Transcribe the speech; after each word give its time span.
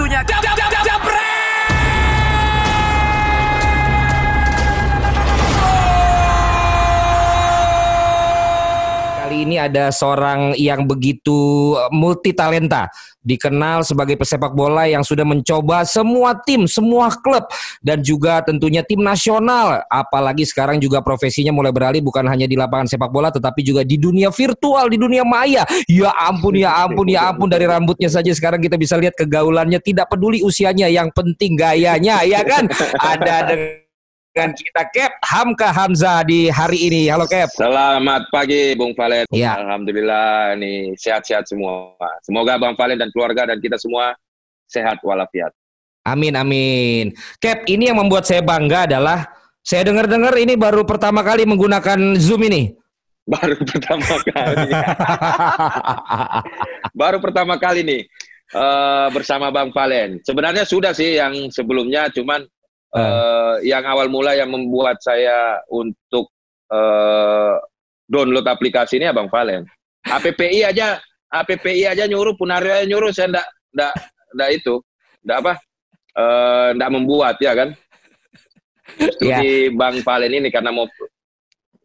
waktunya. 0.00 0.24
Down, 0.24 0.42
down, 0.42 0.56
down, 0.56 0.89
Ini 9.40 9.56
ada 9.72 9.88
seorang 9.88 10.52
yang 10.60 10.84
begitu 10.84 11.72
multi 11.88 12.36
talenta, 12.36 12.92
dikenal 13.24 13.80
sebagai 13.88 14.20
pesepak 14.20 14.52
bola 14.52 14.84
yang 14.84 15.00
sudah 15.00 15.24
mencoba 15.24 15.88
semua 15.88 16.36
tim, 16.44 16.68
semua 16.68 17.08
klub 17.08 17.48
dan 17.80 18.04
juga 18.04 18.44
tentunya 18.44 18.84
tim 18.84 19.00
nasional. 19.00 19.80
Apalagi 19.88 20.44
sekarang 20.44 20.76
juga 20.76 21.00
profesinya 21.00 21.56
mulai 21.56 21.72
beralih 21.72 22.04
bukan 22.04 22.28
hanya 22.28 22.44
di 22.44 22.56
lapangan 22.56 22.84
sepak 22.92 23.08
bola 23.08 23.32
tetapi 23.32 23.64
juga 23.64 23.80
di 23.80 23.96
dunia 23.96 24.28
virtual, 24.28 24.92
di 24.92 25.00
dunia 25.00 25.24
maya. 25.24 25.64
Ya 25.88 26.12
ampun, 26.20 26.60
ya 26.60 26.76
ampun, 26.84 27.08
ya 27.08 27.32
ampun 27.32 27.48
dari 27.48 27.64
rambutnya 27.64 28.12
saja 28.12 28.28
sekarang 28.36 28.60
kita 28.60 28.76
bisa 28.76 29.00
lihat 29.00 29.16
kegaulannya 29.16 29.80
tidak 29.80 30.12
peduli 30.12 30.44
usianya, 30.44 30.84
yang 30.92 31.08
penting 31.16 31.56
gayanya, 31.56 32.20
ya 32.28 32.44
kan? 32.44 32.68
Ada 33.00 33.36
dengan 33.48 33.89
kita 34.48 34.88
Cap 34.88 35.12
Hamka 35.20 35.68
Hamza 35.68 36.24
di 36.24 36.48
hari 36.48 36.88
ini. 36.88 37.12
Halo 37.12 37.28
Cap. 37.28 37.52
Selamat 37.52 38.24
pagi 38.32 38.72
Bung 38.72 38.96
Valen. 38.96 39.28
Ya. 39.28 39.60
Alhamdulillah 39.60 40.56
nih 40.56 40.96
sehat-sehat 40.96 41.44
semua. 41.44 41.92
Semoga 42.24 42.56
Bang 42.56 42.72
Valen 42.80 42.96
dan 42.96 43.12
keluarga 43.12 43.52
dan 43.52 43.60
kita 43.60 43.76
semua 43.76 44.16
sehat 44.64 44.96
walafiat. 45.04 45.52
Amin 46.08 46.32
amin. 46.32 47.12
Cap, 47.36 47.68
ini 47.68 47.92
yang 47.92 48.00
membuat 48.00 48.24
saya 48.24 48.40
bangga 48.40 48.88
adalah 48.88 49.28
saya 49.60 49.84
dengar-dengar 49.84 50.32
ini 50.40 50.56
baru 50.56 50.88
pertama 50.88 51.20
kali 51.20 51.44
menggunakan 51.44 52.16
Zoom 52.16 52.48
ini. 52.48 52.72
Baru 53.30 53.54
pertama 53.62 54.10
kali. 54.26 54.70
baru 57.00 57.22
pertama 57.22 57.54
kali 57.62 57.86
nih 57.86 58.02
uh, 58.56 59.06
bersama 59.14 59.54
Bang 59.54 59.70
Valen. 59.70 60.18
Sebenarnya 60.26 60.66
sudah 60.66 60.90
sih 60.90 61.14
yang 61.14 61.52
sebelumnya 61.52 62.10
cuman 62.10 62.42
uh, 62.94 63.62
yang 63.62 63.84
awal 63.86 64.10
mula 64.10 64.34
yang 64.34 64.50
membuat 64.50 64.98
saya 65.02 65.60
untuk 65.70 66.30
uh, 66.70 67.56
download 68.10 68.46
aplikasi 68.46 68.98
ini 68.98 69.10
Abang 69.10 69.30
Valen. 69.30 69.66
APPI 70.06 70.64
aja, 70.66 70.98
APPI 71.30 71.86
aja 71.86 72.04
nyuruh, 72.08 72.34
Punario 72.34 72.72
aja 72.72 72.86
nyuruh, 72.88 73.12
saya 73.14 73.30
ndak 73.30 73.46
ndak 73.70 73.92
ndak 74.34 74.48
itu, 74.56 74.74
ndak 75.22 75.36
apa, 75.44 75.52
uh, 76.18 76.68
ndak 76.74 76.90
membuat 76.90 77.36
ya 77.38 77.54
kan. 77.54 77.70
Justru 78.98 79.30
Ya. 79.30 79.38
di 79.38 79.70
Bang 79.70 80.02
Valen 80.02 80.34
ini 80.34 80.50
karena 80.50 80.74
mau 80.74 80.90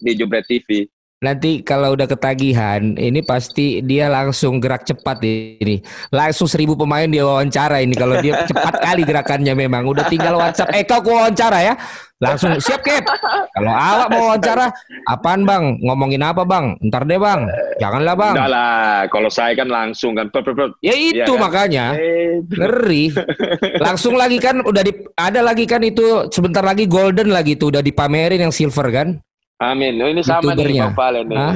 di 0.02 0.11
Jubret 0.17 0.48
TV. 0.50 0.89
Nanti 1.26 1.66
kalau 1.66 1.98
udah 1.98 2.06
ketagihan, 2.06 2.94
ini 2.94 3.26
pasti 3.26 3.81
dia 3.81 4.06
langsung 4.14 4.62
gerak 4.62 4.86
cepat 4.86 5.18
ini. 5.26 5.82
Langsung 6.14 6.45
seribu 6.45 6.78
pemain 6.78 7.09
dia 7.09 7.26
wawancara 7.26 7.82
ini. 7.82 7.98
Kalau 7.98 8.22
dia 8.22 8.45
cepat 8.45 8.78
kali 8.78 9.02
gerakannya 9.02 9.58
memang. 9.58 9.90
Udah 9.90 10.06
tinggal 10.06 10.38
WhatsApp. 10.38 10.70
Eh 10.78 10.86
kau 10.86 11.02
wawancara 11.02 11.66
ya. 11.66 11.73
Langsung 12.16 12.56
siap 12.64 12.80
Cap. 12.80 13.04
Kalau 13.52 13.73
awak 13.76 14.08
mau 14.08 14.32
wawancara, 14.32 14.72
apaan 15.04 15.44
bang? 15.44 15.82
Ngomongin 15.84 16.23
apa 16.23 16.48
bang? 16.48 16.80
Ntar 16.88 17.04
deh 17.04 17.20
bang. 17.20 17.44
Janganlah 17.82 18.16
bang. 18.16 18.36
Enggak 18.39 18.52
lah, 18.56 19.04
kalau 19.12 19.28
saya 19.28 19.52
kan 19.52 19.67
langsung 19.67 20.16
kan. 20.16 20.32
per- 20.32 20.45
per- 20.48 20.56
per- 20.56 20.80
Ya 20.80 20.95
itu 20.95 21.20
Iya 21.20 21.26
kan? 21.28 21.42
makanya. 21.44 21.86
Eh, 22.00 22.39
Ngeri. 22.45 23.04
Langsung 23.86 24.16
lagi 24.16 24.39
kan 24.39 24.64
udah 24.64 24.84
di, 24.86 24.95
ada 25.20 25.44
lagi 25.44 25.67
kan 25.67 25.84
itu 25.84 26.32
sebentar 26.32 26.64
lagi 26.64 26.88
golden 26.88 27.36
lagi 27.36 27.60
tuh 27.60 27.76
udah 27.76 27.84
dipamerin 27.84 28.48
yang 28.48 28.54
silver 28.56 28.88
kan. 28.95 29.20
Amin. 29.59 29.95
Oh, 30.03 30.11
ini 30.11 30.20
sama 30.20 30.52
nih. 30.52 30.84
Bang 30.84 30.95
Valen 30.95 31.25
nih. 31.28 31.39
Hah? 31.39 31.56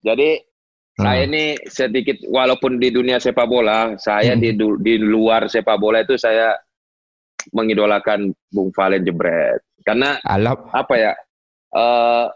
Jadi 0.00 0.28
Hmm. 0.90 1.06
saya 1.06 1.22
ini 1.24 1.56
sedikit 1.64 2.18
walaupun 2.28 2.76
di 2.76 2.92
dunia 2.92 3.16
sepak 3.16 3.48
bola, 3.48 3.96
saya 3.96 4.36
Hmm. 4.36 4.42
di 4.42 4.50
di 4.84 4.94
luar 5.00 5.48
sepak 5.48 5.80
bola 5.80 6.04
itu 6.04 6.14
saya 6.14 6.52
mengidolakan 7.56 8.30
Bung 8.52 8.68
Valen 8.70 9.00
Jebret. 9.00 9.64
Karena 9.80 10.20
Alah, 10.22 10.54
apa 10.70 10.94
ya? 10.94 11.12
eh 11.70 12.26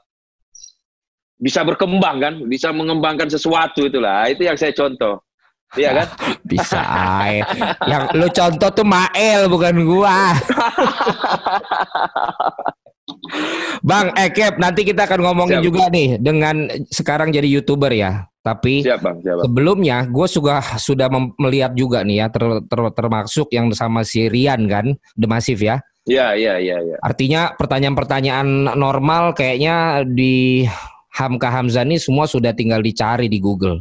bisa 1.37 1.61
berkembang 1.61 2.17
kan, 2.23 2.35
bisa 2.49 2.73
mengembangkan 2.73 3.29
sesuatu 3.29 3.85
itulah. 3.85 4.25
Itu 4.31 4.49
yang 4.49 4.57
saya 4.57 4.73
contoh. 4.73 5.21
Iya 5.77 5.91
kan? 5.93 6.09
bisa 6.49 6.81
aja. 6.81 7.75
Yang 7.85 8.03
lu 8.17 8.29
contoh 8.31 8.71
tuh 8.73 8.87
Mael 8.87 9.51
bukan 9.51 9.75
gua. 9.85 10.33
Bang, 13.85 14.17
eh 14.17 14.33
Cap, 14.33 14.57
nanti 14.57 14.81
kita 14.81 15.05
akan 15.05 15.21
ngomongin 15.21 15.61
Siap. 15.61 15.67
juga 15.67 15.85
nih 15.93 16.17
dengan 16.17 16.73
sekarang 16.89 17.29
jadi 17.29 17.45
youtuber 17.45 17.93
ya. 17.93 18.25
Tapi 18.45 18.85
Siap 18.85 19.01
Bang, 19.01 19.21
siap 19.25 19.41
Bang. 19.41 19.45
sebelumnya 19.49 20.05
gue 20.05 20.27
sudah 20.29 20.61
sudah 20.77 21.09
melihat 21.41 21.73
juga 21.73 22.05
nih 22.05 22.25
ya 22.25 22.27
ter- 22.29 22.65
ter- 22.65 22.95
termasuk 22.97 23.49
yang 23.53 23.73
sama 23.73 24.05
si 24.05 24.29
Rian 24.29 24.69
kan, 24.69 24.93
The 25.17 25.27
Massive 25.29 25.61
ya. 25.65 25.77
Iya, 26.05 26.37
iya, 26.37 26.55
iya, 26.61 26.77
iya. 26.85 26.97
Artinya 27.01 27.57
pertanyaan-pertanyaan 27.57 28.77
normal 28.77 29.33
kayaknya 29.33 30.05
di 30.05 30.69
Hamka 31.17 31.49
Hamzah 31.49 31.89
ini 31.89 31.97
semua 31.97 32.29
sudah 32.29 32.53
tinggal 32.53 32.85
dicari 32.85 33.33
di 33.33 33.41
Google. 33.41 33.81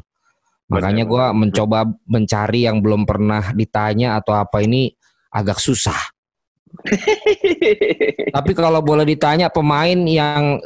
Makanya 0.71 1.03
benar. 1.03 1.35
mencoba 1.35 1.79
mencari 2.07 2.63
yang 2.63 2.79
belum 2.79 3.03
pernah 3.03 3.51
ditanya 3.51 4.15
atau 4.15 4.39
apa 4.39 4.63
ini 4.63 4.95
agak 5.35 5.59
susah. 5.59 6.12
Tapi 8.35 8.51
kalau 8.53 8.81
boleh 8.81 9.05
ditanya 9.05 9.47
pemain 9.47 9.97
yang 10.03 10.57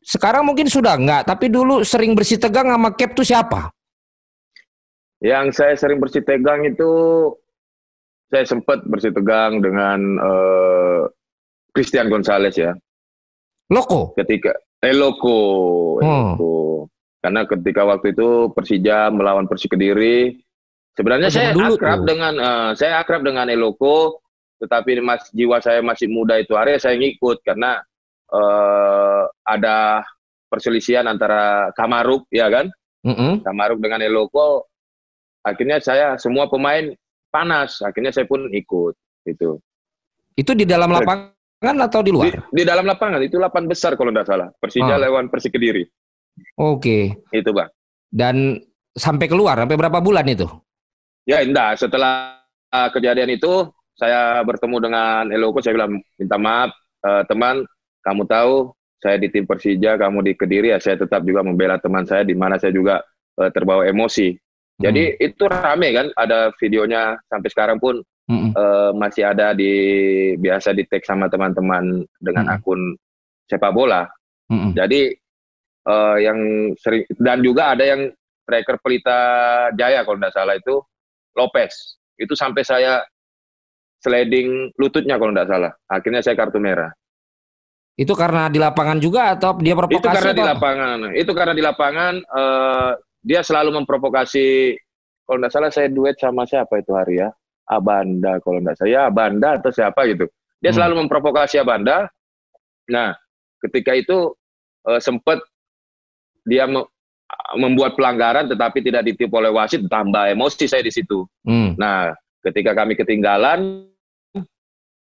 sekarang 0.00 0.46
mungkin 0.46 0.70
sudah 0.70 0.94
enggak, 0.96 1.26
tapi 1.26 1.50
dulu 1.50 1.82
sering 1.82 2.14
bersih 2.14 2.38
tegang 2.38 2.70
sama 2.70 2.94
Cap 2.94 3.12
tuh 3.12 3.26
siapa? 3.26 3.68
Yang 5.18 5.58
saya 5.58 5.74
sering 5.74 5.98
bersih 5.98 6.22
tegang 6.22 6.62
itu 6.64 6.88
saya 8.30 8.44
sempat 8.46 8.84
bersih 8.86 9.10
tegang 9.10 9.58
dengan 9.58 9.98
eh, 10.16 11.00
Christian 11.74 12.06
Gonzalez 12.08 12.54
ya. 12.54 12.72
Loko. 13.68 14.14
Ketika 14.14 14.54
Eloko, 14.78 15.40
Hmm. 15.98 16.38
Eloko. 16.38 16.86
Karena 17.18 17.42
ketika 17.44 17.82
waktu 17.82 18.14
itu 18.14 18.54
Persija 18.54 19.10
melawan 19.10 19.50
Persik 19.50 19.74
Kediri, 19.74 20.38
sebenarnya 20.94 21.28
Oh, 21.28 21.34
saya 21.34 21.50
dulu 21.50 21.74
akrab 21.74 21.98
tuh. 21.98 22.06
dengan 22.06 22.34
eh, 22.38 22.70
saya 22.78 23.02
akrab 23.02 23.22
dengan 23.26 23.50
Eloko, 23.50 24.22
tetapi 24.58 24.98
mas 25.00 25.26
jiwa 25.30 25.62
saya 25.62 25.80
masih 25.80 26.10
muda 26.10 26.36
itu 26.36 26.54
hari 26.54 26.76
saya 26.76 26.98
ngikut 26.98 27.40
karena 27.42 27.78
eh, 28.28 29.22
ada 29.46 30.02
perselisihan 30.48 31.04
antara 31.06 31.70
Kamaruk 31.76 32.26
ya 32.32 32.48
kan? 32.48 32.66
Mm-mm. 33.06 33.46
Kamaruk 33.46 33.78
dengan 33.78 34.02
Eloko 34.02 34.66
akhirnya 35.46 35.78
saya 35.78 36.18
semua 36.18 36.50
pemain 36.50 36.90
panas 37.30 37.78
akhirnya 37.80 38.10
saya 38.10 38.26
pun 38.26 38.50
ikut 38.50 38.94
gitu 39.24 39.62
Itu 40.34 40.52
di 40.58 40.66
dalam 40.66 40.90
lapangan 40.90 41.76
atau 41.78 42.02
di 42.02 42.10
di, 42.10 42.14
luar? 42.14 42.34
di 42.50 42.62
dalam 42.66 42.84
lapangan 42.84 43.22
itu 43.22 43.38
lapan 43.38 43.70
besar 43.70 43.94
kalau 43.94 44.10
tidak 44.10 44.26
salah 44.26 44.48
Persija 44.58 44.94
Ah. 44.94 44.98
lawan 44.98 45.30
Persik 45.30 45.54
Kediri 45.54 45.86
Oke. 46.58 47.22
itu 47.30 47.50
bang 47.54 47.70
Dan 48.10 48.58
sampai 48.92 49.30
keluar 49.30 49.54
sampai 49.62 49.78
berapa 49.78 50.02
bulan 50.02 50.26
itu? 50.26 50.46
ya 51.22 51.38
indah 51.44 51.76
setelah 51.78 52.40
uh, 52.72 52.88
kejadian 52.90 53.30
itu 53.30 53.68
saya 53.98 54.40
bertemu 54.46 54.76
dengan 54.78 55.22
Eloko 55.28 55.58
saya 55.58 55.74
bilang 55.74 55.98
minta 56.16 56.38
maaf 56.38 56.70
uh, 57.02 57.26
teman 57.26 57.66
kamu 58.06 58.22
tahu 58.30 58.70
saya 58.98 59.18
di 59.18 59.28
tim 59.30 59.44
Persija 59.44 59.98
kamu 59.98 60.22
di 60.22 60.32
Kediri 60.38 60.70
ya 60.70 60.78
saya 60.78 60.98
tetap 60.98 61.26
juga 61.26 61.42
membela 61.42 61.76
teman 61.82 62.06
saya 62.06 62.22
di 62.22 62.38
mana 62.38 62.56
saya 62.56 62.70
juga 62.70 63.02
uh, 63.42 63.50
terbawa 63.50 63.84
emosi 63.90 64.38
jadi 64.78 65.18
itu 65.18 65.44
rame 65.50 65.90
kan 65.90 66.06
ada 66.14 66.54
videonya 66.54 67.18
sampai 67.26 67.50
sekarang 67.50 67.78
pun 67.82 67.98
Mm-mm. 68.30 68.54
eh, 68.54 68.90
masih 68.94 69.26
ada 69.26 69.50
di 69.50 69.72
biasa 70.38 70.70
di 70.70 70.86
tag 70.86 71.02
sama 71.02 71.26
teman-teman 71.26 72.06
dengan 72.22 72.46
Hmm. 72.46 72.54
akun 72.62 72.80
sepak 73.50 73.74
bola. 73.74 74.06
Mm-mm. 74.46 74.78
Jadi 74.78 75.10
eh, 75.82 76.16
yang 76.22 76.38
sering 76.78 77.02
dan 77.18 77.42
juga 77.42 77.74
ada 77.74 77.82
yang 77.82 78.06
striker 78.46 78.78
Pelita 78.78 79.18
Jaya 79.74 80.06
kalau 80.06 80.22
tidak 80.22 80.34
salah 80.38 80.54
itu 80.54 80.78
Lopez. 81.34 81.98
Itu 82.14 82.38
sampai 82.38 82.62
saya 82.62 83.02
sliding 83.98 84.70
lututnya 84.78 85.18
kalau 85.18 85.34
tidak 85.34 85.48
salah. 85.50 85.72
Akhirnya 85.90 86.20
saya 86.22 86.34
kartu 86.38 86.58
merah. 86.58 86.90
Itu 87.98 88.14
karena 88.14 88.46
di 88.46 88.62
lapangan 88.62 89.02
juga 89.02 89.34
atau 89.34 89.58
dia 89.58 89.74
provokasi? 89.74 89.98
itu 89.98 90.08
karena 90.14 90.30
di 90.30 90.38
atau 90.38 90.46
apa? 90.46 90.54
lapangan. 90.54 90.98
Itu 91.18 91.32
karena 91.34 91.54
di 91.54 91.62
lapangan 91.66 92.12
eh, 92.22 92.90
dia 93.26 93.40
selalu 93.42 93.70
memprovokasi. 93.82 94.78
Kalau 95.26 95.38
tidak 95.44 95.52
salah 95.52 95.70
saya 95.74 95.88
duet 95.90 96.16
sama 96.16 96.46
siapa 96.46 96.78
itu 96.78 96.94
hari 96.94 97.20
ya? 97.20 97.28
Abanda 97.68 98.38
kalau 98.40 98.62
tidak 98.62 98.78
salah. 98.78 98.90
Ya 98.90 99.00
Abanda 99.10 99.48
atau 99.58 99.70
siapa 99.74 100.06
gitu. 100.06 100.30
Dia 100.62 100.70
Hmm. 100.70 100.78
selalu 100.78 100.94
memprovokasi 101.04 101.58
Abanda. 101.58 102.06
Nah, 102.86 103.18
ketika 103.66 103.98
itu 103.98 104.32
eh, 104.86 105.02
sempat 105.02 105.42
dia 106.46 106.64
me- 106.64 106.86
membuat 107.58 107.92
pelanggaran 107.98 108.48
tetapi 108.48 108.80
tidak 108.80 109.04
ditiup 109.04 109.28
oleh 109.36 109.52
wasit 109.52 109.84
tambah 109.90 110.32
emosi 110.32 110.64
saya 110.70 110.80
di 110.80 110.94
situ. 110.94 111.26
Hmm. 111.44 111.74
Nah, 111.76 112.14
ketika 112.44 112.72
kami 112.76 112.94
ketinggalan, 112.94 113.88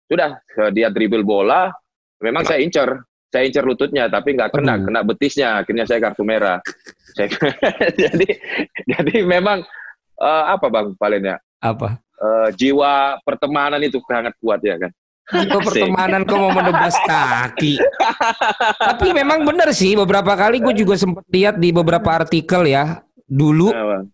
sudah 0.08 0.40
eh, 0.40 0.72
dia 0.72 0.88
dribble 0.94 1.26
bola, 1.26 1.74
memang 2.22 2.46
saya 2.46 2.62
incer, 2.62 3.02
saya 3.34 3.44
incer 3.48 3.66
lututnya, 3.66 4.08
tapi 4.08 4.38
nggak 4.38 4.54
kena, 4.54 4.80
kena 4.80 5.02
betisnya, 5.02 5.62
akhirnya 5.64 5.86
saya 5.90 6.00
kartu 6.00 6.24
merah. 6.24 6.62
Saya- 7.18 7.32
jadi, 8.08 8.28
jadi 8.86 9.16
memang 9.26 9.66
eh, 10.22 10.44
apa 10.50 10.68
bang 10.70 10.94
palinnya? 10.96 11.38
Apa? 11.60 12.06
uh, 12.22 12.50
jiwa 12.56 13.20
pertemanan 13.24 13.82
itu 13.84 14.00
sangat 14.08 14.34
kuat 14.40 14.62
ya 14.64 14.80
kan. 14.80 14.92
Jiwa 15.26 15.60
pertemanan 15.66 16.22
kok 16.22 16.38
mau 16.38 16.54
menebas 16.54 16.96
kaki. 17.02 17.82
Tapi 18.94 19.08
memang 19.10 19.42
benar 19.42 19.74
sih 19.74 19.98
beberapa 19.98 20.38
kali 20.38 20.62
gue 20.62 20.74
juga 20.86 20.96
sempat 20.96 21.26
lihat 21.34 21.58
di 21.58 21.74
beberapa 21.74 22.14
artikel 22.14 22.70
ya 22.70 23.02
dulu 23.26 23.74
nah, 23.74 24.06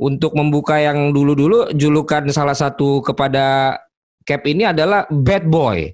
untuk 0.00 0.32
membuka 0.32 0.80
yang 0.80 1.12
dulu-dulu 1.12 1.76
julukan 1.76 2.24
salah 2.32 2.56
satu 2.56 3.04
kepada 3.04 3.76
Cap 4.24 4.44
ini 4.46 4.68
adalah 4.68 5.08
bad 5.08 5.44
boy. 5.48 5.90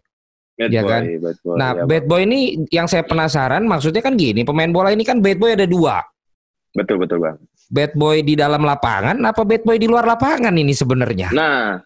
Bad 0.56 0.70
ya 0.72 0.82
boy, 0.82 0.90
kan? 0.90 1.02
Bad 1.20 1.36
boy, 1.40 1.54
nah, 1.56 1.70
ya, 1.72 1.82
bad 1.86 2.04
boy 2.04 2.20
ini 2.26 2.40
yang 2.68 2.86
saya 2.90 3.06
penasaran 3.06 3.62
maksudnya 3.64 4.02
kan 4.02 4.18
gini, 4.18 4.42
pemain 4.42 4.70
bola 4.70 4.90
ini 4.90 5.06
kan 5.06 5.22
bad 5.22 5.38
boy 5.38 5.54
ada 5.54 5.66
dua. 5.66 6.02
Betul 6.76 7.00
betul 7.00 7.22
bang. 7.22 7.38
Bad 7.66 7.92
boy 7.96 8.22
di 8.22 8.34
dalam 8.38 8.62
lapangan 8.62 9.16
apa 9.24 9.42
bad 9.42 9.62
boy 9.64 9.76
di 9.78 9.88
luar 9.88 10.04
lapangan 10.06 10.54
ini 10.54 10.74
sebenarnya? 10.74 11.32
Nah, 11.32 11.80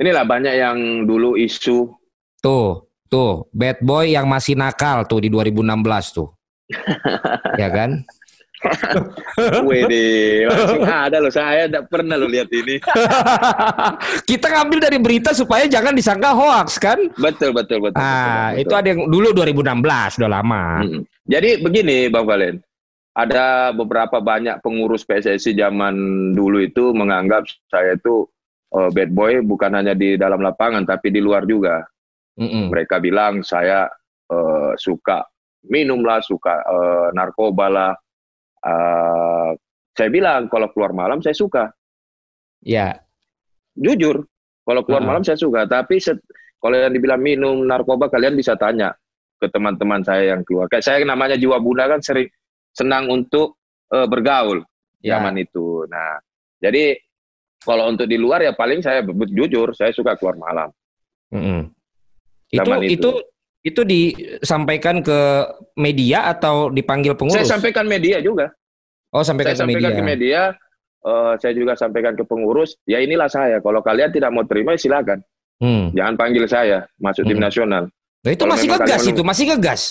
inilah 0.00 0.24
banyak 0.26 0.54
yang 0.58 0.78
dulu 1.06 1.38
isu. 1.38 1.92
Tuh, 2.40 2.88
tuh, 3.06 3.48
bad 3.54 3.80
boy 3.80 4.12
yang 4.12 4.26
masih 4.26 4.58
nakal 4.58 5.06
tuh 5.06 5.22
di 5.22 5.28
2016 5.30 6.16
tuh. 6.18 6.28
ya 7.62 7.68
kan? 7.68 8.02
Langsung 10.48 10.84
ada 10.84 11.16
loh. 11.20 11.32
Saya 11.32 11.68
tidak 11.68 11.88
pernah 11.92 12.16
lo 12.16 12.28
lihat 12.28 12.48
ini. 12.50 12.80
Kita 14.30 14.46
ngambil 14.50 14.78
dari 14.88 14.98
berita 15.00 15.30
supaya 15.36 15.68
jangan 15.68 15.92
disangka 15.92 16.32
hoax 16.32 16.80
kan? 16.80 16.98
Betul, 17.16 17.52
betul, 17.52 17.84
betul. 17.84 18.00
Ah, 18.00 18.52
betul, 18.52 18.56
betul. 18.56 18.62
itu 18.62 18.74
ada 18.74 18.88
yang 18.88 19.00
dulu 19.08 19.28
2016, 19.36 20.18
udah 20.20 20.30
lama. 20.30 20.62
Hmm. 20.84 21.00
Jadi 21.24 21.50
begini, 21.60 21.96
Bang 22.08 22.26
Valen. 22.28 22.60
Ada 23.14 23.70
beberapa 23.70 24.18
banyak 24.18 24.58
pengurus 24.58 25.06
PSSI 25.06 25.54
zaman 25.54 25.94
dulu 26.34 26.58
itu 26.58 26.90
menganggap 26.90 27.46
saya 27.70 27.94
itu 27.94 28.26
uh, 28.74 28.90
bad 28.90 29.14
boy 29.14 29.38
bukan 29.46 29.70
hanya 29.70 29.94
di 29.94 30.18
dalam 30.18 30.42
lapangan 30.42 30.82
tapi 30.82 31.14
di 31.14 31.22
luar 31.22 31.46
juga. 31.46 31.86
Mm 32.34 32.48
-mm. 32.50 32.64
Mereka 32.74 32.98
bilang 32.98 33.46
saya 33.46 33.86
uh, 34.34 34.74
suka 34.74 35.22
minum 35.70 36.02
lah, 36.02 36.18
suka 36.20 36.58
uh, 36.66 37.08
narkoba 37.14 37.66
lah, 37.70 37.92
Uh, 38.64 39.52
saya 39.92 40.08
bilang 40.08 40.48
kalau 40.48 40.72
keluar 40.72 40.96
malam 40.96 41.20
saya 41.20 41.36
suka. 41.36 41.70
Ya. 42.64 43.04
Jujur, 43.76 44.24
kalau 44.64 44.82
keluar 44.82 45.04
uh. 45.04 45.08
malam 45.12 45.22
saya 45.22 45.36
suka. 45.36 45.68
Tapi 45.68 46.00
set, 46.00 46.18
kalau 46.58 46.80
yang 46.80 46.96
dibilang 46.96 47.20
minum 47.20 47.60
narkoba 47.68 48.08
kalian 48.08 48.34
bisa 48.34 48.56
tanya 48.56 48.96
ke 49.36 49.46
teman-teman 49.52 50.00
saya 50.00 50.32
yang 50.32 50.42
keluar. 50.42 50.66
Kayak 50.72 50.84
saya 50.88 51.04
namanya 51.04 51.36
jiwa 51.36 51.60
bunda 51.60 51.84
kan 51.84 52.00
sering 52.00 52.32
senang 52.72 53.12
untuk 53.12 53.60
uh, 53.92 54.08
bergaul 54.08 54.64
ya. 55.04 55.20
zaman 55.20 55.44
itu. 55.44 55.84
Nah, 55.86 56.18
jadi 56.58 56.96
kalau 57.60 57.92
untuk 57.92 58.08
di 58.08 58.16
luar 58.16 58.40
ya 58.40 58.56
paling 58.56 58.80
saya 58.80 59.04
jujur 59.28 59.76
saya 59.76 59.92
suka 59.92 60.16
keluar 60.16 60.40
malam. 60.40 60.68
Mm 61.32 61.42
-hmm. 61.42 61.60
Itu, 62.54 62.70
itu 62.70 62.86
itu 62.88 63.10
itu 63.64 63.80
disampaikan 63.80 65.00
ke 65.00 65.48
media 65.80 66.28
atau 66.28 66.68
dipanggil 66.68 67.16
pengurus? 67.16 67.40
Saya 67.40 67.56
sampaikan 67.56 67.88
media 67.88 68.20
juga. 68.20 68.52
Oh, 69.08 69.24
sampaikan 69.24 69.56
saya 69.56 69.56
ke 69.56 69.62
sampaikan 69.64 69.90
media. 69.90 69.98
ke 69.98 70.04
media. 70.04 70.40
Uh, 71.04 71.32
saya 71.40 71.52
juga 71.56 71.72
sampaikan 71.72 72.12
ke 72.12 72.24
pengurus. 72.28 72.76
Ya 72.84 73.00
inilah 73.00 73.32
saya. 73.32 73.64
Kalau 73.64 73.80
kalian 73.80 74.12
tidak 74.12 74.28
mau 74.36 74.44
terima, 74.44 74.76
ya 74.76 74.80
silakan. 74.84 75.24
Hmm. 75.64 75.88
Jangan 75.96 76.14
panggil 76.20 76.44
saya 76.44 76.84
masuk 77.00 77.24
hmm. 77.24 77.30
tim 77.32 77.40
nasional. 77.40 77.84
Nah, 78.24 78.30
itu 78.32 78.44
Kalau 78.44 78.52
masih 78.56 78.68
ngegas 78.68 79.02
itu, 79.08 79.22
masih 79.24 79.44
ngegas. 79.52 79.82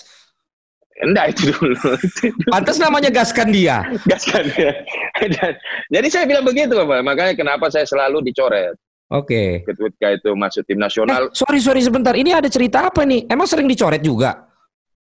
Enggak 1.01 1.25
itu 1.33 1.49
dulu. 1.49 1.77
Pantas 2.53 2.77
namanya 2.77 3.09
gaskan 3.09 3.49
dia. 3.49 3.81
gaskan 4.05 4.45
dia. 4.53 4.85
Jadi 5.93 6.07
saya 6.13 6.29
bilang 6.29 6.45
begitu, 6.45 6.77
Bapak. 6.77 7.01
Makanya 7.01 7.33
kenapa 7.33 7.73
saya 7.73 7.89
selalu 7.89 8.21
dicoret. 8.21 8.77
Oke. 9.11 9.63
Okay. 9.63 9.75
Ketika 9.75 10.07
itu 10.15 10.29
masuk 10.33 10.63
tim 10.63 10.79
nasional. 10.79 11.27
Eh, 11.27 11.35
sorry 11.35 11.59
sorry 11.59 11.81
sebentar. 11.83 12.15
Ini 12.15 12.39
ada 12.39 12.47
cerita 12.47 12.87
apa 12.87 13.03
nih? 13.03 13.27
Emang 13.27 13.45
sering 13.49 13.67
dicoret 13.67 13.99
juga? 13.99 14.47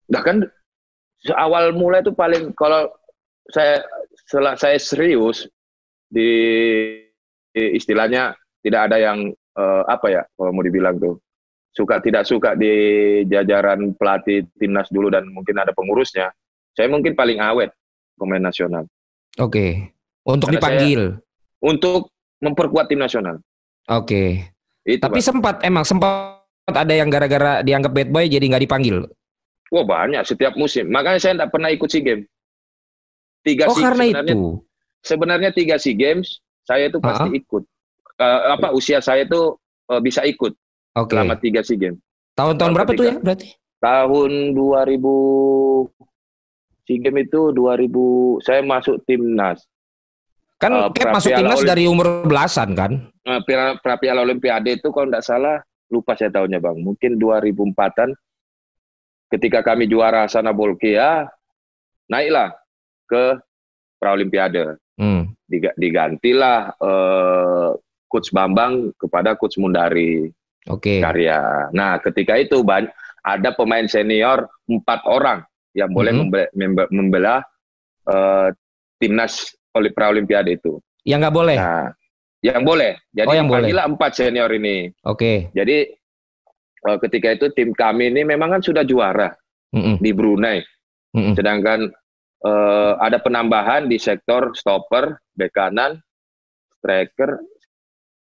Nah 0.08 0.22
kan 0.22 0.46
awal 1.34 1.74
mulai 1.74 2.00
itu 2.00 2.14
paling 2.14 2.54
kalau 2.54 2.88
saya 3.50 3.82
setelah 4.28 4.54
saya 4.54 4.78
serius 4.78 5.48
di, 6.08 6.30
di 7.52 7.64
istilahnya 7.76 8.36
tidak 8.64 8.92
ada 8.92 8.96
yang 9.00 9.18
uh, 9.56 9.82
apa 9.88 10.06
ya 10.08 10.22
kalau 10.36 10.50
mau 10.52 10.64
dibilang 10.64 10.96
tuh 10.96 11.18
suka 11.72 12.00
tidak 12.02 12.24
suka 12.26 12.58
di 12.58 12.72
jajaran 13.28 13.94
pelatih 13.94 14.46
timnas 14.58 14.88
dulu 14.90 15.12
dan 15.12 15.28
mungkin 15.30 15.58
ada 15.58 15.70
pengurusnya. 15.70 16.32
Saya 16.74 16.90
mungkin 16.90 17.14
paling 17.14 17.38
awet 17.42 17.74
pemain 18.18 18.42
nasional. 18.42 18.86
Oke. 19.38 19.52
Okay. 19.52 19.70
Untuk 20.28 20.52
Karena 20.52 20.60
dipanggil. 20.60 21.00
untuk 21.62 22.12
memperkuat 22.42 22.90
tim 22.90 23.00
nasional. 23.00 23.40
Oke. 23.88 24.44
Okay. 24.84 25.00
Tapi 25.00 25.20
Pak. 25.20 25.26
sempat 25.26 25.56
emang 25.64 25.84
sempat 25.84 26.44
ada 26.68 26.92
yang 26.92 27.08
gara-gara 27.08 27.64
dianggap 27.64 27.92
bad 27.92 28.08
boy 28.12 28.28
jadi 28.28 28.44
nggak 28.44 28.64
dipanggil. 28.68 29.08
Wah 29.72 29.84
banyak 29.84 30.24
setiap 30.24 30.56
musim. 30.56 30.88
Makanya 30.88 31.20
saya 31.20 31.32
tidak 31.40 31.52
pernah 31.52 31.68
ikut 31.72 31.88
si 31.88 32.00
game. 32.00 32.24
Tiga 33.44 33.68
oh 33.68 33.76
si, 33.76 33.84
karena 33.84 34.04
sebenarnya, 34.04 34.32
itu. 34.32 34.60
Sebenarnya 35.04 35.50
tiga 35.52 35.76
si 35.80 35.92
games 35.96 36.40
saya 36.68 36.92
itu 36.92 37.00
pasti 37.00 37.28
uh 37.28 37.32
-huh. 37.32 37.40
ikut. 37.40 37.64
Uh, 38.18 38.40
apa 38.58 38.74
usia 38.74 38.98
saya 38.98 39.22
itu 39.22 39.54
uh, 39.88 40.00
bisa 40.02 40.26
ikut 40.26 40.52
okay. 40.96 41.16
selama 41.16 41.34
tiga 41.40 41.60
si 41.64 41.78
game. 41.78 41.96
Tahun-tahun 42.36 42.72
berapa 42.74 42.90
tuh 42.92 43.06
ya 43.08 43.16
berarti? 43.18 43.56
Tahun 43.78 44.30
2000 44.58 44.98
si 46.88 46.94
game 46.98 47.18
itu 47.22 47.40
2000 47.54 48.44
saya 48.44 48.60
masuk 48.66 49.00
timnas. 49.06 49.64
Kan 50.58 50.74
uh, 50.74 50.90
Cap 50.90 51.14
masuk 51.14 51.30
timnas 51.30 51.62
dari 51.62 51.86
umur 51.86 52.26
belasan 52.26 52.74
kan? 52.74 53.06
Uh, 53.22 53.38
Piala 53.46 54.20
Olimpiade 54.26 54.82
itu 54.82 54.90
kalau 54.90 55.06
tidak 55.06 55.22
salah 55.22 55.56
lupa 55.88 56.18
saya 56.18 56.34
tahunnya 56.34 56.58
bang, 56.58 56.76
mungkin 56.82 57.16
2004an. 57.16 58.10
Ketika 59.28 59.60
kami 59.62 59.86
juara 59.86 60.26
sana 60.26 60.50
Bolkia, 60.50 61.28
naiklah 62.10 62.56
ke 63.06 63.38
Praolimpiade. 64.00 64.80
Hmm. 64.98 65.30
Digantilah 65.78 66.74
uh, 66.80 67.70
Coach 68.08 68.32
Bambang 68.34 68.90
kepada 68.98 69.36
Coach 69.38 69.60
Mundari. 69.60 70.26
Oke. 70.68 70.98
Okay. 70.98 70.98
Karya. 71.00 71.70
Nah, 71.70 72.00
ketika 72.02 72.34
itu 72.34 72.64
ada 73.22 73.50
pemain 73.54 73.84
senior 73.86 74.48
empat 74.66 75.06
orang 75.06 75.44
yang 75.76 75.92
boleh 75.92 76.12
hmm. 76.16 76.20
membela, 76.56 76.86
membela 76.90 77.34
uh, 78.08 78.48
timnas 78.98 79.57
Praolimpiade 79.72 80.58
itu. 80.58 80.80
Yang 81.04 81.18
nggak 81.24 81.36
boleh? 81.36 81.56
Nah, 81.56 81.88
yang 82.44 82.62
boleh. 82.62 82.92
Jadi 83.10 83.28
oh, 83.28 83.34
yang 83.34 83.48
boleh. 83.50 83.68
empat 83.70 84.10
senior 84.14 84.50
ini. 84.54 84.90
Oke. 85.02 85.18
Okay. 85.18 85.36
Jadi 85.54 85.76
uh, 86.86 86.98
ketika 87.02 87.28
itu 87.34 87.46
tim 87.54 87.74
kami 87.74 88.14
ini 88.14 88.22
memang 88.22 88.54
kan 88.58 88.62
sudah 88.62 88.86
juara 88.86 89.34
mm 89.74 89.80
-mm. 89.82 89.94
di 89.98 90.10
Brunei. 90.14 90.58
Mm 91.14 91.20
-mm. 91.22 91.34
Sedangkan 91.34 91.80
uh, 92.46 92.92
ada 93.02 93.18
penambahan 93.18 93.90
di 93.90 93.98
sektor 93.98 94.54
stopper, 94.54 95.18
bek 95.34 95.50
kanan, 95.50 95.98
striker, 96.78 97.42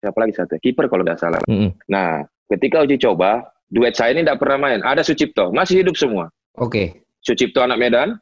siapa 0.03 0.19
lagi 0.19 0.35
satu? 0.35 0.59
Kiper 0.59 0.91
kalau 0.91 1.07
tidak 1.07 1.23
salah. 1.23 1.41
Mm 1.47 1.57
-mm. 1.57 1.71
Nah, 1.87 2.27
ketika 2.51 2.83
uji 2.83 2.99
coba, 2.99 3.47
duet 3.71 3.95
saya 3.95 4.19
ini 4.19 4.27
tidak 4.27 4.43
pernah 4.43 4.59
main. 4.59 4.81
Ada 4.83 5.07
Sucipto, 5.07 5.55
masih 5.55 5.87
hidup 5.87 5.95
semua. 5.95 6.27
Oke. 6.59 6.67
Okay. 6.69 6.87
Sucipto 7.23 7.63
anak 7.63 7.79
Medan. 7.79 8.19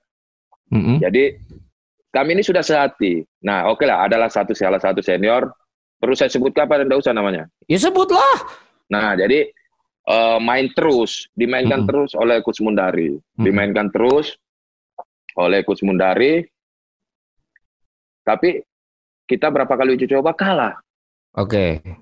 Mm 0.71 0.83
-hmm. 0.85 0.97
Jadi 1.03 1.35
kami 2.11 2.35
ini 2.35 2.43
sudah 2.43 2.63
sehati. 2.63 3.23
Nah, 3.47 3.71
oke 3.71 3.83
okay 3.83 3.87
lah, 3.87 4.07
adalah 4.07 4.27
satu 4.27 4.51
salah 4.51 4.83
satu 4.83 4.99
senior. 4.99 5.47
Perlu 6.01 6.15
saya 6.19 6.33
sebutkan 6.33 6.67
apa? 6.67 6.83
Tidak 6.83 6.99
usah 6.99 7.15
namanya. 7.15 7.47
Ya 7.71 7.79
sebutlah. 7.79 8.51
Nah, 8.91 9.15
jadi 9.15 9.47
uh, 10.11 10.43
main 10.43 10.73
terus, 10.75 11.31
dimainkan 11.39 11.85
mm 11.85 11.87
-hmm. 11.87 11.91
terus 11.93 12.11
oleh 12.19 12.43
Coach 12.43 12.59
Mundari, 12.65 13.15
mm 13.15 13.21
-hmm. 13.21 13.45
dimainkan 13.47 13.87
terus 13.95 14.35
oleh 15.39 15.63
Coach 15.63 15.87
Mundari. 15.87 16.43
Tapi 18.27 18.59
kita 19.31 19.47
berapa 19.53 19.71
kali 19.71 19.95
uji 19.95 20.11
coba 20.11 20.35
kalah. 20.35 20.75
Oke. 21.39 21.79
Okay. 21.79 21.95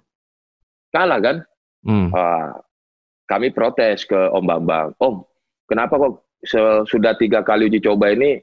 Kalah 0.88 1.20
kan? 1.20 1.36
Mm. 1.84 2.08
Uh, 2.08 2.56
kami 3.28 3.52
protes 3.52 4.08
ke 4.08 4.16
Om 4.16 4.44
Bambang. 4.48 4.96
Om, 4.96 5.20
kenapa 5.68 6.00
kok 6.00 6.24
sudah 6.88 7.12
tiga 7.20 7.44
kali 7.44 7.68
uji 7.68 7.84
coba 7.84 8.14
ini 8.14 8.40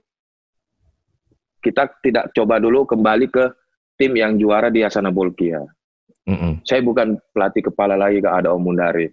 kita 1.66 1.90
tidak 2.06 2.30
coba 2.38 2.62
dulu 2.62 2.86
kembali 2.86 3.26
ke 3.34 3.50
tim 3.98 4.14
yang 4.14 4.38
juara 4.38 4.70
di 4.70 4.86
Asana 4.86 5.10
Bolkia. 5.10 5.66
Mm 6.30 6.38
-hmm. 6.38 6.54
Saya 6.62 6.86
bukan 6.86 7.18
pelatih 7.34 7.74
kepala 7.74 7.98
lagi 7.98 8.22
ke 8.22 8.30
ada 8.30 8.54
Om 8.54 8.62
Mundari. 8.62 9.10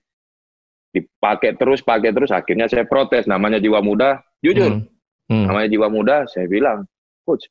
Dipakai 0.93 1.57
terus, 1.57 1.81
pakai 1.81 2.13
terus, 2.13 2.29
akhirnya 2.29 2.69
saya 2.69 2.85
protes. 2.85 3.25
Namanya 3.25 3.57
jiwa 3.57 3.81
muda, 3.81 4.21
jujur. 4.45 4.85
Mm 4.85 4.85
-hmm. 5.33 5.45
Namanya 5.49 5.69
jiwa 5.73 5.89
muda, 5.89 6.17
saya 6.29 6.45
bilang, 6.45 6.85
coach, 7.25 7.49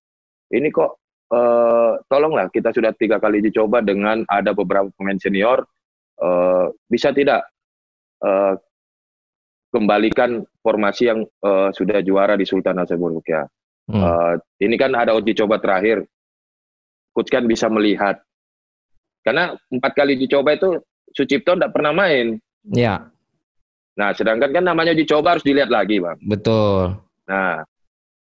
ini 0.53 0.69
kok 0.69 1.01
uh, 1.33 1.97
tolonglah 2.05 2.51
kita 2.53 2.69
sudah 2.69 2.93
tiga 2.93 3.17
kali 3.17 3.41
dicoba 3.41 3.81
dengan 3.81 4.21
ada 4.29 4.53
beberapa 4.53 4.91
pemain 4.93 5.17
senior, 5.17 5.65
uh, 6.21 6.69
bisa 6.85 7.15
tidak 7.15 7.47
uh, 8.21 8.53
kembalikan 9.71 10.43
formasi 10.59 11.09
yang 11.09 11.23
uh, 11.41 11.71
sudah 11.71 12.03
juara 12.03 12.35
di 12.35 12.43
Sultan 12.43 12.77
Hasanuddin 12.77 13.23
Hmm. 13.91 14.01
Uh, 14.01 14.33
ini 14.63 14.79
kan 14.79 14.95
ada 14.95 15.11
uji 15.13 15.35
coba 15.35 15.59
terakhir. 15.59 16.07
Coach 17.11 17.27
kan 17.27 17.43
bisa 17.43 17.67
melihat 17.67 18.23
Karena 19.21 19.53
empat 19.69 19.93
kali 19.93 20.17
dicoba 20.17 20.57
itu 20.57 20.81
Sucipto 21.11 21.53
tidak 21.53 21.75
pernah 21.75 21.93
main. 21.93 22.39
Ya. 22.71 23.11
Nah, 23.99 24.15
sedangkan 24.15 24.49
kan 24.49 24.63
namanya 24.63 24.95
dicoba 24.95 25.35
harus 25.35 25.45
dilihat 25.45 25.67
lagi, 25.67 25.99
Bang. 25.99 26.17
Betul. 26.23 26.95
Nah, 27.27 27.61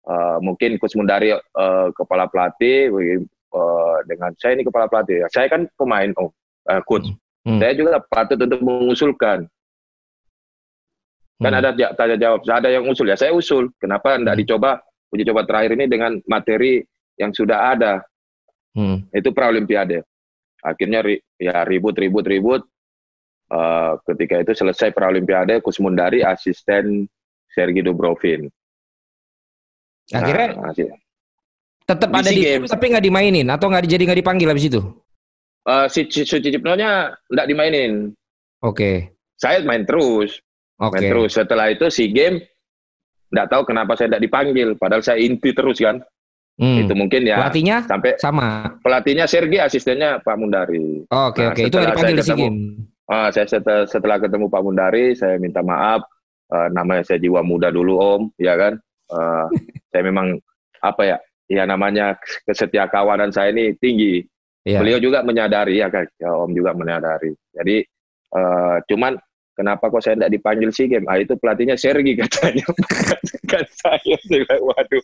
uh, 0.04 0.36
mungkin 0.42 0.76
Coach 0.82 0.98
Mundari 0.98 1.32
uh, 1.32 1.88
kepala 1.94 2.26
pelatih 2.26 2.90
uh, 3.54 3.96
dengan 4.10 4.34
saya 4.36 4.58
ini 4.58 4.66
kepala 4.66 4.90
pelatih. 4.90 5.22
Saya 5.30 5.46
kan 5.46 5.70
pemain, 5.78 6.10
oh, 6.18 6.34
uh, 6.68 6.82
coach. 6.84 7.06
Hmm. 7.46 7.62
Saya 7.62 7.72
juga 7.78 8.02
patut 8.02 8.38
untuk 8.38 8.60
mengusulkan. 8.60 9.46
Kan 11.38 11.52
hmm. 11.54 11.60
ada 11.62 11.70
tanya 11.94 12.16
jawab, 12.18 12.40
ada 12.46 12.68
yang 12.70 12.84
usul 12.90 13.06
ya, 13.10 13.16
saya 13.16 13.30
usul. 13.30 13.70
Kenapa 13.78 14.18
tidak 14.18 14.34
hmm. 14.34 14.42
dicoba 14.42 14.70
uji 15.12 15.22
coba 15.28 15.44
terakhir 15.44 15.76
ini 15.76 15.86
dengan 15.86 16.16
materi 16.24 16.80
yang 17.20 17.30
sudah 17.36 17.76
ada? 17.76 18.00
Hmm. 18.72 19.04
Itu 19.12 19.36
Paralimpiade. 19.36 20.00
Akhirnya 20.64 21.04
ri, 21.04 21.20
ya 21.36 21.62
ribut, 21.68 21.94
ribut, 21.98 22.24
ribut. 22.24 22.62
Uh, 23.52 24.00
ketika 24.08 24.40
itu 24.40 24.56
selesai 24.56 24.96
Paralimpiade, 24.96 25.60
Kusmundari 25.60 26.24
asisten 26.24 27.04
Sergi 27.52 27.84
Dubrovin. 27.84 28.48
Akhirnya 30.08 30.56
nah, 30.56 30.72
tetap 31.84 32.08
ada 32.08 32.30
di 32.32 32.42
game, 32.42 32.64
tapi 32.64 32.84
nggak 32.96 33.04
dimainin 33.04 33.48
atau 33.52 33.68
nggak 33.68 33.84
jadi 33.84 34.02
nggak 34.08 34.20
dipanggil 34.24 34.48
habis 34.48 34.72
itu? 34.72 34.80
Uh, 35.68 35.86
si 35.86 36.08
Suci 36.08 36.48
Cipnonya 36.48 37.12
nggak 37.28 37.46
dimainin. 37.46 37.92
Oke. 38.64 38.72
Okay. 38.72 38.96
Saya 39.36 39.60
main 39.68 39.84
terus. 39.84 40.40
Okay. 40.80 41.06
Main 41.06 41.10
terus. 41.12 41.30
Setelah 41.36 41.70
itu 41.70 41.86
si 41.92 42.08
game 42.08 42.40
nggak 43.32 43.48
tahu 43.48 43.62
kenapa 43.64 43.96
saya 43.96 44.12
tidak 44.12 44.24
dipanggil. 44.28 44.68
Padahal 44.76 45.02
saya 45.02 45.18
inti 45.18 45.50
terus 45.56 45.80
kan. 45.80 46.04
Hmm. 46.60 46.84
Itu 46.84 46.92
mungkin 46.92 47.24
ya. 47.24 47.40
Pelatihnya 47.40 47.76
sampai 47.88 48.20
sama. 48.20 48.76
Pelatihnya 48.84 49.24
Sergi, 49.24 49.56
asistennya 49.56 50.20
Pak 50.20 50.36
Mundari. 50.36 51.08
Oke 51.08 51.16
oh, 51.16 51.26
oke. 51.32 51.40
Okay, 51.40 51.44
nah, 51.48 51.52
okay. 51.56 51.64
Itu 51.66 51.76
dipanggil 51.80 52.16
di 52.20 52.32
game. 52.36 52.58
Uh, 53.08 53.28
saya 53.34 53.46
setelah, 53.48 53.84
setelah 53.88 54.16
ketemu 54.20 54.46
Pak 54.52 54.62
Mundari, 54.62 55.16
saya 55.16 55.40
minta 55.40 55.64
maaf. 55.64 56.04
Uh, 56.52 56.68
namanya 56.68 57.08
saya 57.08 57.16
jiwa 57.16 57.40
muda 57.40 57.72
dulu 57.72 57.96
Om, 57.96 58.22
ya 58.36 58.54
kan. 58.60 58.76
Uh, 59.08 59.48
saya 59.90 60.02
memang 60.04 60.36
apa 60.84 61.02
ya? 61.02 61.18
Ya 61.48 61.64
namanya 61.64 62.16
kesetiakawanan 62.44 63.32
saya 63.32 63.52
ini 63.56 63.72
tinggi. 63.80 64.20
Yeah. 64.62 64.84
Beliau 64.84 65.00
juga 65.00 65.24
menyadari 65.24 65.80
ya 65.80 65.88
kan. 65.88 66.04
Ya, 66.20 66.30
Om 66.36 66.52
juga 66.52 66.76
menyadari. 66.76 67.32
Jadi 67.56 67.80
uh, 68.36 68.76
cuman 68.86 69.16
Kenapa 69.62 69.94
kok 69.94 70.02
saya 70.02 70.18
tidak 70.18 70.34
dipanggil 70.34 70.74
si 70.74 70.90
game? 70.90 71.06
Ah 71.06 71.22
itu 71.22 71.38
pelatihnya 71.38 71.78
Sergi 71.78 72.18
katanya. 72.26 72.66
kan 73.46 73.62
saya 73.78 74.18
waduh. 74.58 75.02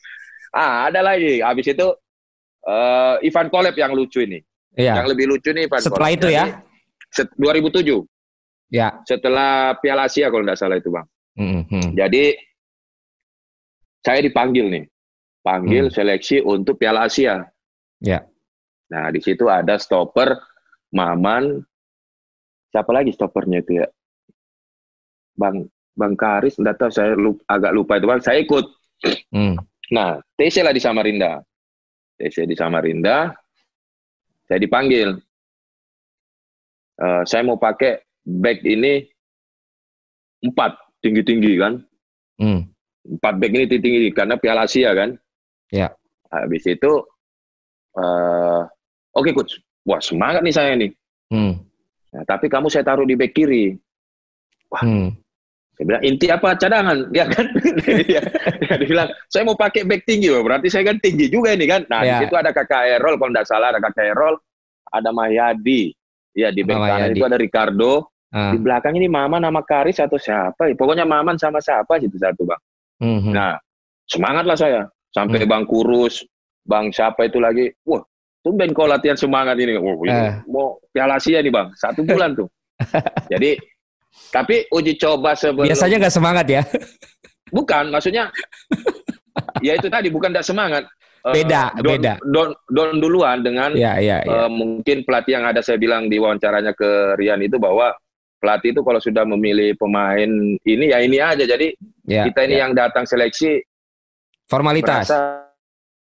Ah 0.51 0.91
ada 0.91 0.99
lagi. 0.99 1.39
Habis 1.39 1.71
itu 1.71 1.87
uh, 2.67 3.23
Ivan 3.23 3.47
Kolep 3.55 3.79
yang 3.79 3.95
lucu 3.95 4.27
ini. 4.27 4.43
Iya. 4.75 4.99
Yang 4.99 5.15
lebih 5.15 5.27
lucu 5.31 5.55
nih 5.55 5.71
Ivan 5.71 5.79
Setelah 5.79 6.11
Kolep. 6.11 6.19
itu 6.19 6.29
ya? 6.35 6.45
Set, 7.15 7.31
2007. 7.39 8.03
Ya. 8.75 8.99
Setelah 9.07 9.79
Piala 9.79 10.11
Asia 10.11 10.27
kalau 10.27 10.43
tidak 10.43 10.59
salah 10.59 10.77
itu 10.83 10.91
bang. 10.91 11.07
Mm 11.39 11.63
-hmm. 11.71 11.87
Jadi 11.95 12.25
saya 14.03 14.21
dipanggil 14.27 14.67
nih, 14.75 14.85
panggil 15.47 15.87
mm. 15.87 15.95
seleksi 15.95 16.43
untuk 16.43 16.83
Piala 16.83 17.07
Asia. 17.07 17.47
Ya. 18.03 18.27
Nah 18.91 19.07
di 19.15 19.23
situ 19.23 19.47
ada 19.47 19.79
stopper 19.79 20.35
Maman, 20.89 21.63
siapa 22.75 22.91
lagi 22.91 23.13
stoppernya 23.15 23.61
itu 23.63 23.85
ya? 23.85 23.87
Bang 25.39 25.71
Bang 25.95 26.15
Karis, 26.19 26.59
enggak 26.59 26.79
tahu 26.79 26.91
saya 26.91 27.15
lupa, 27.15 27.43
agak 27.47 27.73
lupa 27.75 27.99
itu 27.99 28.07
Bang, 28.07 28.23
saya 28.23 28.39
ikut. 28.43 28.67
Hmm. 29.31 29.59
Nah, 29.91 30.19
TC 30.39 30.67
lah 30.67 30.75
di 30.75 30.83
Samarinda. 30.83 31.43
TC 32.19 32.47
di 32.51 32.55
Samarinda, 32.59 33.31
saya 34.47 34.59
dipanggil. 34.59 35.15
Uh, 36.99 37.23
saya 37.23 37.47
mau 37.47 37.55
pakai 37.55 38.03
bag 38.27 38.59
ini 38.67 39.07
empat 40.43 40.75
tinggi-tinggi 41.03 41.53
kan. 41.59 41.79
Hmm. 42.39 42.67
Empat 43.07 43.35
bag 43.39 43.55
ini 43.55 43.65
tinggi-tinggi 43.71 44.11
karena 44.15 44.35
Piala 44.35 44.67
Asia 44.67 44.91
kan. 44.95 45.15
Ya. 45.71 45.95
Habis 46.29 46.67
itu, 46.67 46.93
uh, 47.97 48.63
oke 49.15 49.31
okay, 49.31 49.33
coach, 49.33 49.59
wah 49.87 50.03
semangat 50.03 50.43
nih 50.43 50.55
saya 50.55 50.75
nih. 50.75 50.91
Hmm. 51.31 51.59
Nah, 52.15 52.25
tapi 52.27 52.51
kamu 52.51 52.67
saya 52.71 52.83
taruh 52.83 53.07
di 53.07 53.15
bag 53.15 53.31
kiri. 53.31 53.79
Wah, 54.69 54.83
hmm. 54.85 55.09
Saya 55.79 55.95
bilang, 55.95 56.03
inti 56.03 56.27
apa 56.27 56.59
cadangan? 56.59 56.99
Ya 57.15 57.25
kan? 57.31 57.47
dia, 58.11 58.19
dia 58.67 58.87
bilang, 58.91 59.15
saya 59.31 59.47
mau 59.47 59.55
pakai 59.55 59.87
back 59.87 60.03
tinggi. 60.11 60.27
Berarti 60.27 60.67
saya 60.75 60.91
kan 60.91 60.99
tinggi 60.99 61.31
juga 61.31 61.55
ini 61.55 61.71
kan. 61.71 61.87
Nah, 61.87 62.03
ya. 62.03 62.19
di 62.19 62.27
situ 62.27 62.35
ada 62.35 62.51
kakak 62.51 62.99
Errol, 62.99 63.15
kalau 63.15 63.31
tidak 63.31 63.47
salah 63.47 63.71
ada 63.71 63.79
kakak 63.79 64.11
Errol, 64.11 64.43
ada 64.91 65.15
Mahyadi. 65.15 65.95
Ya, 66.35 66.51
di 66.51 66.67
back 66.67 66.83
kanan 66.83 67.15
itu 67.15 67.23
ada 67.23 67.39
Ricardo. 67.39 68.11
Ah. 68.35 68.51
Di 68.51 68.59
belakang 68.59 68.99
ini 68.99 69.07
Maman 69.07 69.47
nama 69.47 69.63
Karis 69.63 70.03
atau 70.03 70.19
siapa? 70.19 70.67
Ya, 70.67 70.75
pokoknya 70.75 71.07
Maman 71.07 71.39
sama 71.39 71.63
siapa 71.63 72.03
gitu 72.03 72.19
satu, 72.19 72.43
Bang. 72.43 72.61
Mm 72.99 73.19
-hmm. 73.23 73.33
Nah, 73.39 73.55
semangatlah 74.11 74.59
saya. 74.59 74.83
Sampai 75.15 75.47
mm. 75.47 75.49
Bang 75.49 75.63
Kurus, 75.63 76.27
Bang 76.67 76.91
siapa 76.91 77.31
itu 77.31 77.39
lagi. 77.39 77.71
Wah, 77.87 78.03
tumben 78.43 78.75
kau 78.75 78.91
latihan 78.91 79.15
semangat 79.15 79.55
ini. 79.63 79.79
Wah, 79.79 79.95
ini 79.95 80.11
eh. 80.11 80.35
mau 80.51 80.83
Piala 80.91 81.23
Asia 81.23 81.39
nih, 81.39 81.55
Bang. 81.55 81.71
Satu 81.79 82.03
bulan 82.03 82.35
tuh. 82.35 82.51
Jadi 83.33 83.55
tapi 84.29 84.69
uji 84.69 85.01
coba 85.01 85.33
sebelum 85.33 85.69
biasanya 85.69 85.97
nggak 86.01 86.15
semangat 86.15 86.47
ya? 86.49 86.63
Bukan, 87.49 87.89
maksudnya 87.89 88.29
ya 89.65 89.73
itu 89.77 89.89
tadi 89.89 90.13
bukan 90.13 90.33
tidak 90.33 90.47
semangat. 90.47 90.85
Eh, 91.29 91.35
beda, 91.43 91.75
uh, 91.75 91.83
don, 91.83 91.91
beda. 91.97 92.13
Don, 92.23 92.49
don 92.71 92.91
duluan 93.03 93.43
dengan 93.43 93.75
ya, 93.75 93.99
ya, 93.99 94.23
ya. 94.23 94.47
Uh, 94.47 94.51
mungkin 94.51 95.03
pelatih 95.03 95.35
yang 95.41 95.45
ada 95.49 95.61
saya 95.65 95.81
bilang 95.81 96.07
di 96.07 96.17
wawancaranya 96.21 96.73
ke 96.77 97.19
Rian 97.19 97.43
itu 97.43 97.59
bahwa 97.59 97.91
pelatih 98.39 98.71
itu 98.71 98.81
kalau 98.87 99.03
sudah 99.03 99.27
memilih 99.27 99.75
pemain 99.75 100.31
ini 100.63 100.85
ya 100.95 100.99
ini 101.03 101.19
aja. 101.19 101.43
Jadi 101.43 101.75
ya, 102.07 102.29
kita 102.31 102.47
ini 102.47 102.57
ya. 102.57 102.61
yang 102.69 102.73
datang 102.77 103.03
seleksi 103.03 103.59
formalitas. 104.47 105.11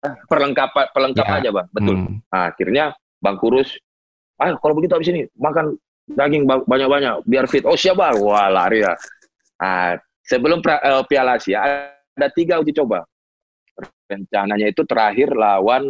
Perlengkap 0.03 0.91
pelengkap 0.91 1.27
ya. 1.29 1.35
aja, 1.39 1.49
Bang. 1.53 1.67
Betul. 1.71 1.95
Hmm. 1.95 2.19
Nah, 2.27 2.43
akhirnya 2.51 2.85
Bang 3.23 3.39
Kurus, 3.39 3.79
ah 4.35 4.51
kalau 4.59 4.75
begitu 4.75 4.97
habis 4.97 5.13
ini 5.13 5.23
makan 5.39 5.79
daging 6.07 6.43
banyak-banyak 6.47 7.23
biar 7.23 7.45
fit. 7.47 7.63
Oh 7.63 7.79
siapa? 7.79 8.15
Wah 8.19 8.51
lari 8.51 8.83
ya. 8.83 8.93
Nah, 9.59 9.95
sebelum 10.27 10.59
pra, 10.59 10.79
uh, 10.83 11.03
Piala 11.07 11.39
Asia 11.39 11.63
ada 11.63 12.27
tiga 12.35 12.59
uji 12.59 12.75
coba. 12.75 13.07
Rencananya 14.05 14.69
itu 14.69 14.83
terakhir 14.85 15.33
lawan 15.33 15.89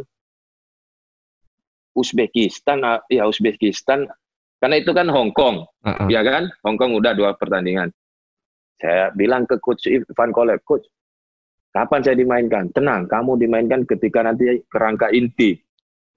Uzbekistan, 1.94 2.82
ya 3.06 3.30
Uzbekistan, 3.30 4.10
karena 4.58 4.82
itu 4.82 4.96
kan 4.98 5.06
Hong 5.14 5.30
Kong, 5.30 5.62
uh-uh. 5.62 6.10
ya 6.10 6.26
kan? 6.26 6.50
Hong 6.66 6.74
Kong 6.74 6.98
udah 6.98 7.14
dua 7.14 7.38
pertandingan. 7.38 7.94
Saya 8.82 9.14
bilang 9.14 9.46
ke 9.46 9.62
coach 9.62 9.86
Ivan 9.86 10.34
Kolek, 10.34 10.66
coach, 10.66 10.90
kapan 11.70 12.02
saya 12.02 12.18
dimainkan? 12.18 12.74
Tenang, 12.74 13.06
kamu 13.06 13.38
dimainkan 13.38 13.86
ketika 13.86 14.26
nanti 14.26 14.66
kerangka 14.74 15.14
inti. 15.14 15.54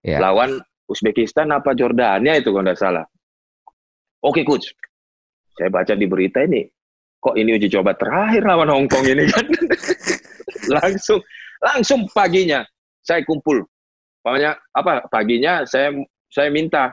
Yeah. 0.00 0.24
Lawan 0.24 0.64
Uzbekistan 0.88 1.52
apa 1.52 1.76
Jordania 1.76 2.38
itu 2.38 2.54
kalau 2.54 2.64
tidak 2.64 2.78
salah. 2.80 3.04
Oke 4.26 4.42
coach, 4.42 4.74
saya 5.54 5.70
baca 5.70 5.94
di 5.94 6.06
berita 6.10 6.42
ini, 6.42 6.66
kok 7.22 7.38
ini 7.38 7.54
uji 7.54 7.70
coba 7.70 7.94
terakhir 7.94 8.42
lawan 8.42 8.66
Hong 8.66 8.86
Kong 8.90 9.06
ini 9.06 9.22
kan? 9.30 9.46
langsung, 10.82 11.22
langsung 11.62 12.10
paginya 12.10 12.66
saya 13.06 13.22
kumpul. 13.22 13.62
Pokoknya 14.26 14.58
apa? 14.74 15.06
Paginya 15.06 15.62
saya 15.62 15.94
saya 16.26 16.50
minta, 16.50 16.90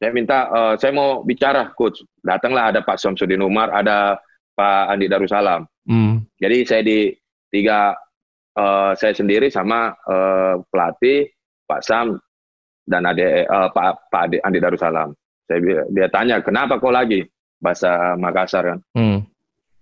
saya 0.00 0.10
minta, 0.16 0.48
uh, 0.48 0.74
saya 0.80 0.96
mau 0.96 1.20
bicara 1.20 1.76
coach. 1.76 2.00
Datanglah 2.24 2.72
ada 2.72 2.80
Pak 2.80 2.96
Samsudin 2.96 3.44
Umar, 3.44 3.68
ada 3.68 4.16
Pak 4.56 4.96
Andi 4.96 5.12
Darussalam. 5.12 5.68
Mm. 5.84 6.24
Jadi 6.40 6.58
saya 6.64 6.80
di 6.80 7.12
tiga 7.52 7.92
uh, 8.56 8.96
saya 8.96 9.12
sendiri 9.12 9.52
sama 9.52 9.92
uh, 10.08 10.56
pelatih 10.72 11.28
Pak 11.68 11.84
Sam 11.84 12.16
dan 12.88 13.04
ade, 13.04 13.44
uh, 13.44 13.68
Pak 13.68 14.08
Pak 14.08 14.40
Andi 14.40 14.56
Darussalam. 14.56 15.12
Saya 15.46 15.86
dia 15.88 16.06
tanya 16.10 16.42
kenapa 16.42 16.82
kau 16.82 16.90
lagi 16.90 17.22
bahasa 17.62 18.18
Makassar 18.18 18.74
kan. 18.74 18.78
Hmm. 18.98 19.18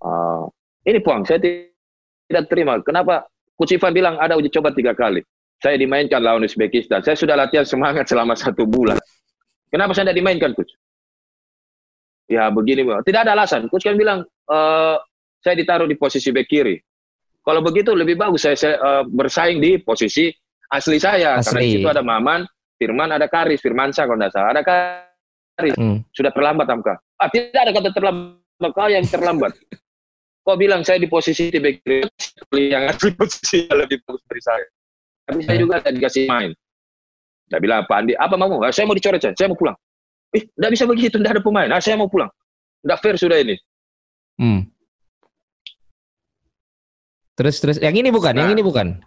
Uh, 0.04 0.44
ini 0.84 1.00
puang 1.00 1.24
saya 1.24 1.40
tidak 1.40 2.44
terima. 2.52 2.76
Kenapa 2.84 3.24
Ivan 3.56 3.92
bilang 3.96 4.14
ada 4.20 4.36
uji 4.36 4.52
coba 4.52 4.74
tiga 4.76 4.92
kali. 4.92 5.24
Saya 5.62 5.80
dimainkan 5.80 6.20
lawan 6.20 6.44
Uzbekistan. 6.44 7.00
Saya 7.00 7.16
sudah 7.16 7.38
latihan 7.38 7.64
semangat 7.64 8.10
selama 8.10 8.36
satu 8.36 8.68
bulan. 8.68 9.00
Kenapa 9.72 9.96
saya 9.96 10.10
tidak 10.10 10.20
dimainkan, 10.20 10.52
Coach? 10.52 10.76
Ya 12.28 12.52
begini, 12.52 12.84
tidak 13.06 13.20
ada 13.24 13.32
alasan. 13.32 13.70
Coach 13.72 13.88
kan 13.88 13.96
bilang, 13.96 14.28
e, 14.28 14.58
saya 15.40 15.54
ditaruh 15.56 15.88
di 15.88 15.96
posisi 15.96 16.28
back 16.34 16.48
kiri. 16.50 16.76
Kalau 17.44 17.64
begitu 17.64 17.96
lebih 17.96 18.16
bagus 18.16 18.48
saya, 18.48 18.56
saya 18.56 18.74
uh, 18.80 19.04
bersaing 19.04 19.60
di 19.60 19.76
posisi 19.76 20.32
asli 20.72 20.96
saya. 20.96 21.36
Asli. 21.36 21.44
Karena 21.44 21.60
di 21.60 21.72
situ 21.76 21.88
ada 21.92 22.00
Maman, 22.00 22.40
Firman, 22.80 23.12
ada 23.12 23.28
Karis, 23.28 23.60
Firmansyah 23.60 24.04
kalau 24.08 24.16
tidak 24.16 24.32
salah. 24.32 24.48
Ada 24.56 24.62
Karis 24.64 25.13
hmm. 25.60 26.02
sudah 26.10 26.30
terlambat 26.34 26.66
Amka. 26.66 26.94
Ah, 27.20 27.30
tidak 27.30 27.54
ada 27.54 27.70
kata 27.70 27.90
terlambat, 27.94 28.70
kau 28.74 28.88
yang 28.90 29.06
terlambat. 29.06 29.52
kau 30.44 30.60
bilang 30.60 30.84
saya 30.84 31.00
di 31.00 31.08
posisi 31.08 31.48
back 31.56 31.80
yang 32.52 32.84
asli 32.84 33.16
posisi 33.16 33.64
lebih 33.70 34.04
bagus 34.04 34.22
dari 34.28 34.42
saya. 34.44 34.66
Tapi 35.24 35.40
saya 35.40 35.56
hmm. 35.56 35.64
juga 35.64 35.74
tidak 35.80 35.94
dikasih 35.96 36.24
main. 36.28 36.50
Dia 37.48 37.60
bilang, 37.60 37.84
Pak 37.88 37.96
Andi, 37.96 38.12
apa 38.16 38.34
mau? 38.36 38.60
Ah, 38.60 38.72
saya 38.72 38.84
mau 38.88 38.96
dicoret, 38.96 39.20
saya, 39.20 39.32
saya 39.36 39.48
mau 39.52 39.56
pulang. 39.56 39.76
Eh, 40.34 40.44
tidak 40.44 40.70
bisa 40.74 40.84
begitu, 40.84 41.16
tidak 41.16 41.38
ada 41.38 41.42
pemain. 41.44 41.70
Ah, 41.70 41.80
saya 41.80 41.96
mau 41.96 42.08
pulang. 42.10 42.28
Tidak 42.84 42.98
fair 43.00 43.16
sudah 43.16 43.38
ini. 43.40 43.56
Hmm. 44.36 44.68
Terus 47.34 47.56
terus 47.58 47.76
yang 47.82 47.94
ini 47.94 48.12
bukan, 48.14 48.32
nah. 48.34 48.46
yang 48.46 48.52
ini 48.54 48.62
bukan. 48.62 49.00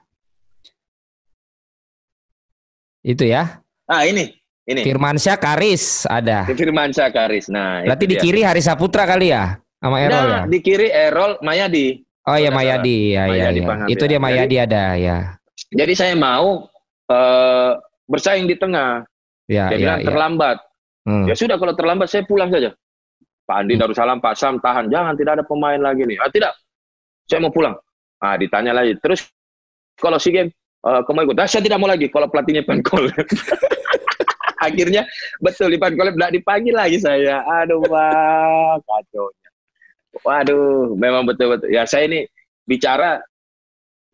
Itu 3.06 3.24
ya. 3.24 3.64
Ah, 3.88 4.04
ini. 4.04 4.36
Ini. 4.68 4.84
Firmansyah 4.84 5.40
Karis 5.40 6.04
ada. 6.12 6.44
Firmansyah 6.44 7.08
Karis. 7.16 7.48
Nah, 7.48 7.88
berarti 7.88 8.04
di 8.04 8.16
kiri 8.20 8.44
Hari 8.44 8.60
Saputra 8.60 9.08
kali 9.08 9.32
ya? 9.32 9.56
Sama 9.80 10.04
Errol 10.04 10.12
nah, 10.12 10.28
ya? 10.28 10.40
di 10.44 10.60
kiri 10.60 10.92
Errol 10.92 11.40
Mayadi. 11.40 12.04
Oh 12.28 12.36
iya 12.36 12.52
Mayadi, 12.52 13.16
ya, 13.16 13.24
ya, 13.32 13.48
ya. 13.56 13.88
Itu 13.88 14.04
dia 14.04 14.20
Mayadi 14.20 14.60
Jadi, 14.60 14.66
ada 14.68 14.84
ya. 15.00 15.18
Jadi 15.72 15.94
saya 15.96 16.12
mau 16.20 16.68
uh, 17.08 17.72
bersaing 18.12 18.44
di 18.52 18.60
tengah. 18.60 19.08
Ya, 19.48 19.72
dia 19.72 19.80
ya, 19.80 19.80
bilang 19.80 20.00
ya. 20.04 20.08
terlambat. 20.12 20.58
Hmm. 21.08 21.24
Ya 21.24 21.40
sudah 21.40 21.56
kalau 21.56 21.72
terlambat 21.72 22.12
saya 22.12 22.28
pulang 22.28 22.52
saja. 22.52 22.76
Pak 23.48 23.56
Andi 23.64 23.80
hmm. 23.80 23.82
Darussalam, 23.88 24.20
Pak 24.20 24.36
Sam 24.36 24.60
tahan, 24.60 24.92
jangan 24.92 25.16
tidak 25.16 25.40
ada 25.40 25.44
pemain 25.48 25.80
lagi 25.80 26.04
nih. 26.04 26.20
Ah 26.20 26.28
tidak, 26.28 26.52
saya 27.32 27.40
mau 27.40 27.56
pulang. 27.56 27.80
Ah 28.20 28.36
ditanya 28.36 28.76
lagi, 28.76 29.00
terus 29.00 29.24
kalau 29.96 30.20
si 30.20 30.36
game 30.36 30.52
uh, 30.84 31.00
kamu 31.08 31.32
ikut, 31.32 31.40
ah, 31.40 31.48
saya 31.48 31.64
tidak 31.64 31.80
mau 31.80 31.88
lagi 31.88 32.12
kalau 32.12 32.28
pelatihnya 32.28 32.68
Pankol. 32.68 33.08
Akhirnya 34.58 35.06
betul 35.40 35.74
di 35.74 35.78
Pankol 35.78 36.14
tidak 36.14 36.34
dipanggil 36.34 36.76
lagi 36.76 36.98
saya. 36.98 37.42
Aduh 37.46 37.82
pak, 37.86 38.82
kacau. 38.84 39.30
Waduh, 40.26 40.98
memang 40.98 41.30
betul-betul. 41.30 41.70
Ya 41.70 41.86
saya 41.86 42.10
ini 42.10 42.26
bicara 42.66 43.22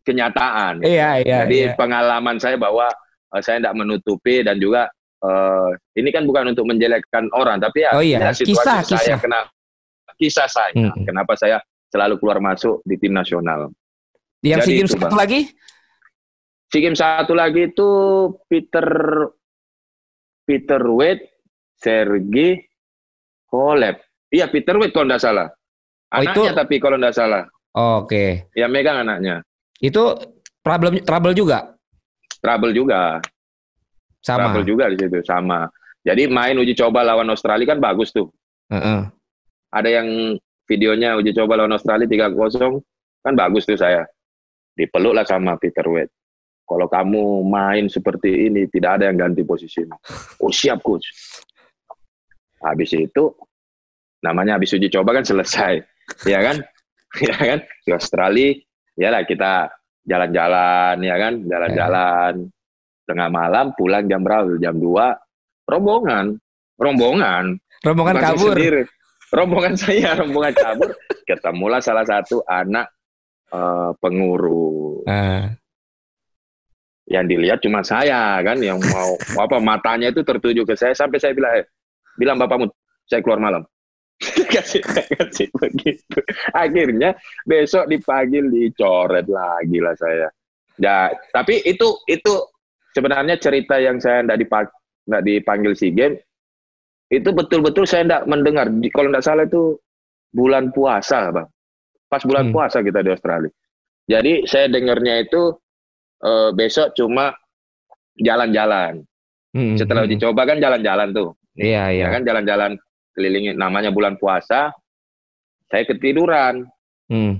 kenyataan. 0.04 0.84
Iya, 0.84 1.24
iya. 1.24 1.38
Jadi 1.44 1.58
iya. 1.72 1.74
pengalaman 1.74 2.36
saya 2.36 2.60
bahwa 2.60 2.92
uh, 3.32 3.40
saya 3.40 3.58
tidak 3.58 3.76
menutupi 3.76 4.44
dan 4.44 4.60
juga 4.60 4.92
uh, 5.24 5.72
ini 5.96 6.12
kan 6.12 6.28
bukan 6.28 6.52
untuk 6.52 6.68
menjelekkan 6.68 7.32
orang, 7.32 7.58
tapi 7.58 7.88
ya, 7.88 7.90
oh, 7.96 8.04
iya. 8.04 8.20
ya 8.20 8.36
situasi 8.36 8.52
kisah, 8.52 8.78
saya 8.84 9.00
kisah. 9.00 9.18
kena 9.18 9.40
kisah 10.20 10.48
saya. 10.48 10.72
Hmm. 10.76 11.04
Kenapa 11.08 11.32
saya 11.40 11.58
selalu 11.88 12.20
keluar 12.20 12.38
masuk 12.42 12.84
di 12.84 12.98
tim 13.00 13.16
nasional. 13.16 13.72
Yang 14.44 14.60
si 14.66 14.72
game 14.76 14.90
satu 14.90 15.16
lagi? 15.16 15.40
Si 16.68 16.76
game 16.82 16.98
satu 16.98 17.32
lagi 17.32 17.70
itu 17.70 17.88
Peter 18.50 18.86
Peter 20.44 20.80
Wade, 20.80 21.24
Sergi, 21.74 22.60
Koleb. 23.48 24.00
Iya 24.28 24.48
Peter 24.52 24.76
Wade 24.76 24.92
kalau 24.92 25.08
tidak 25.08 25.24
salah. 25.24 25.48
Oh, 26.14 26.20
anaknya 26.20 26.52
itu... 26.52 26.60
tapi 26.60 26.74
kalau 26.78 26.96
tidak 27.00 27.14
salah. 27.16 27.42
Oh, 27.74 28.06
Oke. 28.06 28.46
Okay. 28.46 28.58
Ya 28.60 28.70
megang 28.70 29.02
anaknya. 29.02 29.42
Itu 29.80 30.14
problem 30.62 31.02
trouble 31.02 31.34
juga. 31.34 31.74
Trouble 32.38 32.72
juga. 32.76 33.18
Sama. 34.22 34.52
Trouble 34.52 34.64
juga 34.64 34.84
di 34.92 34.96
situ 35.00 35.18
sama. 35.26 35.66
Jadi 36.04 36.28
main 36.28 36.60
uji 36.60 36.76
coba 36.76 37.00
lawan 37.00 37.32
Australia 37.32 37.64
kan 37.64 37.80
bagus 37.80 38.12
tuh. 38.12 38.28
Uh 38.68 38.76
-uh. 38.76 39.00
Ada 39.72 40.00
yang 40.00 40.38
videonya 40.68 41.16
uji 41.16 41.32
coba 41.32 41.60
lawan 41.60 41.72
Australia 41.72 42.06
3-0 42.06 42.36
kan 43.24 43.34
bagus 43.34 43.64
tuh 43.64 43.80
saya. 43.80 44.04
Dipeluk 44.76 45.16
lah 45.16 45.24
sama 45.24 45.56
Peter 45.56 45.84
Wade. 45.88 46.12
Kalau 46.64 46.88
kamu 46.88 47.44
main 47.44 47.84
seperti 47.92 48.48
ini 48.48 48.64
tidak 48.72 49.00
ada 49.00 49.12
yang 49.12 49.20
ganti 49.20 49.44
posisimu. 49.44 49.92
Oh 50.40 50.48
siap 50.48 50.80
coach. 50.80 51.04
Habis 52.64 52.96
itu 52.96 53.36
namanya 54.24 54.56
habis 54.56 54.72
uji 54.72 54.88
coba 54.88 55.20
kan 55.20 55.24
selesai. 55.24 55.84
Ya 56.24 56.40
kan? 56.40 56.58
Ya 57.14 57.30
kan? 57.38 57.62
Di 57.86 57.94
Australia 57.94 58.58
ya 58.98 59.14
lah 59.14 59.22
kita 59.22 59.70
jalan-jalan 60.02 60.98
ya 60.98 61.14
kan? 61.14 61.34
Jalan-jalan. 61.46 62.34
Tengah 63.06 63.28
malam 63.30 63.70
pulang 63.78 64.10
jam 64.10 64.24
berapa 64.26 64.58
jam 64.58 64.74
2 64.82 65.70
rombongan. 65.70 66.34
Rombongan. 66.74 67.54
Rombongan 67.86 68.14
Bukan 68.18 68.26
kabur. 68.26 68.50
sendiri. 68.56 68.82
rombongan 69.30 69.74
saya 69.84 70.10
rombongan 70.18 70.54
kabur. 70.58 70.90
Ketemulah 71.22 71.78
salah 71.78 72.02
satu 72.02 72.42
anak 72.50 72.90
uh, 73.54 73.94
pengurus. 74.02 75.06
Uh. 75.06 75.54
Yang 77.04 77.28
dilihat 77.28 77.60
cuma 77.60 77.84
saya 77.84 78.40
kan 78.40 78.56
yang 78.60 78.80
mau 78.80 79.12
apa 79.44 79.56
matanya 79.60 80.08
itu 80.08 80.24
tertuju 80.24 80.64
ke 80.64 80.74
saya 80.76 80.96
sampai 80.96 81.20
saya 81.20 81.36
bilang 81.36 81.52
eh, 81.60 81.66
bilang 82.16 82.36
bapakmu 82.40 82.70
saya 83.04 83.20
keluar 83.20 83.40
malam. 83.40 83.62
Kasih 84.54 84.80
kasih 84.80 85.50
begitu. 85.58 86.22
Akhirnya 86.54 87.18
besok 87.42 87.90
dipanggil 87.90 88.46
dicoret 88.46 89.26
lagi 89.26 89.78
lah 89.82 89.92
saya. 89.98 90.30
Ya 90.78 91.10
tapi 91.34 91.60
itu 91.66 91.98
itu 92.06 92.32
sebenarnya 92.94 93.36
cerita 93.42 93.76
yang 93.82 93.98
saya 93.98 94.22
tidak 94.22 94.38
dipanggil, 94.46 95.20
dipanggil 95.26 95.72
si 95.74 95.90
game 95.90 96.16
itu 97.10 97.26
betul-betul 97.34 97.84
saya 97.84 98.06
tidak 98.06 98.22
mendengar. 98.30 98.70
Kalau 98.94 99.10
tidak 99.12 99.26
salah 99.26 99.44
itu 99.44 99.76
bulan 100.30 100.70
puasa 100.70 101.34
bang. 101.34 101.48
Pas 102.08 102.22
bulan 102.22 102.48
hmm. 102.48 102.54
puasa 102.54 102.78
kita 102.86 103.02
di 103.02 103.10
Australia. 103.10 103.52
Jadi 104.06 104.46
saya 104.46 104.70
dengarnya 104.70 105.26
itu 105.26 105.58
uh, 106.24 106.50
besok 106.56 106.96
cuma 106.96 107.36
jalan-jalan 108.18 109.04
hmm. 109.52 109.76
setelah 109.76 110.08
hmm. 110.08 110.12
dicoba 110.16 110.42
kan 110.48 110.58
jalan-jalan 110.58 111.08
tuh 111.12 111.30
iya 111.54 111.92
iya 111.92 112.08
ya 112.08 112.14
kan 112.18 112.22
jalan-jalan 112.24 112.72
kelilingi 113.14 113.54
namanya 113.54 113.94
bulan 113.94 114.18
puasa 114.18 114.74
saya 115.70 115.84
ketiduran 115.86 116.66
hmm. 117.12 117.38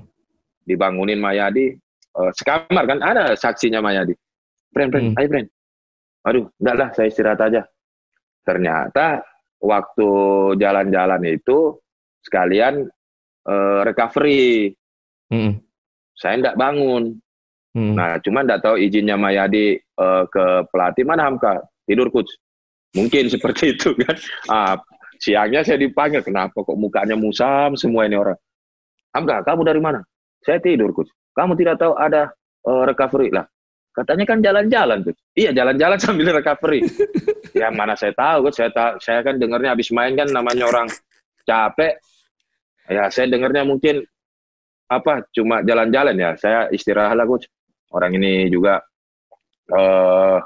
dibangunin 0.68 1.18
Mayadi 1.18 1.74
uh, 2.14 2.30
sekamar 2.36 2.84
kan 2.86 3.00
ada 3.02 3.34
saksinya 3.34 3.82
Mayadi 3.82 4.14
friend 4.70 4.90
friend 4.92 5.06
hmm. 5.14 5.18
ayo 5.18 5.28
friend 5.30 5.48
aduh 6.24 6.44
enggak 6.60 6.76
lah 6.76 6.88
saya 6.96 7.06
istirahat 7.10 7.40
aja 7.42 7.62
ternyata 8.44 9.24
waktu 9.60 10.08
jalan-jalan 10.60 11.22
itu 11.24 11.78
sekalian 12.24 12.88
uh, 13.48 13.80
recovery 13.84 14.72
hmm. 15.32 15.60
saya 16.16 16.40
enggak 16.40 16.58
bangun 16.58 17.23
hmm. 17.74 17.94
nah 17.98 18.16
cuma 18.22 18.46
enggak 18.46 18.62
tahu 18.62 18.78
izinnya 18.80 19.18
Mayadi 19.18 19.76
uh, 19.98 20.24
ke 20.30 20.70
pelatih 20.70 21.04
mana 21.04 21.26
Hamka 21.28 21.60
tidur 21.84 22.08
coach 22.08 22.30
mungkin 22.94 23.28
seperti 23.34 23.74
itu 23.76 23.92
kan 23.98 24.16
ah, 24.48 24.74
Siangnya 25.24 25.62
saya 25.62 25.78
dipanggil, 25.78 26.20
kenapa 26.20 26.60
kok 26.60 26.76
mukanya 26.76 27.14
musam 27.14 27.78
semua 27.78 28.04
ini 28.04 28.18
orang? 28.18 28.36
Hamka, 29.14 29.46
kamu 29.46 29.62
dari 29.62 29.80
mana? 29.80 30.02
Saya 30.42 30.58
tidur, 30.58 30.90
Coach. 30.90 31.08
Kamu 31.32 31.54
tidak 31.56 31.78
tahu 31.80 31.94
ada 31.96 32.28
uh, 32.66 32.84
recovery 32.84 33.30
lah. 33.30 33.46
Katanya 33.94 34.24
kan 34.26 34.42
jalan-jalan, 34.42 35.06
Coach. 35.06 35.20
Iya, 35.38 35.54
jalan-jalan 35.54 35.98
sambil 36.04 36.34
recovery. 36.34 36.82
ya 37.54 37.70
mana 37.70 37.94
saya 37.94 38.12
tahu, 38.12 38.50
Coach. 38.50 38.58
Saya, 38.58 38.70
ta 38.74 38.98
saya 38.98 39.22
kan 39.22 39.38
dengarnya 39.38 39.72
habis 39.72 39.88
main 39.94 40.18
kan 40.18 40.28
namanya 40.28 40.66
orang 40.66 40.90
capek. 41.46 41.96
Ya, 42.90 43.08
saya 43.08 43.30
dengarnya 43.30 43.64
mungkin 43.64 44.04
apa 44.90 45.24
cuma 45.32 45.62
jalan-jalan 45.64 46.18
ya. 46.18 46.30
Saya 46.36 46.68
istirahat 46.74 47.16
lah, 47.16 47.24
Coach. 47.24 47.46
Orang 47.94 48.10
ini 48.18 48.50
juga 48.50 48.82
uh, 49.70 50.42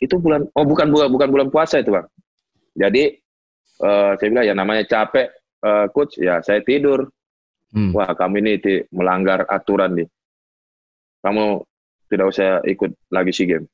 itu 0.00 0.16
bulan 0.16 0.48
oh 0.56 0.64
bukan 0.64 0.88
bukan 0.88 1.08
bukan 1.12 1.28
bulan 1.28 1.48
puasa 1.52 1.84
itu, 1.84 1.92
Bang. 1.92 2.08
Jadi 2.72 3.12
uh, 3.84 4.16
saya 4.16 4.28
bilang 4.32 4.46
ya 4.48 4.54
namanya 4.56 4.88
capek 4.88 5.28
uh, 5.60 5.86
coach 5.92 6.16
ya 6.16 6.40
saya 6.40 6.64
tidur. 6.64 7.04
Hmm. 7.68 7.92
Wah 7.92 8.16
kamu 8.16 8.40
ini 8.40 8.52
di, 8.64 8.80
melanggar 8.96 9.44
aturan 9.44 9.92
nih. 9.92 10.08
Kamu 11.20 11.60
tidak 12.08 12.26
usah 12.32 12.64
ikut 12.64 13.12
lagi 13.12 13.32
si 13.36 13.44
game. 13.44 13.68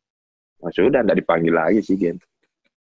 Nah, 0.59 0.75
sudah 0.75 1.07
tidak 1.07 1.23
dipanggil 1.23 1.55
lagi 1.55 1.79
si 1.79 1.95
game. 1.95 2.19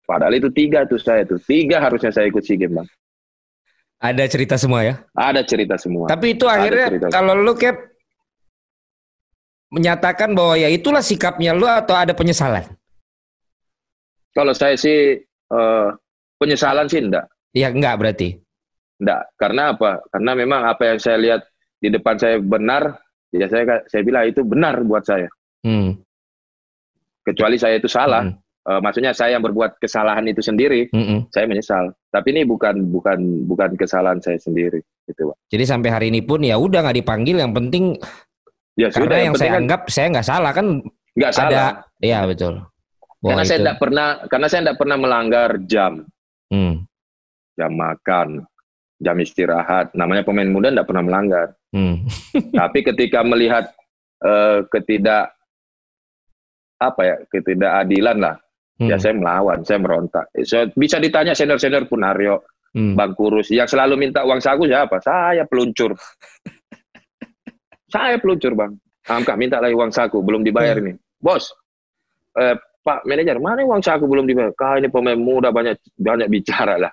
Padahal 0.07 0.39
itu 0.39 0.55
tiga 0.55 0.87
tuh 0.87 1.03
saya 1.03 1.27
tuh 1.27 1.43
tiga 1.43 1.83
harusnya 1.83 2.15
saya 2.15 2.31
ikut 2.31 2.47
si 2.47 2.55
game 2.55 2.79
bang. 2.79 2.89
Ada 4.01 4.25
cerita 4.31 4.55
semua 4.57 4.81
ya? 4.87 4.95
Ada 5.13 5.43
cerita 5.45 5.77
semua. 5.77 6.07
Tapi 6.07 6.39
itu 6.39 6.47
akhirnya 6.47 7.11
kalau 7.11 7.35
lu 7.37 7.53
cap 7.59 7.90
menyatakan 9.71 10.35
bahwa 10.35 10.59
ya 10.59 10.69
itulah 10.69 11.01
sikapnya 11.01 11.55
lu 11.55 11.65
atau 11.65 11.95
ada 11.95 12.13
penyesalan? 12.13 12.67
Kalau 14.35 14.55
saya 14.55 14.79
sih 14.79 15.19
uh, 15.51 15.91
Penyesalan 16.41 16.89
sih 16.89 17.05
enggak. 17.05 17.29
Iya 17.53 17.69
enggak 17.69 18.01
berarti. 18.01 18.29
Enggak, 18.97 19.29
karena 19.37 19.77
apa? 19.77 20.01
Karena 20.09 20.33
memang 20.33 20.61
apa 20.65 20.83
yang 20.89 20.97
saya 20.97 21.21
lihat 21.21 21.45
di 21.77 21.93
depan 21.93 22.17
saya 22.17 22.41
benar, 22.41 22.97
ya 23.29 23.45
saya 23.45 23.85
saya 23.85 24.01
bilang 24.01 24.25
itu 24.25 24.41
benar 24.41 24.81
buat 24.81 25.05
saya. 25.05 25.29
Hmm. 25.61 26.01
Kecuali 27.29 27.61
saya 27.61 27.77
itu 27.77 27.93
salah. 27.93 28.25
Hmm. 28.25 28.41
Uh, 28.61 28.81
maksudnya 28.81 29.13
saya 29.13 29.37
yang 29.37 29.45
berbuat 29.45 29.81
kesalahan 29.81 30.25
itu 30.33 30.41
sendiri, 30.41 30.89
hmm. 30.89 31.29
saya 31.29 31.45
menyesal. 31.45 31.93
Tapi 32.09 32.33
ini 32.33 32.49
bukan 32.49 32.89
bukan 32.89 33.45
bukan 33.45 33.77
kesalahan 33.77 34.21
saya 34.25 34.41
sendiri, 34.41 34.81
gitu, 35.09 35.33
Pak. 35.33 35.37
Jadi 35.53 35.65
sampai 35.65 35.91
hari 35.93 36.07
ini 36.09 36.25
pun 36.25 36.41
ya 36.41 36.57
udah 36.57 36.85
nggak 36.85 37.05
dipanggil, 37.05 37.37
yang 37.41 37.53
penting 37.53 38.01
ya, 38.79 38.89
karena 38.91 39.07
sudah, 39.07 39.19
yang, 39.19 39.27
yang 39.27 39.35
saya 39.39 39.51
kan, 39.51 39.61
anggap 39.63 39.81
saya 39.89 40.07
nggak 40.11 40.27
salah 40.27 40.53
kan 40.53 40.67
nggak 41.17 41.33
salah. 41.35 41.69
Iya 42.01 42.19
betul. 42.27 42.55
karena 43.21 43.45
saya 43.45 43.59
tidak 43.61 43.79
pernah 43.79 44.09
karena 44.33 44.47
saya 44.49 44.61
tidak 44.65 44.79
pernah 44.81 44.97
melanggar 44.97 45.51
jam. 45.69 45.93
Hmm. 46.51 46.75
Jam 47.55 47.73
makan, 47.77 48.29
jam 48.99 49.17
istirahat. 49.21 49.93
Namanya 49.93 50.25
pemain 50.25 50.49
muda 50.49 50.73
tidak 50.73 50.89
pernah 50.89 51.05
melanggar. 51.05 51.53
Hmm. 51.75 52.09
Tapi 52.61 52.79
ketika 52.81 53.21
melihat 53.21 53.69
uh, 54.25 54.65
ketidak 54.73 55.37
apa 56.81 57.01
ya 57.05 57.17
ketidakadilan 57.29 58.19
lah. 58.19 58.37
Ya 58.81 58.97
Hmm. 58.97 59.03
saya 59.05 59.13
melawan, 59.13 59.61
saya 59.61 59.77
merontak. 59.77 60.25
So, 60.49 60.65
bisa 60.73 60.97
ditanya 60.97 61.37
senior-senior 61.37 61.85
pun 61.85 62.01
Aryo, 62.01 62.41
Hmm. 62.71 62.95
Bang 62.95 63.19
Kurus, 63.19 63.51
yang 63.51 63.67
selalu 63.67 63.99
minta 63.99 64.23
uang 64.23 64.39
saku 64.39 64.71
siapa? 64.71 65.03
Saya 65.03 65.43
peluncur. 65.43 65.99
Saya 67.91 68.17
peluncur 68.17 68.55
bang. 68.55 68.73
Hamka 69.05 69.35
minta 69.35 69.59
lagi 69.59 69.75
uang 69.75 69.91
saku, 69.91 70.23
belum 70.23 70.45
dibayar 70.45 70.79
Hmm. 70.79 70.87
nih. 70.93 70.97
Bos, 71.19 71.51
eh, 72.37 72.55
Pak 72.81 73.05
manajer, 73.05 73.37
mana 73.37 73.61
uang 73.61 73.85
saku 73.85 74.09
belum 74.09 74.25
dibayar? 74.25 74.53
Kah 74.57 74.81
ini 74.81 74.89
pemain 74.89 75.19
muda 75.19 75.53
banyak 75.53 75.77
banyak 76.01 76.29
bicara 76.33 76.81
lah. 76.81 76.93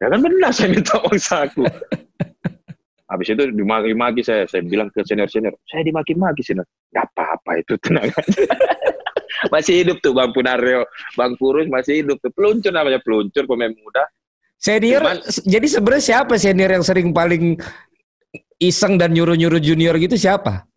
Ya 0.00 0.08
kan 0.08 0.20
benar 0.24 0.48
saya 0.48 0.72
minta 0.72 0.96
uang 0.96 1.20
saku. 1.20 1.64
Habis 3.10 3.34
itu 3.34 3.42
dimaki-maki 3.50 4.22
saya, 4.22 4.46
saya 4.46 4.62
bilang 4.62 4.86
ke 4.94 5.02
senior-senior, 5.02 5.50
saya 5.66 5.82
dimaki-maki 5.82 6.46
senior. 6.46 6.62
Gak 6.94 7.10
apa-apa 7.10 7.58
itu, 7.58 7.74
tenang 7.82 8.06
aja. 8.06 8.22
masih 9.52 9.82
hidup 9.82 9.98
tuh 9.98 10.14
Bang 10.14 10.30
Punario, 10.30 10.86
Bang 11.18 11.34
Kurus 11.34 11.66
masih 11.66 12.06
hidup 12.06 12.22
tuh. 12.22 12.30
Peluncur 12.30 12.70
namanya 12.70 13.02
peluncur 13.02 13.50
pemain 13.50 13.74
muda. 13.74 14.06
Senior, 14.62 15.02
Cuman- 15.02 15.24
jadi 15.42 15.66
sebenarnya 15.66 16.04
siapa 16.06 16.34
senior 16.38 16.70
yang 16.70 16.84
sering 16.86 17.10
paling 17.10 17.58
iseng 18.60 19.00
dan 19.00 19.16
nyuruh-nyuruh 19.16 19.58
junior 19.58 19.96
gitu 19.96 20.14
siapa? 20.14 20.68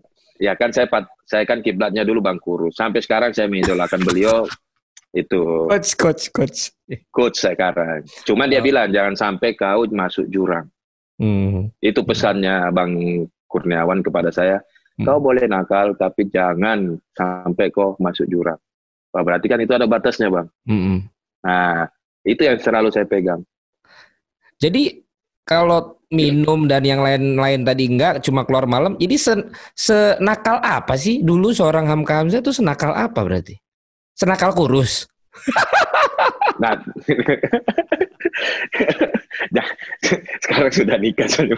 Ya 0.42 0.56
kan 0.56 0.72
saya 0.74 0.90
saya 1.28 1.44
kan 1.46 1.60
kiblatnya 1.62 2.02
dulu 2.08 2.24
Bang 2.24 2.40
Kurus. 2.40 2.80
Sampai 2.80 3.04
sekarang 3.04 3.36
saya 3.36 3.46
mengidolakan 3.52 4.02
beliau 4.02 4.48
itu 5.14 5.70
Coach, 5.70 5.94
coach, 5.94 6.24
coach. 6.34 6.60
coach 7.14 7.38
sekarang. 7.38 8.02
Cuma 8.26 8.50
dia 8.50 8.60
Oh. 8.60 8.66
bilang 8.66 8.90
jangan 8.90 9.14
sampai 9.14 9.54
kau 9.54 9.86
masuk 9.92 10.26
jurang. 10.32 10.66
Hmm. 11.22 11.70
Itu 11.78 12.02
pesannya 12.02 12.74
Bang 12.74 12.98
Kurniawan 13.46 14.02
kepada 14.02 14.34
saya. 14.34 14.58
Hmm. 14.98 15.06
Kau 15.06 15.20
boleh 15.22 15.46
nakal 15.46 15.94
tapi 15.94 16.26
jangan 16.34 16.98
sampai 17.14 17.70
kau 17.70 17.94
masuk 18.02 18.26
jurang. 18.26 18.58
Wah, 19.14 19.22
berarti 19.22 19.46
kan 19.46 19.62
itu 19.62 19.70
ada 19.78 19.86
batasnya, 19.86 20.26
Bang. 20.34 20.50
Mm-mm. 20.66 21.06
Nah, 21.46 21.86
itu 22.26 22.42
yang 22.50 22.58
selalu 22.58 22.90
saya 22.90 23.06
pegang. 23.06 23.46
Jadi 24.58 25.06
kalau 25.46 26.02
minum 26.14 26.70
dan 26.70 26.86
yang 26.86 27.02
lain-lain 27.02 27.66
tadi 27.66 27.90
enggak 27.90 28.22
cuma 28.22 28.46
keluar 28.46 28.70
malam, 28.70 28.94
jadi 29.02 29.16
sen- 29.18 29.50
senakal 29.74 30.62
apa 30.62 30.94
sih 30.94 31.26
dulu 31.26 31.50
seorang 31.50 31.90
Hamka 31.90 32.22
Hamzah 32.22 32.40
itu 32.46 32.54
senakal 32.54 32.94
apa 32.94 33.20
berarti? 33.26 33.58
Senakal 34.14 34.54
kurus. 34.54 35.10
Nah, 36.60 36.74
Nah, 39.52 39.66
sekarang 40.44 40.72
sudah 40.74 40.98
nikah 40.98 41.28
soalnya. 41.28 41.58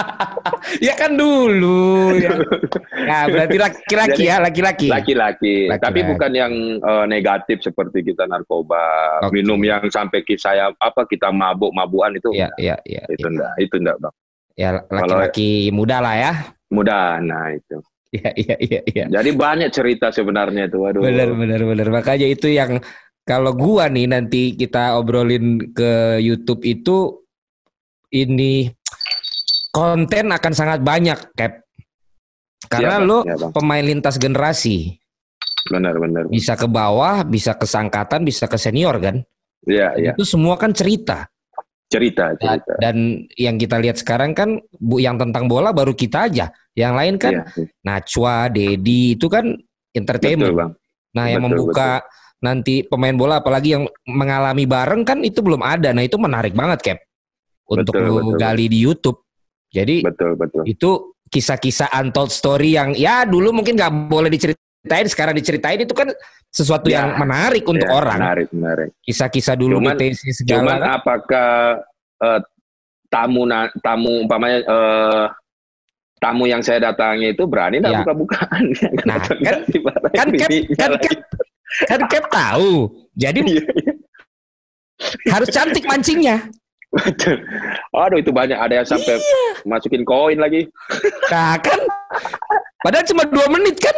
ya 0.86 0.94
kan 0.96 1.14
dulu 1.14 2.16
ya. 2.16 2.32
Nah, 3.06 3.22
berarti 3.28 3.56
laki-laki 3.58 4.22
ya, 4.30 4.36
laki-laki. 4.40 4.88
Laki-laki, 4.88 5.70
tapi 5.78 6.00
bukan 6.06 6.32
yang 6.32 6.52
eh, 6.80 7.04
negatif 7.06 7.60
seperti 7.62 8.02
kita 8.06 8.24
narkoba, 8.26 9.20
Oke. 9.26 9.40
minum 9.42 9.58
yang 9.60 9.86
sampai 9.90 10.24
saya 10.38 10.72
apa 10.80 11.04
kita 11.06 11.30
mabuk-mabuan 11.30 12.16
itu. 12.16 12.32
Iya, 12.32 12.50
iya, 12.56 12.76
iya. 12.86 13.02
Itu 13.10 13.26
iya. 13.26 13.32
enggak, 13.34 13.52
itu 13.60 13.74
enggak, 13.78 13.96
Bang. 14.00 14.14
Ya 14.56 14.68
laki-laki 14.88 15.50
muda 15.70 16.00
lah 16.00 16.14
ya. 16.16 16.32
Mudah, 16.72 17.20
nah 17.20 17.52
itu. 17.52 17.78
Iya, 18.14 18.30
iya, 18.38 18.56
iya, 18.56 18.80
iya. 18.86 19.04
Jadi 19.12 19.30
banyak 19.36 19.70
cerita 19.74 20.08
sebenarnya 20.08 20.70
itu, 20.70 20.80
waduh. 20.80 21.04
Benar, 21.04 21.36
benar, 21.36 21.60
benar. 21.60 21.88
Makanya 21.92 22.26
itu 22.30 22.48
yang 22.48 22.80
kalau 23.26 23.52
gua 23.58 23.90
nih 23.90 24.06
nanti 24.06 24.54
kita 24.54 24.94
obrolin 24.94 25.74
ke 25.74 26.22
YouTube 26.22 26.62
itu 26.62 27.26
ini 28.14 28.70
konten 29.74 30.30
akan 30.30 30.52
sangat 30.54 30.80
banyak, 30.80 31.18
Cap. 31.34 31.66
Karena 32.70 33.02
Bang. 33.02 33.06
lo 33.10 33.18
Bang. 33.26 33.52
pemain 33.52 33.82
lintas 33.84 34.16
generasi, 34.16 34.94
Benar, 35.66 35.98
benar. 35.98 36.30
bisa 36.30 36.54
ke 36.54 36.70
bawah, 36.70 37.26
bisa 37.26 37.58
ke 37.58 37.66
sangkatan, 37.66 38.22
bisa 38.22 38.46
ke 38.46 38.54
senior 38.56 38.94
kan. 39.02 39.20
Iya, 39.66 39.88
iya. 39.98 40.12
Itu 40.14 40.22
semua 40.22 40.54
kan 40.54 40.70
cerita. 40.70 41.26
Cerita, 41.86 42.34
cerita. 42.34 42.82
dan 42.82 43.22
yang 43.38 43.62
kita 43.62 43.78
lihat 43.78 43.94
sekarang 43.94 44.34
kan 44.34 44.58
bu 44.74 44.98
yang 44.98 45.22
tentang 45.22 45.46
bola 45.46 45.70
baru 45.70 45.94
kita 45.94 46.26
aja. 46.26 46.50
Yang 46.74 46.92
lain 46.98 47.14
kan 47.14 47.32
iya. 47.34 47.44
Najwa, 47.86 48.50
Dedi 48.50 49.14
itu 49.14 49.26
kan 49.30 49.54
entertainment. 49.94 50.50
betul, 50.50 50.62
Bang. 50.62 50.72
Nah, 51.14 51.26
yang 51.30 51.42
Betul, 51.46 51.54
membuka 51.62 51.90
nanti 52.38 52.82
pemain 52.82 53.12
bola 53.12 53.40
apalagi 53.40 53.72
yang 53.72 53.84
mengalami 54.04 54.64
bareng 54.64 55.02
kan 55.02 55.20
itu 55.20 55.40
belum 55.40 55.60
ada. 55.60 55.90
Nah, 55.90 56.02
itu 56.02 56.16
menarik 56.16 56.52
banget, 56.52 56.78
Cap. 56.82 56.98
Untuk 57.66 57.92
Betul, 57.92 58.06
lu 58.06 58.14
betul, 58.30 58.38
gali 58.38 58.66
di 58.66 58.78
YouTube. 58.78 59.18
Jadi 59.66 60.00
Betul, 60.00 60.38
betul. 60.38 60.62
itu 60.64 60.90
kisah-kisah 61.26 61.90
untold 61.96 62.30
story 62.30 62.72
yang 62.72 62.94
ya 62.94 63.26
dulu 63.26 63.50
mungkin 63.50 63.74
nggak 63.74 64.06
boleh 64.06 64.30
diceritain, 64.30 64.62
sekarang 65.04 65.34
diceritain 65.34 65.82
itu 65.82 65.90
kan 65.90 66.06
sesuatu 66.46 66.86
Ya, 66.86 67.02
yang 67.02 67.18
menarik 67.18 67.66
untuk 67.66 67.84
Ya, 67.84 67.92
orang. 67.92 68.18
Menarik, 68.22 68.48
menarik. 68.54 68.88
Kisah-kisah 69.02 69.54
dulu 69.54 69.82
Cuman- 69.82 69.98
BTC 69.98 70.22
segala 70.32 70.60
Cuman 70.62 70.78
kan. 70.78 70.90
apakah 70.94 71.50
eh, 72.16 72.40
tamu 73.06 73.42
na- 73.44 73.74
tamu 73.78 74.22
umpamanya 74.22 74.62
eh, 74.62 75.24
tamu 76.16 76.46
yang 76.46 76.62
saya 76.62 76.80
datangi 76.80 77.34
itu 77.34 77.44
berani 77.44 77.82
nggak 77.82 77.92
Iya. 77.92 78.00
buka-bukaan? 78.00 78.62
Nah, 79.10 79.16
kan- 79.18 79.40
kan 80.14 80.26
bininya 80.30 80.74
kan 80.78 80.90
lagi? 80.94 81.08
Cap, 81.10 81.18
kan 81.84 82.00
Cap 82.08 82.24
tahu. 82.28 82.88
Jadi 83.12 83.40
Iya, 83.44 83.60
iya. 83.60 83.92
harus 85.28 85.48
cantik 85.48 85.84
mancingnya. 85.84 86.48
Betul. 86.88 87.44
Aduh 87.92 88.16
itu 88.16 88.32
banyak 88.32 88.56
ada 88.56 88.80
yang 88.80 88.88
sampai 88.88 89.16
Iya. 89.16 89.52
masukin 89.64 90.00
koin 90.02 90.40
lagi. 90.40 90.64
Nah, 91.28 91.60
kan 91.60 91.76
padahal 92.80 93.04
cuma 93.04 93.22
dua 93.26 93.46
menit 93.50 93.76
kan. 93.76 93.92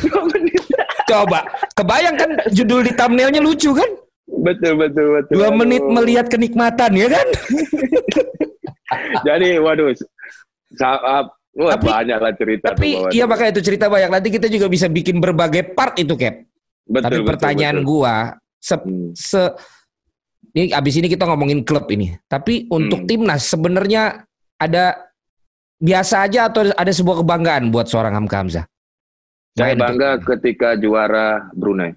Dua 0.00 0.22
menit. 0.28 0.62
Coba, 1.04 1.42
kebayang 1.72 2.14
kan 2.14 2.30
judul 2.50 2.80
di 2.80 2.92
thumbnailnya 2.92 3.40
lucu 3.40 3.74
kan? 3.74 3.90
betul 4.24 4.76
betul 4.76 5.06
betul. 5.14 5.34
Dua 5.36 5.48
Aduh. 5.48 5.58
menit 5.58 5.82
melihat 5.82 6.26
kenikmatan 6.28 6.90
ya 6.94 7.08
kan? 7.08 7.26
Jadi 9.26 9.58
waduh 9.58 9.90
saat 10.74 11.26
wah 11.54 11.72
Tapi- 11.76 11.86
banyak 11.86 12.18
lah 12.18 12.32
cerita 12.34 12.66
Tapi 12.72 12.88
tuh, 12.98 13.10
iya 13.10 13.24
makanya 13.24 13.50
itu 13.56 13.62
cerita 13.64 13.86
banyak. 13.86 14.10
Nanti 14.10 14.28
kita 14.28 14.46
juga 14.48 14.66
bisa 14.66 14.86
bikin 14.86 15.18
berbagai 15.18 15.74
part 15.74 15.96
itu 15.96 16.14
Cap. 16.14 16.44
Betul, 16.84 17.02
Tapi 17.04 17.16
betul, 17.20 17.28
pertanyaan 17.28 17.78
betul. 17.80 17.88
gua, 17.88 18.14
se, 18.60 18.74
Hmm. 18.76 19.10
se 19.12 19.42
ini 20.54 20.70
abis 20.70 20.94
ini 20.96 21.08
kita 21.10 21.26
ngomongin 21.26 21.66
klub 21.66 21.90
ini. 21.90 22.14
Tapi 22.24 22.70
untuk 22.70 23.02
Hmm. 23.02 23.08
timnas 23.08 23.42
sebenarnya 23.44 24.22
ada 24.56 24.94
biasa 25.76 26.24
aja 26.24 26.46
atau 26.48 26.70
ada 26.70 26.92
sebuah 26.94 27.20
kebanggaan 27.26 27.74
buat 27.74 27.90
seorang 27.90 28.14
Hamka 28.14 28.36
Hamzah? 28.38 28.64
Saya 29.54 29.74
bangga 29.74 30.18
timnas. 30.18 30.26
ketika 30.30 30.68
juara 30.74 31.46
Brunei. 31.52 31.92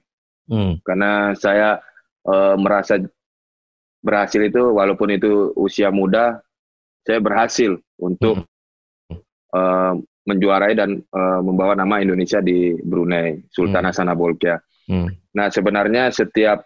Hmm. 0.47 0.79
karena 0.79 1.35
saya 1.35 1.75
eh, 2.23 2.55
merasa 2.55 2.95
berhasil 3.99 4.39
itu 4.39 4.63
walaupun 4.71 5.11
itu 5.11 5.51
usia 5.59 5.91
muda 5.91 6.39
saya 7.03 7.19
berhasil 7.19 7.75
untuk 7.99 8.47
eh, 9.51 9.93
menjuarai 10.23 10.71
dan 10.71 11.03
eh, 11.03 11.39
membawa 11.43 11.75
nama 11.75 11.99
Indonesia 11.99 12.39
di 12.39 12.79
Brunei 12.79 13.43
Sultan 13.51 13.83
Hmm. 13.83 13.91
Hasan 13.91 14.07
Bolkiah. 14.15 14.59
Hmm. 14.87 15.11
Nah 15.35 15.47
sebenarnya 15.51 16.09
setiap 16.09 16.63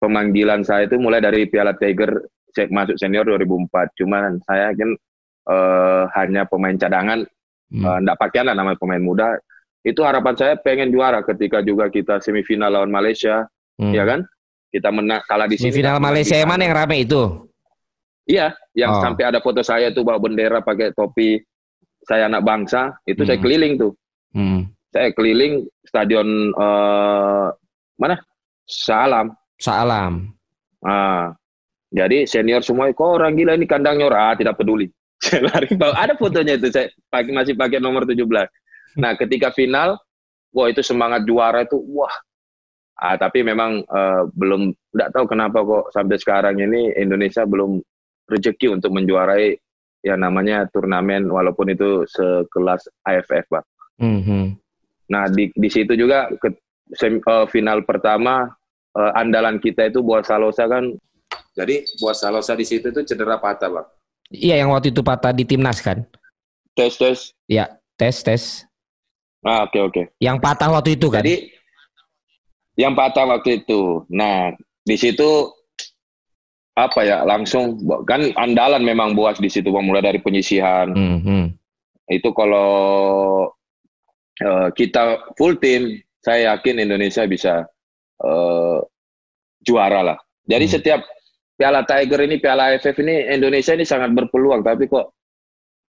pemanggilan 0.00 0.64
saya 0.64 0.88
itu 0.88 0.96
mulai 0.96 1.20
dari 1.20 1.44
Piala 1.44 1.76
Tiger 1.76 2.24
saya 2.50 2.66
masuk 2.72 2.96
senior 2.96 3.22
2004 3.28 4.00
cuman 4.00 4.40
saya 4.42 4.72
kan 4.74 4.90
eh, 5.46 6.02
hanya 6.18 6.42
pemain 6.44 6.76
cadangan 6.76 7.22
Hmm. 7.70 8.02
enggak 8.02 8.18
pakaian 8.18 8.50
lah 8.50 8.58
nama 8.58 8.74
pemain 8.74 8.98
muda 8.98 9.38
itu 9.86 10.02
harapan 10.02 10.34
saya 10.34 10.58
pengen 10.58 10.90
juara 10.90 11.22
ketika 11.22 11.62
juga 11.62 11.86
kita 11.86 12.18
semifinal 12.18 12.66
lawan 12.74 12.90
Malaysia 12.90 13.46
Hmm. 13.80 13.96
ya 13.96 14.04
kan? 14.04 14.20
Kita 14.68 14.92
menang 14.92 15.24
kalah 15.24 15.48
di 15.48 15.56
sini. 15.56 15.72
Semifinal 15.72 15.96
kita 15.96 16.04
Malaysia 16.04 16.36
yang 16.36 16.50
mana 16.52 16.62
yang 16.68 16.76
rame 16.76 17.00
itu? 17.00 17.48
Iya, 18.28 18.52
yang 18.76 18.92
Oh. 18.92 19.00
sampai 19.02 19.24
ada 19.32 19.40
foto 19.40 19.64
saya 19.64 19.88
tuh 19.90 20.04
bawa 20.04 20.20
bendera 20.20 20.60
pakai 20.60 20.92
topi 20.92 21.40
saya 22.04 22.28
anak 22.28 22.44
bangsa, 22.44 22.92
itu 23.02 23.24
saya 23.24 23.40
Hmm. 23.40 23.44
keliling 23.48 23.74
tuh. 23.80 23.92
Hmm. 24.36 24.68
Saya 24.90 25.14
keliling 25.14 25.66
stadion 25.86 26.50
eh, 26.54 27.48
mana? 27.98 28.16
Salam. 28.66 29.34
Salam. 29.58 30.34
Ah. 30.86 31.34
Jadi 31.90 32.22
senior 32.22 32.62
semua, 32.62 32.86
kok 32.94 33.02
orang 33.18 33.34
gila 33.34 33.58
ini 33.58 33.66
kandangnya 33.66 34.06
orang, 34.06 34.22
ah, 34.30 34.34
tidak 34.38 34.54
peduli. 34.54 34.86
Saya 35.26 35.42
lari 35.50 35.74
bawa 35.74 35.92
ada 35.98 36.14
fotonya 36.16 36.56
itu 36.56 36.72
saya 36.72 36.88
pakai 37.12 37.34
masih 37.34 37.52
pakai 37.52 37.76
nomor 37.76 38.08
17. 38.08 38.24
Nah, 38.96 39.12
ketika 39.20 39.52
final, 39.52 40.00
wah 40.54 40.66
itu 40.70 40.80
semangat 40.80 41.28
juara 41.28 41.66
itu 41.66 41.76
wah. 41.92 42.14
Ah, 42.96 43.20
tapi 43.20 43.44
memang 43.44 43.84
eh, 43.84 44.22
belum 44.32 44.72
tidak 44.94 45.10
tahu 45.12 45.24
kenapa 45.28 45.58
kok 45.60 45.84
sampai 45.92 46.16
sekarang 46.16 46.56
ini 46.62 46.94
Indonesia 46.96 47.44
belum 47.44 47.82
rezeki 48.32 48.80
untuk 48.80 48.96
menjuarai 48.96 49.58
yang 50.06 50.24
namanya 50.24 50.64
turnamen 50.72 51.28
walaupun 51.28 51.74
itu 51.74 52.08
sekelas 52.08 52.88
AFF, 53.04 53.44
Pak. 53.50 53.64
Mhm. 54.00 54.56
Nah, 55.10 55.26
di 55.26 55.50
di 55.50 55.68
situ 55.68 55.98
juga 55.98 56.30
ke, 56.38 56.54
sem- 56.94 57.20
eh, 57.20 57.46
final 57.50 57.82
pertama 57.82 58.46
eh, 58.94 59.12
andalan 59.18 59.58
kita 59.58 59.90
itu 59.90 60.00
Buat 60.00 60.30
Salosa 60.30 60.70
kan. 60.70 60.94
Jadi 61.58 61.82
Buat 61.98 62.16
Salosa 62.16 62.54
di 62.54 62.64
situ 62.64 62.94
tuh 62.94 63.02
cedera 63.02 63.42
patah, 63.42 63.68
Bang. 63.68 63.88
Iya 64.30 64.62
yang 64.62 64.70
waktu 64.70 64.94
itu 64.94 65.02
patah 65.02 65.34
di 65.34 65.42
timnas 65.42 65.82
kan? 65.82 66.06
Tes 66.78 66.94
tes. 66.94 67.34
Tes 67.98 68.16
tes. 68.22 68.42
Ah, 69.42 69.66
oke 69.66 69.78
oke. 69.90 70.02
Yang 70.22 70.38
patah 70.38 70.70
waktu 70.70 70.94
itu 70.94 71.10
kan? 71.10 71.26
Jadi 71.26 71.50
Yang 72.78 72.94
patah 72.96 73.24
waktu 73.28 73.50
itu. 73.60 74.06
Nah, 74.08 74.54
di 74.86 74.96
situ 74.96 75.52
apa 76.78 77.00
ya 77.04 77.26
langsung 77.28 77.76
kan 78.08 78.32
andalan 78.40 78.80
memang 78.80 79.12
Boas 79.12 79.36
di 79.36 79.52
situ 79.52 79.68
bang 79.68 79.84
mulai 79.84 80.00
dari 80.00 80.20
penyisihan 80.22 80.88
mm 80.94 81.18
-hmm. 81.20 81.42
itu 82.08 82.30
kalau 82.32 82.70
uh, 84.44 84.68
kita 84.72 85.32
full 85.36 85.56
tim 85.60 86.00
saya 86.20 86.54
yakin 86.54 86.84
Indonesia 86.84 87.24
bisa 87.24 87.64
uh, 88.24 88.78
juara 89.64 90.00
lah. 90.12 90.18
Jadi 90.48 90.66
mm. 90.68 90.72
setiap 90.72 91.00
Piala 91.56 91.84
Tiger 91.84 92.24
ini 92.24 92.40
Piala 92.40 92.72
AFF 92.72 92.96
ini 93.04 93.28
Indonesia 93.28 93.76
ini 93.76 93.84
sangat 93.84 94.16
berpeluang 94.16 94.64
tapi 94.64 94.88
kok 94.88 95.12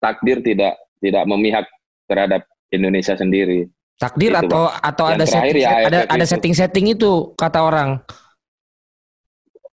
takdir 0.02 0.42
tidak 0.42 0.74
tidak 0.98 1.24
memihak 1.30 1.66
terhadap 2.10 2.42
Indonesia 2.74 3.14
sendiri. 3.14 3.70
Takdir 4.00 4.32
itu, 4.32 4.40
atau 4.40 4.62
bang. 4.66 4.80
atau 4.80 5.04
ada 5.12 5.24
setting, 5.28 5.60
ya, 5.60 5.70
ada 5.86 5.98
ada 6.08 6.24
setting-setting 6.24 6.86
itu 6.96 7.36
kata 7.36 7.60
orang. 7.60 8.00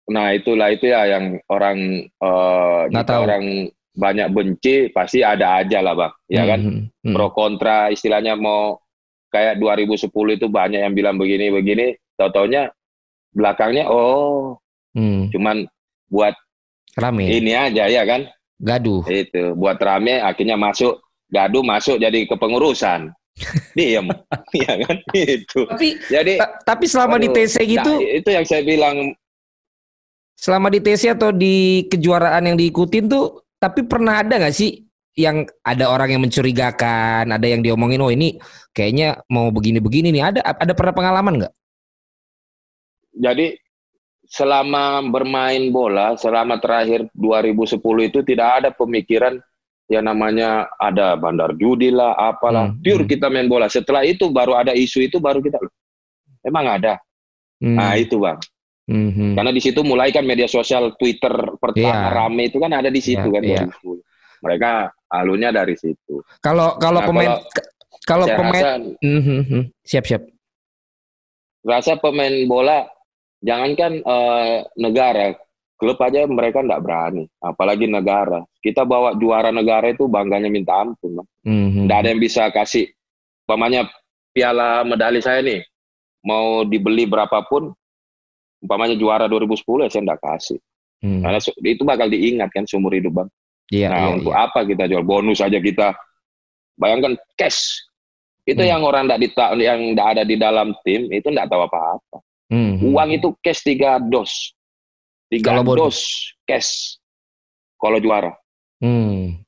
Nah 0.07 0.31
itulah 0.31 0.71
itu 0.71 0.89
ya 0.89 1.07
yang 1.07 1.37
orang 1.51 2.07
uh, 2.23 2.87
orang 2.91 3.69
banyak 3.93 4.27
benci 4.33 4.89
pasti 4.89 5.21
ada 5.21 5.61
aja 5.61 5.79
lah 5.85 5.93
bang, 5.93 6.13
ya 6.25 6.43
hmm, 6.43 6.49
kan? 6.49 6.59
Hmm, 6.59 6.81
hmm. 6.89 7.13
Pro 7.13 7.27
kontra 7.29 7.93
istilahnya 7.93 8.33
mau 8.33 8.81
kayak 9.29 9.61
2010 9.61 10.09
itu 10.09 10.47
banyak 10.49 10.81
yang 10.81 10.93
bilang 10.97 11.15
begini 11.21 11.53
begini, 11.53 11.93
tau-taunya 12.17 12.73
belakangnya 13.33 13.89
oh, 13.89 14.57
hmm. 14.97 15.29
cuman 15.33 15.65
buat 16.09 16.33
rame 16.97 17.29
ini 17.29 17.53
aja 17.53 17.85
ya 17.89 18.05
kan? 18.05 18.29
Gaduh. 18.61 19.05
Itu 19.09 19.57
buat 19.57 19.77
rame 19.81 20.21
akhirnya 20.21 20.57
masuk 20.57 21.01
gaduh 21.29 21.65
masuk 21.65 22.01
jadi 22.01 22.25
kepengurusan. 22.29 23.13
Diem, 23.77 24.05
ya 24.53 24.73
kan? 24.85 24.97
Itu. 25.17 25.65
Tapi 25.65 25.97
jadi 26.05 26.37
tapi 26.65 26.85
selama 26.85 27.17
aduh, 27.17 27.23
di 27.25 27.27
TC 27.33 27.55
gitu 27.65 27.93
nah, 27.97 28.13
itu 28.21 28.29
yang 28.29 28.45
saya 28.45 28.61
bilang 28.61 29.17
selama 30.37 30.69
di 30.69 30.77
TC 30.77 31.17
atau 31.17 31.33
di 31.33 31.87
kejuaraan 31.89 32.45
yang 32.45 32.57
diikutin 32.59 33.09
tuh, 33.09 33.42
tapi 33.63 33.87
pernah 33.87 34.19
ada 34.19 34.35
nggak 34.35 34.51
sih 34.51 34.83
yang 35.15 35.47
ada 35.63 35.87
orang 35.87 36.11
yang 36.11 36.21
mencurigakan, 36.25 37.31
ada 37.31 37.47
yang 37.47 37.63
diomongin, 37.63 38.03
oh 38.03 38.11
ini 38.11 38.35
kayaknya 38.75 39.23
mau 39.31 39.47
begini-begini 39.55 40.11
nih, 40.11 40.23
ada 40.35 40.39
ada 40.43 40.73
pernah 40.75 40.91
pengalaman 40.91 41.33
nggak? 41.39 41.53
Jadi 43.23 43.55
selama 44.27 45.05
bermain 45.07 45.69
bola, 45.71 46.17
selama 46.19 46.59
terakhir 46.59 47.07
2010 47.15 47.79
itu 48.09 48.19
tidak 48.25 48.49
ada 48.59 48.69
pemikiran 48.73 49.37
yang 49.87 50.09
namanya 50.09 50.65
ada 50.81 51.13
bandar 51.13 51.53
judi 51.55 51.93
lah, 51.93 52.17
apalah. 52.17 52.73
Hmm, 52.73 52.81
Pure 52.81 53.05
hmm. 53.05 53.11
kita 53.13 53.27
main 53.29 53.47
bola. 53.47 53.69
Setelah 53.69 54.01
itu 54.03 54.27
baru 54.33 54.57
ada 54.57 54.73
isu 54.73 55.05
itu 55.05 55.21
baru 55.21 55.39
kita, 55.39 55.61
emang 56.43 56.67
ada. 56.67 56.97
Hmm. 57.61 57.77
Nah 57.77 57.95
itu 57.95 58.17
bang. 58.17 58.41
Mm-hmm. 58.83 59.39
Karena 59.39 59.51
di 59.55 59.61
situ 59.63 59.79
mulai 59.87 60.11
kan 60.11 60.27
media 60.27 60.47
sosial 60.49 60.91
Twitter 60.99 61.31
pertama 61.55 61.87
yeah. 61.87 62.11
rame 62.11 62.51
itu 62.51 62.59
kan 62.59 62.71
ada 62.75 62.91
di 62.91 62.99
situ 62.99 63.27
yeah, 63.31 63.35
kan 63.39 63.43
yeah. 63.43 63.67
Mereka 64.43 64.71
alunya 65.07 65.55
dari 65.55 65.79
situ. 65.79 66.19
Kalau 66.43 66.75
kalau 66.75 66.99
nah, 66.99 67.07
pemain 67.07 67.31
kalau 68.03 68.25
pemain 68.27 68.91
mm-hmm. 68.99 69.71
siap 69.87 70.03
siap. 70.03 70.23
Rasa 71.63 71.95
pemain 71.95 72.43
bola 72.43 72.83
jangankan 73.39 74.03
uh, 74.03 74.67
negara, 74.75 75.31
klub 75.79 75.95
aja 76.03 76.27
mereka 76.27 76.59
nggak 76.59 76.83
berani, 76.83 77.23
apalagi 77.39 77.87
negara. 77.87 78.43
Kita 78.59 78.83
bawa 78.83 79.15
juara 79.15 79.47
negara 79.51 79.91
itu 79.91 80.11
bangganya 80.11 80.51
minta 80.51 80.75
ampun, 80.75 81.23
mm-hmm. 81.23 81.87
Nggak 81.87 81.99
ada 82.03 82.09
yang 82.11 82.19
bisa 82.19 82.51
kasih, 82.51 82.91
umpamanya 83.47 83.87
piala 84.35 84.83
medali 84.83 85.23
saya 85.23 85.39
nih, 85.39 85.63
mau 86.27 86.67
dibeli 86.67 87.07
berapapun, 87.07 87.71
umpamanya 88.63 88.95
juara 88.95 89.27
2010 89.27 89.59
ya 89.83 89.89
saya 89.91 90.01
enggak 90.07 90.21
kasih. 90.23 90.59
Hmm. 91.03 91.19
Karena 91.19 91.39
itu 91.43 91.83
bakal 91.83 92.07
diingat 92.07 92.49
kan 92.55 92.63
seumur 92.63 92.95
hidup 92.95 93.11
bang. 93.11 93.29
Iya, 93.71 93.87
nah 93.91 93.99
iya, 93.99 94.09
untuk 94.15 94.33
iya. 94.35 94.43
apa 94.47 94.59
kita 94.63 94.83
jual 94.87 95.03
bonus 95.03 95.39
aja 95.43 95.59
kita 95.59 95.95
bayangkan 96.79 97.15
cash 97.39 97.83
itu 98.43 98.59
hmm. 98.59 98.69
yang 98.75 98.81
orang 98.83 99.07
tidak 99.07 99.55
yang 99.59 99.79
tidak 99.95 100.07
ada 100.15 100.23
di 100.27 100.35
dalam 100.35 100.75
tim 100.83 101.07
itu 101.11 101.27
tidak 101.31 101.47
tahu 101.47 101.63
apa-apa. 101.63 102.17
Hmm. 102.51 102.83
Uang 102.83 103.09
itu 103.15 103.31
cash 103.39 103.63
tiga 103.63 103.99
dos, 104.03 104.51
tiga 105.31 105.55
kalau 105.55 105.63
dos 105.87 105.99
cash 106.43 106.99
kalau 107.79 107.99
juara. 108.03 108.35
Hmm. 108.83 109.39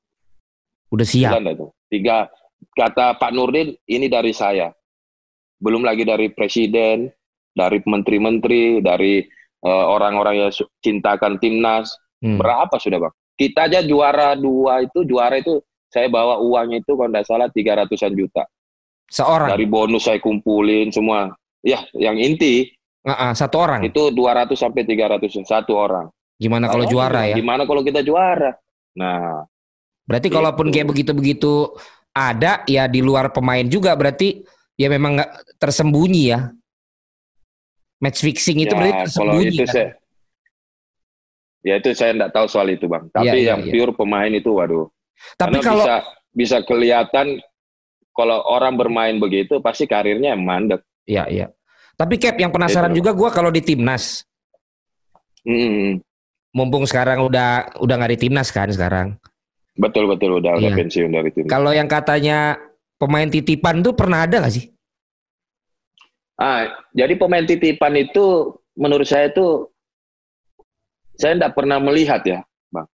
Udah 0.91 1.07
siap. 1.07 1.43
Itu. 1.43 1.75
Tiga 1.91 2.31
kata 2.71 3.19
Pak 3.19 3.31
Nurdin 3.35 3.75
ini 3.87 4.07
dari 4.07 4.31
saya, 4.31 4.71
belum 5.59 5.83
lagi 5.83 6.07
dari 6.07 6.31
presiden, 6.31 7.11
dari 7.55 7.79
menteri-menteri, 7.81 8.83
dari 8.83 9.23
uh, 9.63 9.85
orang-orang 9.89 10.45
yang 10.45 10.51
cintakan 10.83 11.39
timnas. 11.39 11.95
Hmm. 12.19 12.37
Berapa 12.37 12.75
sudah 12.77 13.07
bang? 13.07 13.13
Kita 13.35 13.67
aja 13.67 13.79
juara 13.83 14.35
dua 14.35 14.83
itu, 14.83 15.03
juara 15.07 15.39
itu 15.39 15.59
saya 15.91 16.11
bawa 16.11 16.39
uangnya 16.43 16.83
itu 16.83 16.91
kalau 16.95 17.09
tidak 17.11 17.25
salah 17.27 17.47
tiga 17.51 17.79
ratusan 17.79 18.11
juta. 18.15 18.43
Seorang? 19.07 19.55
Dari 19.55 19.65
bonus 19.67 20.07
saya 20.07 20.19
kumpulin 20.19 20.91
semua. 20.91 21.31
Ya, 21.63 21.81
yang 21.95 22.19
inti. 22.19 22.67
Uh, 23.05 23.11
uh, 23.11 23.31
satu 23.31 23.63
orang? 23.63 23.85
Itu 23.85 24.09
200 24.11 24.53
sampai 24.57 24.83
300 24.83 25.45
satu 25.45 25.77
orang. 25.77 26.09
Gimana 26.35 26.67
kalau 26.67 26.83
juara 26.89 27.31
ya? 27.31 27.35
Gimana 27.37 27.63
kalau 27.63 27.85
kita 27.85 28.03
juara? 28.03 28.51
Nah. 28.97 29.45
Berarti 30.05 30.27
itu. 30.29 30.35
kalaupun 30.35 30.67
kayak 30.69 30.89
begitu-begitu 30.89 31.73
ada 32.15 32.63
ya 32.65 32.87
di 32.87 33.03
luar 33.03 33.29
pemain 33.35 33.65
juga 33.67 33.91
berarti 33.97 34.39
ya 34.79 34.87
memang 34.87 35.19
nggak 35.19 35.59
tersembunyi 35.59 36.23
ya 36.31 36.39
match 38.05 38.21
fixing 38.21 38.61
itu 38.61 38.69
ya, 38.69 38.77
berarti 38.77 38.93
tersembunyi 39.09 39.49
itu 39.49 39.65
kan? 39.65 39.73
saya, 39.73 39.89
ya 41.65 41.73
itu 41.81 41.89
saya 41.97 42.11
tidak 42.13 42.29
tahu 42.29 42.45
soal 42.45 42.67
itu 42.69 42.85
bang 42.85 43.09
tapi 43.09 43.25
ya, 43.25 43.33
ya, 43.33 43.45
yang 43.57 43.61
ya. 43.65 43.71
pure 43.73 43.93
pemain 43.97 44.29
itu 44.29 44.49
waduh 44.53 44.85
tapi 45.41 45.57
Karena 45.57 45.65
kalau 45.65 45.81
bisa 45.81 45.95
bisa 46.35 46.57
kelihatan 46.61 47.27
kalau 48.13 48.45
orang 48.45 48.77
bermain 48.77 49.17
begitu 49.17 49.57
pasti 49.65 49.89
karirnya 49.89 50.37
mandek 50.37 50.85
iya 51.09 51.25
iya 51.25 51.47
tapi 51.97 52.21
Cap 52.21 52.37
yang 52.37 52.53
penasaran 52.53 52.93
itu. 52.93 53.01
juga 53.01 53.17
gue 53.17 53.29
kalau 53.33 53.49
di 53.49 53.65
timnas 53.65 54.21
hmm. 55.41 56.03
mumpung 56.53 56.85
sekarang 56.85 57.25
udah 57.25 57.81
udah 57.81 57.95
nggak 57.97 58.13
di 58.13 58.19
timnas 58.29 58.53
kan 58.53 58.69
sekarang 58.69 59.17
betul 59.73 60.05
betul 60.05 60.37
udah 60.37 60.61
udah 60.61 60.71
iya. 60.71 60.77
pensiun 60.77 61.09
dari 61.09 61.33
timnas 61.33 61.49
kalau 61.49 61.73
yang 61.73 61.89
katanya 61.89 62.59
pemain 63.01 63.27
titipan 63.27 63.81
tuh 63.81 63.97
pernah 63.97 64.27
ada 64.27 64.43
nggak 64.43 64.53
sih 64.53 64.74
Ah, 66.35 66.67
jadi 66.91 67.15
pemain 67.15 67.47
titipan 67.47 67.95
itu 67.95 68.55
menurut 68.75 69.07
saya 69.07 69.31
itu 69.31 69.71
saya 71.15 71.39
tidak 71.39 71.55
pernah 71.55 71.79
melihat 71.79 72.19
ya, 72.27 72.43
bang. 72.71 72.87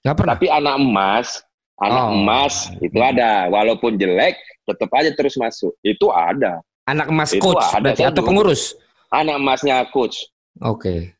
Gak 0.00 0.16
pernah. 0.16 0.32
Tapi 0.32 0.46
anak 0.48 0.74
emas, 0.80 1.28
anak 1.76 2.04
oh. 2.08 2.12
emas 2.16 2.54
itu 2.80 2.96
ada, 3.04 3.52
walaupun 3.52 4.00
jelek 4.00 4.40
tetap 4.64 4.90
aja 4.96 5.12
terus 5.12 5.36
masuk. 5.36 5.76
Itu 5.84 6.08
ada. 6.08 6.64
Anak 6.88 7.12
emas 7.12 7.36
itu 7.36 7.42
coach 7.44 7.68
ada 7.74 7.92
berarti 7.92 8.02
atau 8.08 8.22
pengurus? 8.24 8.62
Anak 9.12 9.36
emasnya 9.38 9.84
coach. 9.92 10.32
Oke. 10.64 11.12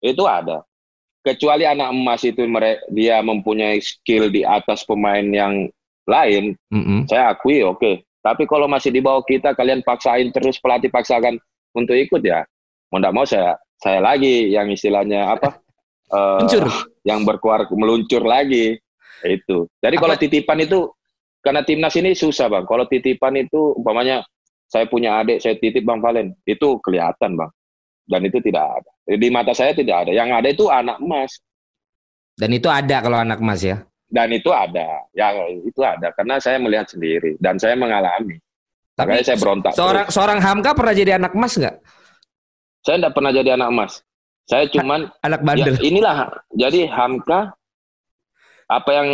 Okay. 0.00 0.14
Itu 0.14 0.24
ada. 0.30 0.62
Kecuali 1.26 1.66
anak 1.66 1.90
emas 1.90 2.22
itu 2.22 2.46
dia 2.94 3.18
mempunyai 3.20 3.82
skill 3.82 4.30
di 4.30 4.46
atas 4.46 4.86
pemain 4.86 5.26
yang 5.26 5.66
lain, 6.08 6.56
mm 6.72 6.82
-hmm. 6.86 7.00
saya 7.10 7.34
akui 7.36 7.60
oke. 7.60 7.76
Okay. 7.82 7.94
Tapi 8.18 8.44
kalau 8.50 8.66
masih 8.66 8.90
di 8.90 8.98
bawah 8.98 9.22
kita, 9.22 9.54
kalian 9.54 9.80
paksain 9.86 10.34
terus 10.34 10.58
pelatih 10.58 10.90
paksakan 10.90 11.38
untuk 11.72 11.94
ikut 11.94 12.20
ya, 12.20 12.42
mau 12.90 12.98
tidak 12.98 13.14
mau 13.14 13.26
saya 13.26 13.54
saya 13.78 14.02
lagi 14.02 14.50
yang 14.50 14.68
istilahnya 14.68 15.38
apa? 15.38 15.62
uh, 16.14 16.42
Yang 17.06 17.20
berkuar 17.24 17.70
meluncur 17.72 18.26
lagi 18.26 18.76
itu. 19.24 19.66
Jadi 19.78 19.96
apa? 19.96 20.02
kalau 20.02 20.16
titipan 20.18 20.58
itu 20.62 20.78
karena 21.42 21.62
timnas 21.62 21.94
ini 21.94 22.12
susah 22.12 22.50
bang. 22.50 22.64
Kalau 22.66 22.84
titipan 22.90 23.38
itu 23.38 23.78
umpamanya 23.78 24.26
saya 24.68 24.84
punya 24.84 25.22
adik, 25.22 25.40
saya 25.40 25.56
titip 25.56 25.86
bang 25.86 26.02
Valen, 26.02 26.34
itu 26.44 26.76
kelihatan 26.84 27.38
bang. 27.38 27.50
Dan 28.08 28.20
itu 28.24 28.40
tidak 28.40 28.82
ada. 28.82 28.90
Di 29.04 29.28
mata 29.28 29.52
saya 29.52 29.72
tidak 29.76 30.08
ada. 30.08 30.10
Yang 30.16 30.28
ada 30.32 30.48
itu 30.48 30.64
anak 30.68 30.96
emas. 31.00 31.30
Dan 32.38 32.50
itu 32.56 32.68
ada 32.68 33.04
kalau 33.04 33.20
anak 33.20 33.40
emas 33.40 33.60
ya? 33.60 33.76
Dan 34.08 34.28
itu 34.32 34.50
ada 34.52 35.04
ya 35.12 35.32
itu 35.64 35.80
ada 35.84 36.12
karena 36.16 36.40
saya 36.40 36.56
melihat 36.56 36.88
sendiri 36.88 37.36
dan 37.38 37.60
saya 37.60 37.76
mengalami 37.76 38.40
tapi 38.98 39.14
Makanya 39.14 39.24
saya 39.24 39.38
berontak 39.38 39.72
seorang 39.76 40.06
terus. 40.08 40.14
seorang 40.16 40.38
Hamka 40.40 40.70
pernah 40.74 40.94
jadi 40.96 41.12
anak 41.20 41.32
emas 41.36 41.52
nggak 41.54 41.76
saya 42.82 42.96
tidak 42.98 43.12
pernah 43.14 43.32
jadi 43.32 43.50
anak 43.54 43.68
emas 43.68 43.92
saya 44.48 44.64
cuman 44.72 45.00
anak 45.20 45.40
bandel 45.44 45.76
ya, 45.76 45.82
inilah 45.84 46.16
jadi 46.56 46.80
Hamka 46.88 47.52
apa 48.68 48.90
yang 48.92 49.08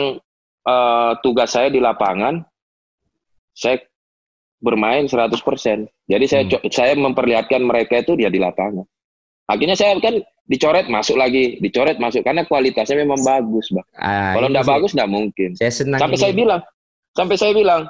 uh, 0.66 1.12
tugas 1.22 1.50
saya 1.50 1.70
di 1.70 1.82
lapangan 1.82 2.42
saya 3.54 3.78
bermain 4.64 5.04
100%. 5.04 5.36
Jadi 6.08 6.24
saya 6.24 6.42
hmm. 6.48 6.72
saya 6.72 6.96
memperlihatkan 6.96 7.60
mereka 7.60 8.00
itu 8.00 8.16
dia 8.16 8.32
di 8.32 8.40
lapangan. 8.40 8.88
Akhirnya 9.44 9.76
saya 9.76 10.00
kan 10.00 10.24
dicoret 10.44 10.86
masuk 10.92 11.16
lagi, 11.16 11.56
dicoret 11.60 11.96
masuk 11.96 12.20
karena 12.20 12.44
kualitasnya 12.44 13.00
memang 13.00 13.20
bagus, 13.24 13.72
bang. 13.72 13.86
Ah, 13.96 14.36
Kalau 14.36 14.48
tidak 14.52 14.68
bagus 14.68 14.90
tidak 14.92 15.10
mungkin. 15.10 15.50
Saya 15.56 15.72
senang 15.72 16.00
sampai 16.00 16.18
ini. 16.20 16.24
saya 16.24 16.32
bilang, 16.36 16.60
sampai 17.16 17.36
saya 17.40 17.52
bilang 17.56 17.82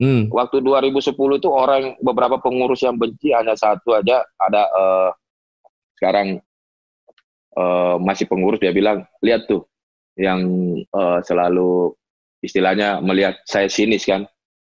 Hmm. 0.00 0.32
Waktu 0.32 0.64
2010 0.64 1.12
itu 1.12 1.48
orang 1.52 1.92
beberapa 2.00 2.40
pengurus 2.40 2.80
yang 2.80 2.96
benci 2.96 3.36
hanya 3.36 3.52
satu 3.52 3.92
aja 3.92 4.24
ada 4.40 4.64
uh, 4.72 5.10
sekarang 6.00 6.40
uh, 7.52 8.00
masih 8.00 8.24
pengurus 8.24 8.64
dia 8.64 8.72
bilang 8.72 9.04
lihat 9.20 9.44
tuh 9.44 9.68
yang 10.16 10.40
uh, 10.96 11.20
selalu 11.20 11.92
istilahnya 12.40 13.04
melihat 13.04 13.36
saya 13.44 13.68
sinis 13.68 14.08
kan 14.08 14.24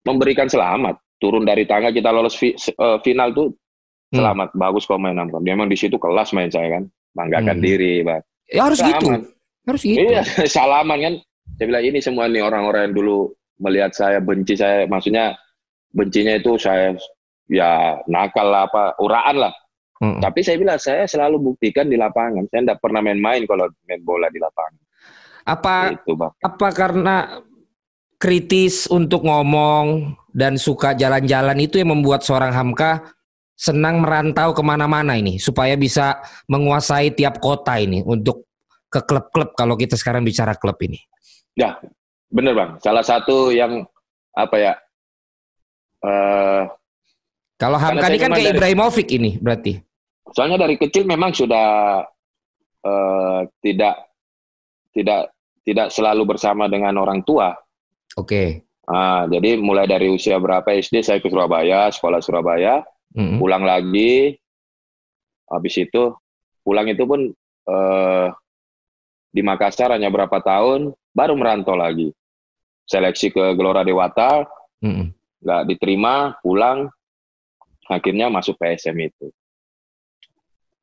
memberikan 0.02 0.50
selamat 0.50 0.98
turun 1.22 1.46
dari 1.46 1.70
tangga 1.70 1.94
kita 1.94 2.10
lolos 2.10 2.34
fi, 2.34 2.58
uh, 2.82 2.98
final 3.06 3.30
tuh 3.30 3.54
hmm. 3.54 4.18
selamat 4.18 4.48
hmm. 4.50 4.58
bagus 4.58 4.90
kok 4.90 4.98
main 4.98 5.14
Amkan. 5.14 5.38
Memang 5.38 5.70
di 5.70 5.78
situ 5.78 6.02
kelas 6.02 6.34
main 6.34 6.50
saya 6.50 6.82
kan 6.82 6.90
banggakan 7.12 7.56
hmm. 7.60 7.64
diri 7.64 7.94
bang. 8.04 8.22
Ya 8.52 8.62
harus 8.68 8.80
gitu. 8.80 9.06
Harus 9.68 9.82
gitu. 9.84 10.00
Iya 10.00 10.22
salaman 10.56 10.98
kan. 11.00 11.14
Saya 11.60 11.66
bilang 11.68 11.84
ini 11.84 11.98
semua 12.00 12.26
nih 12.26 12.42
orang-orang 12.42 12.90
yang 12.90 12.94
dulu 12.96 13.30
melihat 13.62 13.92
saya 13.94 14.18
benci 14.18 14.58
saya 14.58 14.88
maksudnya 14.90 15.36
bencinya 15.92 16.34
itu 16.34 16.56
saya 16.58 16.96
ya 17.46 18.00
nakal 18.08 18.48
lah 18.48 18.66
apa 18.66 18.96
uraan 18.98 19.36
lah 19.38 19.54
hmm. 20.00 20.18
tapi 20.24 20.40
saya 20.40 20.56
bilang 20.58 20.80
saya 20.80 21.04
selalu 21.04 21.52
buktikan 21.52 21.86
di 21.86 22.00
lapangan 22.00 22.48
saya 22.48 22.66
tidak 22.66 22.80
pernah 22.80 23.04
main-main 23.04 23.44
kalau 23.44 23.68
main 23.86 24.00
bola 24.02 24.32
di 24.32 24.40
lapangan 24.40 24.80
apa 25.42 25.74
itu, 25.94 26.12
apa 26.18 26.68
karena 26.70 27.16
kritis 28.16 28.86
untuk 28.86 29.26
ngomong 29.26 30.14
dan 30.30 30.54
suka 30.54 30.94
jalan-jalan 30.94 31.58
itu 31.58 31.82
yang 31.82 31.92
membuat 31.92 32.22
seorang 32.22 32.54
Hamka 32.54 33.02
senang 33.62 34.02
merantau 34.02 34.50
ke 34.50 34.62
mana-mana 34.66 35.14
ini 35.14 35.38
supaya 35.38 35.78
bisa 35.78 36.18
menguasai 36.50 37.14
tiap 37.14 37.38
kota 37.38 37.78
ini 37.78 38.02
untuk 38.02 38.50
ke 38.90 38.98
klub-klub 39.06 39.54
kalau 39.54 39.78
kita 39.78 39.94
sekarang 39.94 40.26
bicara 40.26 40.58
klub 40.58 40.74
ini. 40.82 40.98
Ya, 41.54 41.78
bener 42.26 42.58
bang. 42.58 42.70
Salah 42.82 43.06
satu 43.06 43.54
yang 43.54 43.86
apa 44.34 44.56
ya? 44.58 44.74
Uh, 46.02 46.66
Kalau 47.54 47.78
Hamka 47.78 48.10
ini 48.10 48.18
kan 48.18 48.34
kayak 48.34 48.58
Ibrahimovic 48.58 49.08
ini 49.14 49.38
berarti. 49.38 49.78
Soalnya 50.34 50.66
dari 50.66 50.74
kecil 50.74 51.06
memang 51.06 51.30
sudah 51.30 52.02
uh, 52.82 53.40
tidak 53.62 54.10
tidak 54.90 55.30
tidak 55.62 55.88
selalu 55.94 56.26
bersama 56.26 56.66
dengan 56.66 56.98
orang 56.98 57.22
tua. 57.22 57.54
Oke. 58.18 58.26
Okay. 58.26 58.48
Nah, 58.90 59.30
jadi 59.30 59.54
mulai 59.62 59.86
dari 59.86 60.10
usia 60.10 60.42
berapa 60.42 60.66
SD 60.66 61.06
saya 61.06 61.22
ke 61.22 61.30
Surabaya, 61.30 61.86
sekolah 61.94 62.18
Surabaya, 62.18 62.82
mm-hmm. 63.16 63.38
pulang 63.38 63.64
lagi, 63.64 64.36
habis 65.48 65.74
itu 65.76 66.12
pulang 66.62 66.88
itu 66.88 67.04
pun 67.04 67.32
uh, 67.68 68.28
di 69.32 69.40
Makassar 69.40 69.92
hanya 69.92 70.12
berapa 70.12 70.38
tahun, 70.44 70.92
baru 71.12 71.34
merantau 71.36 71.76
lagi 71.76 72.12
seleksi 72.86 73.32
ke 73.32 73.44
Gelora 73.56 73.86
Dewata, 73.86 74.44
mm-hmm. 74.84 75.06
nggak 75.42 75.62
diterima, 75.72 76.36
pulang, 76.44 76.90
akhirnya 77.88 78.28
masuk 78.28 78.58
PSM 78.60 78.96
itu. 79.08 79.28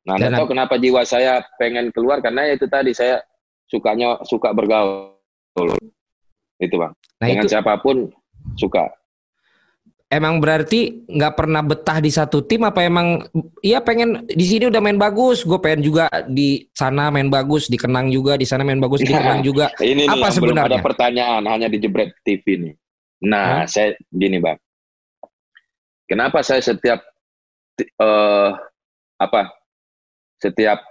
Nah, 0.08 0.16
nggak 0.16 0.32
tahu 0.32 0.46
kenapa 0.50 0.74
jiwa 0.80 1.04
saya 1.04 1.44
pengen 1.60 1.92
keluar 1.92 2.24
karena 2.24 2.48
itu 2.50 2.64
tadi 2.66 2.96
saya 2.96 3.20
sukanya 3.68 4.18
suka 4.26 4.50
bergaul, 4.50 5.14
itu 6.58 6.74
bang. 6.74 6.92
Nah, 7.20 7.26
Dengan 7.28 7.46
itu... 7.46 7.52
siapa 7.52 7.78
pun 7.78 8.08
suka. 8.56 8.88
Emang 10.10 10.42
berarti 10.42 11.06
nggak 11.06 11.38
pernah 11.38 11.62
betah 11.62 12.02
di 12.02 12.10
satu 12.10 12.42
tim 12.42 12.66
apa 12.66 12.82
emang 12.82 13.30
iya 13.62 13.78
pengen 13.78 14.26
di 14.26 14.42
sini 14.42 14.66
udah 14.66 14.82
main 14.82 14.98
bagus, 14.98 15.46
gue 15.46 15.54
pengen 15.62 15.86
juga 15.86 16.10
di 16.26 16.66
sana 16.74 17.14
main 17.14 17.30
bagus, 17.30 17.70
dikenang 17.70 18.10
juga 18.10 18.34
di 18.34 18.42
sana 18.42 18.66
main 18.66 18.82
bagus, 18.82 19.06
dikenang 19.06 19.46
juga. 19.46 19.70
Ini 19.78 20.10
apa 20.10 20.34
sebenarnya? 20.34 20.66
Belum 20.66 20.82
ada 20.82 20.82
pertanyaan 20.82 21.42
hanya 21.46 21.70
di 21.70 21.78
jebret 21.78 22.10
TV 22.26 22.42
nih. 22.42 22.74
Nah, 23.22 23.62
hmm? 23.62 23.70
saya 23.70 23.94
gini 24.10 24.42
bang, 24.42 24.58
kenapa 26.10 26.42
saya 26.42 26.58
setiap 26.58 27.06
uh, 28.02 28.50
apa 29.14 29.46
setiap 30.42 30.82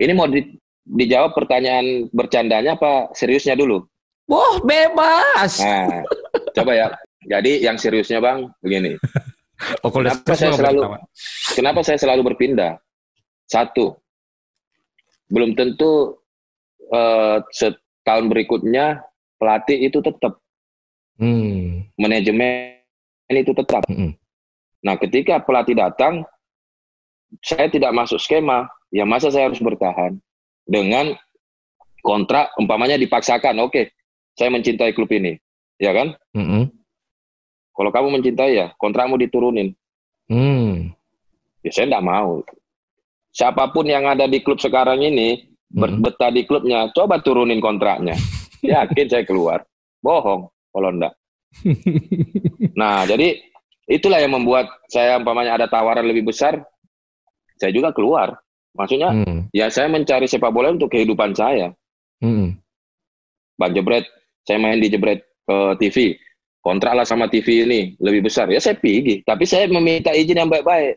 ini 0.00 0.16
mau 0.16 0.32
di, 0.32 0.48
dijawab 0.88 1.36
pertanyaan 1.36 2.08
bercandanya 2.08 2.80
apa 2.80 3.12
seriusnya 3.12 3.52
dulu? 3.52 3.84
Wah 4.32 4.64
bebas. 4.64 5.60
Nah, 5.60 6.08
coba 6.56 6.72
ya 6.72 6.88
jadi 7.26 7.62
yang 7.62 7.78
seriusnya 7.78 8.18
bang, 8.18 8.50
begini. 8.58 8.98
oh, 9.86 9.90
kenapa 9.94 10.34
saya 10.34 10.52
selalu 10.54 10.80
kenapa 11.54 11.80
saya 11.86 11.98
selalu 11.98 12.22
berpindah? 12.32 12.78
Satu, 13.46 13.94
belum 15.30 15.54
tentu 15.54 16.18
uh, 16.90 17.38
setahun 17.52 18.26
berikutnya 18.32 19.04
pelatih 19.36 19.86
itu 19.86 20.00
tetap, 20.00 20.40
hmm. 21.20 21.94
manajemen 22.00 22.80
itu 23.30 23.52
tetap. 23.54 23.84
Hmm. 23.86 24.16
Nah, 24.82 24.98
ketika 24.98 25.38
pelatih 25.38 25.78
datang, 25.78 26.26
saya 27.44 27.70
tidak 27.70 27.94
masuk 27.94 28.18
skema. 28.18 28.66
Ya 28.92 29.08
masa 29.08 29.32
saya 29.32 29.48
harus 29.48 29.62
bertahan 29.62 30.20
dengan 30.68 31.16
kontrak 32.04 32.52
umpamanya 32.60 33.00
dipaksakan. 33.00 33.56
Oke, 33.62 33.72
okay, 33.72 33.84
saya 34.36 34.52
mencintai 34.52 34.92
klub 34.92 35.08
ini, 35.12 35.40
ya 35.80 35.96
kan? 35.96 36.12
-hmm 36.36 36.81
kalau 37.72 37.90
kamu 37.90 38.20
mencintai 38.20 38.52
ya, 38.52 38.66
kontrakmu 38.76 39.16
diturunin. 39.16 39.72
Hmm. 40.28 40.92
Ya 41.64 41.70
saya 41.72 41.88
tidak 41.88 42.04
mau. 42.04 42.44
Siapa 43.32 43.72
pun 43.72 43.88
yang 43.88 44.04
ada 44.04 44.28
di 44.28 44.44
klub 44.44 44.60
sekarang 44.60 45.00
ini, 45.00 45.56
hmm. 45.72 46.04
betah 46.04 46.28
di 46.28 46.44
klubnya, 46.44 46.92
coba 46.92 47.24
turunin 47.24 47.64
kontraknya. 47.64 48.12
Yakin 48.62 49.08
saya 49.08 49.24
keluar. 49.24 49.64
Bohong 50.04 50.52
kalau 50.68 50.88
enggak. 50.92 51.16
nah, 52.80 53.04
jadi 53.08 53.40
itulah 53.88 54.20
yang 54.20 54.36
membuat 54.36 54.68
saya 54.92 55.16
umpamanya 55.16 55.56
ada 55.56 55.66
tawaran 55.68 56.04
lebih 56.04 56.28
besar, 56.28 56.60
saya 57.56 57.72
juga 57.72 57.92
keluar. 57.96 58.36
Maksudnya, 58.72 59.12
hmm. 59.12 59.52
ya 59.52 59.68
saya 59.68 59.88
mencari 59.88 60.28
sepak 60.28 60.52
bola 60.52 60.72
untuk 60.72 60.92
kehidupan 60.92 61.36
saya. 61.36 61.72
Hmm. 62.20 62.56
Bang 63.56 63.72
Jebret, 63.76 64.08
saya 64.48 64.60
main 64.60 64.80
di 64.80 64.88
Jebret 64.88 65.20
uh, 65.48 65.72
eh, 65.72 65.74
TV 65.80 66.16
kontrak 66.62 66.94
lah 66.94 67.04
sama 67.04 67.26
TV 67.26 67.66
ini 67.66 67.80
lebih 67.98 68.30
besar. 68.30 68.48
Ya 68.48 68.62
saya 68.62 68.78
pergi. 68.78 69.20
Tapi 69.26 69.44
saya 69.44 69.66
meminta 69.68 70.14
izin 70.14 70.38
yang 70.38 70.48
baik-baik. 70.48 70.96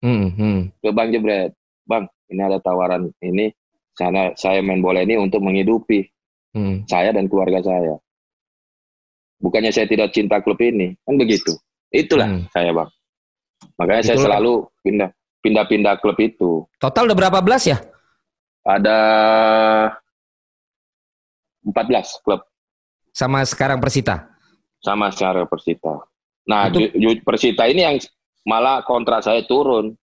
Hmm, 0.00 0.32
hmm. 0.32 0.58
ke 0.80 0.88
Bang 0.92 1.08
Jebret. 1.10 1.52
Bang 1.88 2.06
ini 2.28 2.40
ada 2.44 2.60
tawaran 2.60 3.10
ini. 3.24 3.50
Sana 3.96 4.32
saya 4.38 4.62
main 4.62 4.80
bola 4.80 5.02
ini 5.02 5.18
untuk 5.18 5.42
menghidupi 5.42 6.06
hmm. 6.54 6.86
saya 6.86 7.10
dan 7.10 7.26
keluarga 7.26 7.64
saya. 7.64 7.96
Bukannya 9.40 9.72
saya 9.72 9.88
tidak 9.88 10.12
cinta 10.12 10.38
klub 10.44 10.60
ini. 10.60 10.94
Kan 11.02 11.16
begitu. 11.16 11.56
Itulah 11.90 12.28
hmm. 12.28 12.52
saya 12.52 12.70
Bang. 12.76 12.92
Makanya 13.80 14.04
itulah. 14.04 14.08
saya 14.14 14.18
selalu 14.20 14.52
pindah 14.84 15.10
pindah-pindah 15.40 15.94
klub 16.04 16.16
itu. 16.20 16.68
Total 16.76 17.08
udah 17.08 17.16
berapa 17.16 17.40
belas 17.40 17.64
ya? 17.64 17.80
Ada 18.60 18.96
14 21.64 22.24
klub. 22.24 22.44
Sama 23.16 23.40
sekarang 23.42 23.80
Persita 23.80 24.30
sama 24.80 25.12
secara 25.12 25.44
Persita. 25.44 26.02
Nah, 26.48 26.72
itu... 26.72 26.90
Persita 27.22 27.68
ini 27.68 27.84
yang 27.84 27.96
malah 28.48 28.82
kontrak 28.82 29.22
saya 29.22 29.44
turun. 29.44 29.94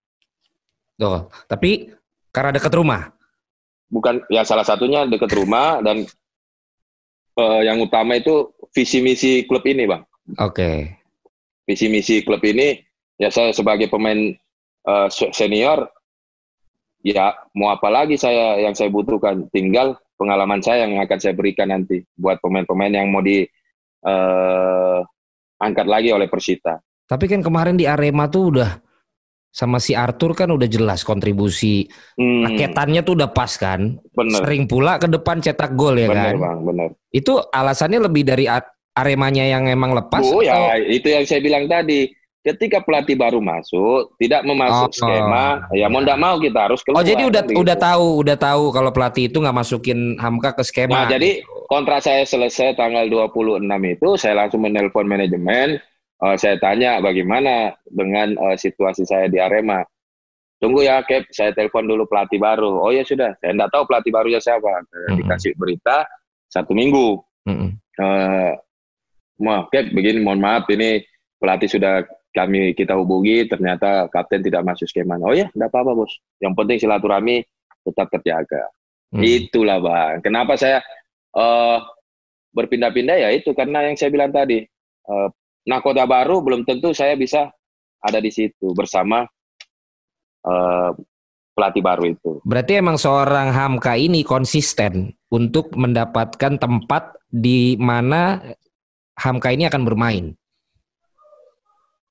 Oh, 1.02 1.30
tapi 1.50 1.94
karena 2.34 2.54
dekat 2.54 2.74
rumah. 2.74 3.14
Bukan, 3.90 4.26
ya 4.30 4.46
salah 4.46 4.66
satunya 4.66 5.06
dekat 5.10 5.32
rumah 5.34 5.82
dan 5.82 6.06
uh, 7.38 7.62
yang 7.62 7.82
utama 7.82 8.18
itu 8.18 8.54
visi 8.74 9.02
misi 9.02 9.46
klub 9.46 9.66
ini, 9.66 9.86
bang. 9.86 10.04
Oke. 10.42 10.54
Okay. 10.54 10.78
Visi 11.68 11.92
misi 11.92 12.24
klub 12.24 12.40
ini, 12.46 12.80
ya 13.20 13.28
saya 13.28 13.52
sebagai 13.52 13.92
pemain 13.92 14.32
uh, 14.88 15.08
senior, 15.12 15.88
ya 17.04 17.36
mau 17.56 17.72
apa 17.72 17.88
lagi 17.92 18.16
saya 18.16 18.60
yang 18.60 18.76
saya 18.76 18.92
butuhkan, 18.92 19.48
tinggal 19.52 20.00
pengalaman 20.18 20.60
saya 20.60 20.88
yang 20.88 20.98
akan 21.00 21.20
saya 21.22 21.34
berikan 21.38 21.70
nanti 21.70 22.04
buat 22.18 22.42
pemain-pemain 22.42 22.92
yang 22.92 23.08
mau 23.14 23.22
di 23.22 23.46
uh, 24.08 25.00
angkat 25.60 25.88
lagi 25.88 26.10
oleh 26.16 26.32
Persita. 26.32 26.80
Tapi 27.08 27.28
kan 27.28 27.44
kemarin 27.44 27.76
di 27.76 27.84
Arema 27.84 28.32
tuh 28.32 28.44
udah 28.56 28.72
sama 29.48 29.82
si 29.82 29.98
Arthur 29.98 30.38
kan 30.38 30.54
udah 30.54 30.70
jelas 30.70 31.02
kontribusi 31.02 31.88
hmm. 32.20 32.46
raketannya 32.46 33.02
tuh 33.02 33.18
udah 33.18 33.30
pas 33.32 33.52
kan. 33.58 33.98
Bener. 34.14 34.40
Sering 34.44 34.70
pula 34.70 35.02
ke 35.02 35.08
depan 35.10 35.42
cetak 35.42 35.74
gol 35.74 35.98
ya 35.98 36.12
bener, 36.12 36.36
kan. 36.36 36.36
Bang, 36.38 36.60
bener. 36.68 36.90
Itu 37.10 37.42
alasannya 37.42 38.00
lebih 38.06 38.24
dari 38.28 38.46
Aremanya 38.98 39.46
yang 39.46 39.70
emang 39.70 39.94
lepas? 39.94 40.26
Oh 40.26 40.42
ya, 40.42 40.74
itu 40.78 41.06
yang 41.10 41.26
saya 41.26 41.38
bilang 41.38 41.70
tadi 41.70 42.10
ketika 42.48 42.80
pelatih 42.80 43.20
baru 43.20 43.44
masuk 43.44 44.16
tidak 44.16 44.48
memasuk 44.48 44.88
oh, 44.88 44.96
skema 44.96 45.68
ya 45.76 45.92
mau 45.92 46.00
tidak 46.00 46.20
mau 46.24 46.36
kita 46.40 46.60
harus 46.64 46.80
keluar. 46.80 47.04
Oh 47.04 47.04
jadi 47.04 47.28
udah 47.28 47.44
gitu. 47.44 47.60
udah 47.60 47.76
tahu 47.76 48.08
udah 48.24 48.38
tahu 48.40 48.64
kalau 48.72 48.92
pelatih 48.96 49.28
itu 49.28 49.38
nggak 49.44 49.58
masukin 49.58 50.16
Hamka 50.16 50.56
ke 50.56 50.64
skema. 50.64 51.04
Nah 51.04 51.12
jadi 51.12 51.44
kontrak 51.68 52.00
saya 52.00 52.24
selesai 52.24 52.80
tanggal 52.80 53.12
26 53.12 53.68
itu 53.68 54.10
saya 54.16 54.34
langsung 54.40 54.64
menelpon 54.64 55.04
manajemen 55.04 55.76
uh, 56.24 56.36
saya 56.40 56.56
tanya 56.58 57.04
bagaimana 57.04 57.76
dengan 57.84 58.34
uh, 58.40 58.56
situasi 58.56 59.04
saya 59.04 59.28
di 59.28 59.38
Arema. 59.44 59.84
Tunggu 60.58 60.82
ya 60.82 61.06
Cap, 61.06 61.30
saya 61.30 61.54
telepon 61.54 61.86
dulu 61.86 62.10
pelatih 62.10 62.42
baru. 62.42 62.82
Oh 62.82 62.90
ya 62.90 63.06
sudah, 63.06 63.38
saya 63.38 63.54
tidak 63.54 63.70
tahu 63.70 63.84
pelatih 63.86 64.10
barunya 64.10 64.42
siapa. 64.42 64.66
Mm 64.66 64.82
-hmm. 64.90 65.16
Dikasih 65.22 65.54
berita 65.54 66.02
satu 66.50 66.74
minggu. 66.74 67.22
Mm 67.46 67.54
-hmm. 67.54 67.70
uh, 69.46 69.64
Cap 69.70 69.86
begini 69.94 70.26
mohon 70.26 70.42
maaf 70.42 70.66
ini 70.74 71.06
pelatih 71.38 71.70
sudah 71.70 72.02
kami 72.38 72.78
kita 72.78 72.94
hubungi 72.94 73.50
ternyata 73.50 74.06
kapten 74.14 74.46
tidak 74.46 74.62
masuk 74.62 74.86
skema. 74.86 75.18
Oh 75.18 75.34
ya, 75.34 75.50
tidak 75.50 75.74
apa-apa 75.74 76.06
bos. 76.06 76.14
Yang 76.38 76.54
penting 76.54 76.78
silaturahmi 76.86 77.42
tetap 77.82 78.14
terjaga. 78.14 78.70
Hmm. 79.10 79.26
Itulah 79.26 79.82
bang. 79.82 80.22
Kenapa 80.22 80.54
saya 80.54 80.86
uh, 81.34 81.82
berpindah-pindah 82.54 83.18
ya 83.26 83.30
itu 83.34 83.58
karena 83.58 83.90
yang 83.90 83.98
saya 83.98 84.14
bilang 84.14 84.30
tadi. 84.30 84.62
Uh, 85.08 85.32
nakoda 85.68 86.08
baru 86.08 86.40
belum 86.40 86.64
tentu 86.64 86.96
saya 86.96 87.20
bisa 87.20 87.52
ada 88.00 88.20
di 88.24 88.32
situ 88.32 88.72
bersama 88.72 89.28
uh, 90.48 90.92
pelatih 91.52 91.84
baru 91.84 92.04
itu. 92.08 92.32
Berarti 92.48 92.80
emang 92.80 92.96
seorang 92.96 93.52
Hamka 93.52 94.00
ini 94.00 94.24
konsisten 94.24 95.12
untuk 95.28 95.76
mendapatkan 95.76 96.56
tempat 96.56 97.20
di 97.28 97.76
mana 97.76 98.40
Hamka 99.18 99.52
ini 99.52 99.68
akan 99.68 99.84
bermain. 99.84 100.26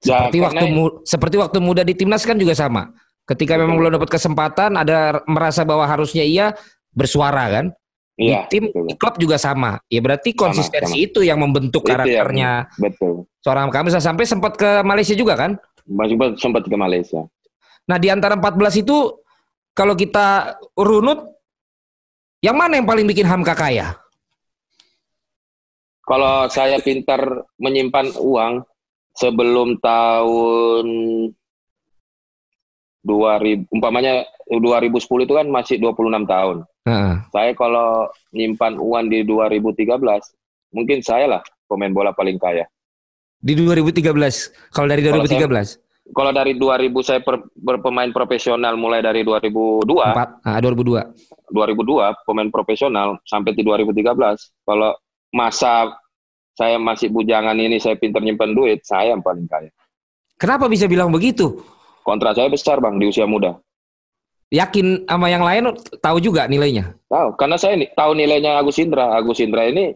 Ya, 0.04 0.28
seperti 0.28 0.38
waktu 0.44 0.64
mu, 0.68 0.84
seperti 1.06 1.36
waktu 1.40 1.58
muda 1.62 1.82
di 1.86 1.94
timnas 1.96 2.26
kan 2.28 2.36
juga 2.36 2.52
sama. 2.52 2.92
Ketika 3.26 3.58
memang 3.58 3.80
belum 3.80 3.98
dapat 3.98 4.10
kesempatan, 4.12 4.76
ada 4.78 5.24
merasa 5.26 5.66
bahwa 5.66 5.82
harusnya 5.88 6.22
ia 6.22 6.52
bersuara 6.92 7.48
kan. 7.50 7.66
Ya, 8.16 8.48
di 8.48 8.48
tim 8.48 8.64
betul. 8.72 8.84
di 8.88 8.94
klub 8.96 9.14
juga 9.20 9.36
sama. 9.36 9.76
Ya 9.92 10.00
berarti 10.00 10.32
konsistensi 10.32 10.88
sama, 10.88 11.00
sama. 11.00 11.06
itu 11.08 11.20
yang 11.20 11.38
membentuk 11.40 11.84
itu 11.84 11.90
karakternya. 11.92 12.64
Yang, 12.64 12.80
betul. 12.80 13.14
Seorang 13.44 13.68
kami 13.68 13.88
sampai 13.92 14.24
sempat 14.24 14.56
ke 14.56 14.80
Malaysia 14.80 15.12
juga 15.12 15.36
kan? 15.36 15.60
Sempat 16.40 16.64
ke 16.64 16.76
Malaysia. 16.76 17.28
Nah, 17.86 17.96
di 18.00 18.08
antara 18.10 18.34
14 18.34 18.82
itu 18.82 19.20
kalau 19.76 19.94
kita 19.94 20.58
runut 20.74 21.36
yang 22.40 22.56
mana 22.56 22.80
yang 22.80 22.88
paling 22.88 23.06
bikin 23.06 23.28
Hamka 23.28 23.52
kaya? 23.52 23.96
Kalau 26.06 26.46
saya 26.46 26.78
pintar 26.78 27.20
menyimpan 27.58 28.14
uang, 28.16 28.62
sebelum 29.16 29.80
tahun 29.80 30.86
2000 33.06 33.70
umpamanya 33.70 34.26
2010 34.50 35.26
itu 35.26 35.34
kan 35.34 35.46
masih 35.50 35.76
26 35.78 36.26
tahun. 36.26 36.56
Uh. 36.86 37.18
Saya 37.34 37.50
kalau 37.58 38.10
nyimpan 38.30 38.78
uang 38.78 39.10
di 39.10 39.26
2013, 39.26 39.98
mungkin 40.74 40.98
saya 41.02 41.38
lah 41.38 41.42
pemain 41.66 41.90
bola 41.90 42.14
paling 42.14 42.38
kaya. 42.38 42.66
Di 43.38 43.54
2013. 43.54 44.74
Kalau 44.74 44.86
dari 44.90 45.02
2013. 45.02 45.10
Kalau, 45.10 45.50
saya, 45.50 45.66
kalau 46.14 46.32
dari 46.34 46.52
2000 46.54 47.06
saya 47.06 47.20
per, 47.22 47.46
berpemain 47.54 48.10
profesional 48.14 48.74
mulai 48.78 49.02
dari 49.02 49.26
2002. 49.26 49.86
4, 49.86 50.46
ah, 50.46 50.58
2002. 50.62 51.50
2002 51.50 52.26
pemain 52.26 52.50
profesional 52.50 53.18
sampai 53.26 53.54
di 53.54 53.62
2013. 53.62 54.50
Kalau 54.66 54.94
masa 55.34 55.90
saya 56.56 56.80
masih 56.80 57.12
bujangan 57.12 57.54
ini 57.60 57.76
saya 57.76 58.00
pintar 58.00 58.24
nyimpen 58.24 58.56
duit, 58.56 58.80
saya 58.82 59.12
yang 59.12 59.20
paling 59.20 59.44
kaya. 59.44 59.68
Kenapa 60.40 60.66
bisa 60.72 60.88
bilang 60.88 61.12
begitu? 61.12 61.60
Kontrak 62.00 62.32
saya 62.32 62.48
besar 62.48 62.80
bang 62.80 62.96
di 62.96 63.12
usia 63.12 63.28
muda. 63.28 63.60
Yakin 64.48 65.04
sama 65.04 65.28
yang 65.28 65.44
lain 65.44 65.74
tahu 66.00 66.16
juga 66.22 66.48
nilainya? 66.48 66.96
Tahu, 67.12 67.36
karena 67.36 67.56
saya 67.60 67.76
tahu 67.92 68.16
nilainya 68.16 68.56
Agus 68.56 68.80
Indra. 68.80 69.12
Agus 69.12 69.42
Indra 69.42 69.68
ini 69.68 69.92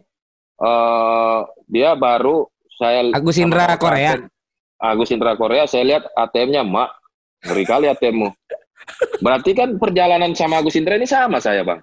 uh, 0.61 1.47
dia 1.71 1.97
baru 1.97 2.45
saya 2.77 3.09
Agus 3.09 3.41
Indra 3.41 3.73
Korea. 3.79 4.21
Agus 4.81 5.13
Indra 5.13 5.37
Korea, 5.37 5.69
saya 5.69 5.85
lihat 5.85 6.03
ATM-nya 6.17 6.65
mak, 6.65 6.89
ngeri 7.45 7.63
kali 7.69 7.85
ATM-mu. 7.85 8.33
Berarti 9.21 9.53
kan 9.53 9.77
perjalanan 9.77 10.33
sama 10.33 10.59
Agus 10.59 10.73
Indra 10.73 10.97
ini 10.97 11.05
sama 11.05 11.37
saya 11.37 11.61
bang. 11.61 11.79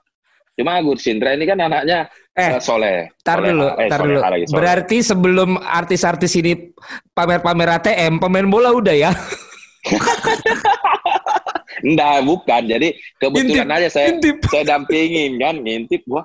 Cuma 0.59 0.83
Agus 0.83 1.07
Indra 1.07 1.39
ini 1.39 1.47
kan 1.47 1.63
anaknya 1.63 2.11
Eh, 2.39 2.63
Soleh. 2.63 3.11
Tar 3.27 3.43
dulu, 3.43 3.67
eh, 3.75 3.91
tar 3.91 4.07
dulu. 4.07 4.23
Berarti 4.55 5.03
sebelum 5.03 5.59
artis-artis 5.59 6.39
ini 6.39 6.71
pamer-pamer 7.11 7.83
ATM, 7.83 8.23
pemain 8.23 8.47
bola 8.47 8.71
udah 8.71 8.95
ya? 8.95 9.11
Enggak, 11.87 12.23
bukan. 12.23 12.63
Jadi 12.71 12.89
kebetulan 13.19 13.67
intip, 13.67 13.79
aja 13.83 13.89
saya 13.91 14.07
intip. 14.15 14.37
saya 14.47 14.65
dampingin 14.67 15.39
kan, 15.43 15.59
ngintip 15.63 16.03
gua. 16.07 16.23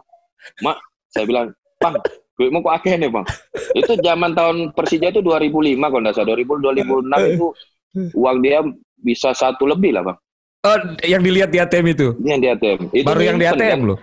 Mak, 0.62 0.78
saya 1.10 1.26
bilang, 1.26 1.48
"Bang, 1.82 1.98
gue 2.38 2.48
mau 2.54 2.62
kok 2.62 2.74
akeh 2.78 2.94
nih, 2.94 3.10
Bang." 3.10 3.26
Itu 3.74 3.98
zaman 4.02 4.38
tahun 4.38 4.74
Persija 4.78 5.14
itu 5.14 5.22
2005 5.22 5.90
kalau 5.90 6.02
enggak 6.02 6.16
salah, 6.18 6.38
2000 6.38 6.62
2006 6.62 7.22
itu 7.38 7.48
uang 8.18 8.38
dia 8.42 8.60
bisa 9.02 9.34
satu 9.34 9.66
lebih 9.66 9.98
lah, 9.98 10.04
Bang. 10.14 10.18
Oh, 10.64 10.78
yang 11.04 11.22
dilihat 11.26 11.50
di 11.52 11.60
ATM 11.60 11.86
itu? 11.92 12.08
Yang 12.24 12.40
di 12.40 12.48
ATM. 12.48 12.80
Itu 12.96 13.06
Baru 13.06 13.22
yang 13.22 13.38
di 13.42 13.46
ATM 13.50 13.82
kan? 13.82 13.90
loh. 13.94 14.00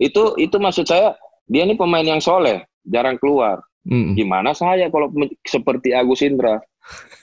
Itu 0.00 0.34
itu 0.40 0.56
maksud 0.56 0.88
saya 0.88 1.14
dia 1.50 1.66
ini 1.66 1.74
pemain 1.74 2.06
yang 2.06 2.22
soleh, 2.22 2.62
jarang 2.86 3.18
keluar. 3.18 3.58
Hmm. 3.82 4.14
Gimana 4.14 4.54
saya 4.54 4.86
kalau 4.86 5.10
seperti 5.42 5.90
Agus 5.90 6.22
Indra? 6.22 6.62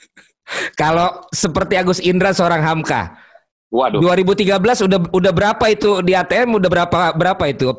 kalau 0.80 1.24
seperti 1.32 1.80
Agus 1.80 1.98
Indra 2.04 2.36
seorang 2.36 2.60
Hamka. 2.60 3.16
Waduh. 3.72 4.00
2013 4.00 4.52
udah 4.88 5.00
udah 5.12 5.32
berapa 5.32 5.64
itu 5.68 6.04
di 6.04 6.12
ATM 6.12 6.60
udah 6.60 6.70
berapa 6.72 6.98
berapa 7.16 7.44
itu 7.48 7.72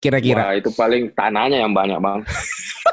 kira-kira? 0.00 0.52
Wah, 0.52 0.54
itu 0.56 0.68
paling 0.72 1.12
tanahnya 1.16 1.64
yang 1.64 1.72
banyak, 1.72 1.96
Bang. 2.00 2.24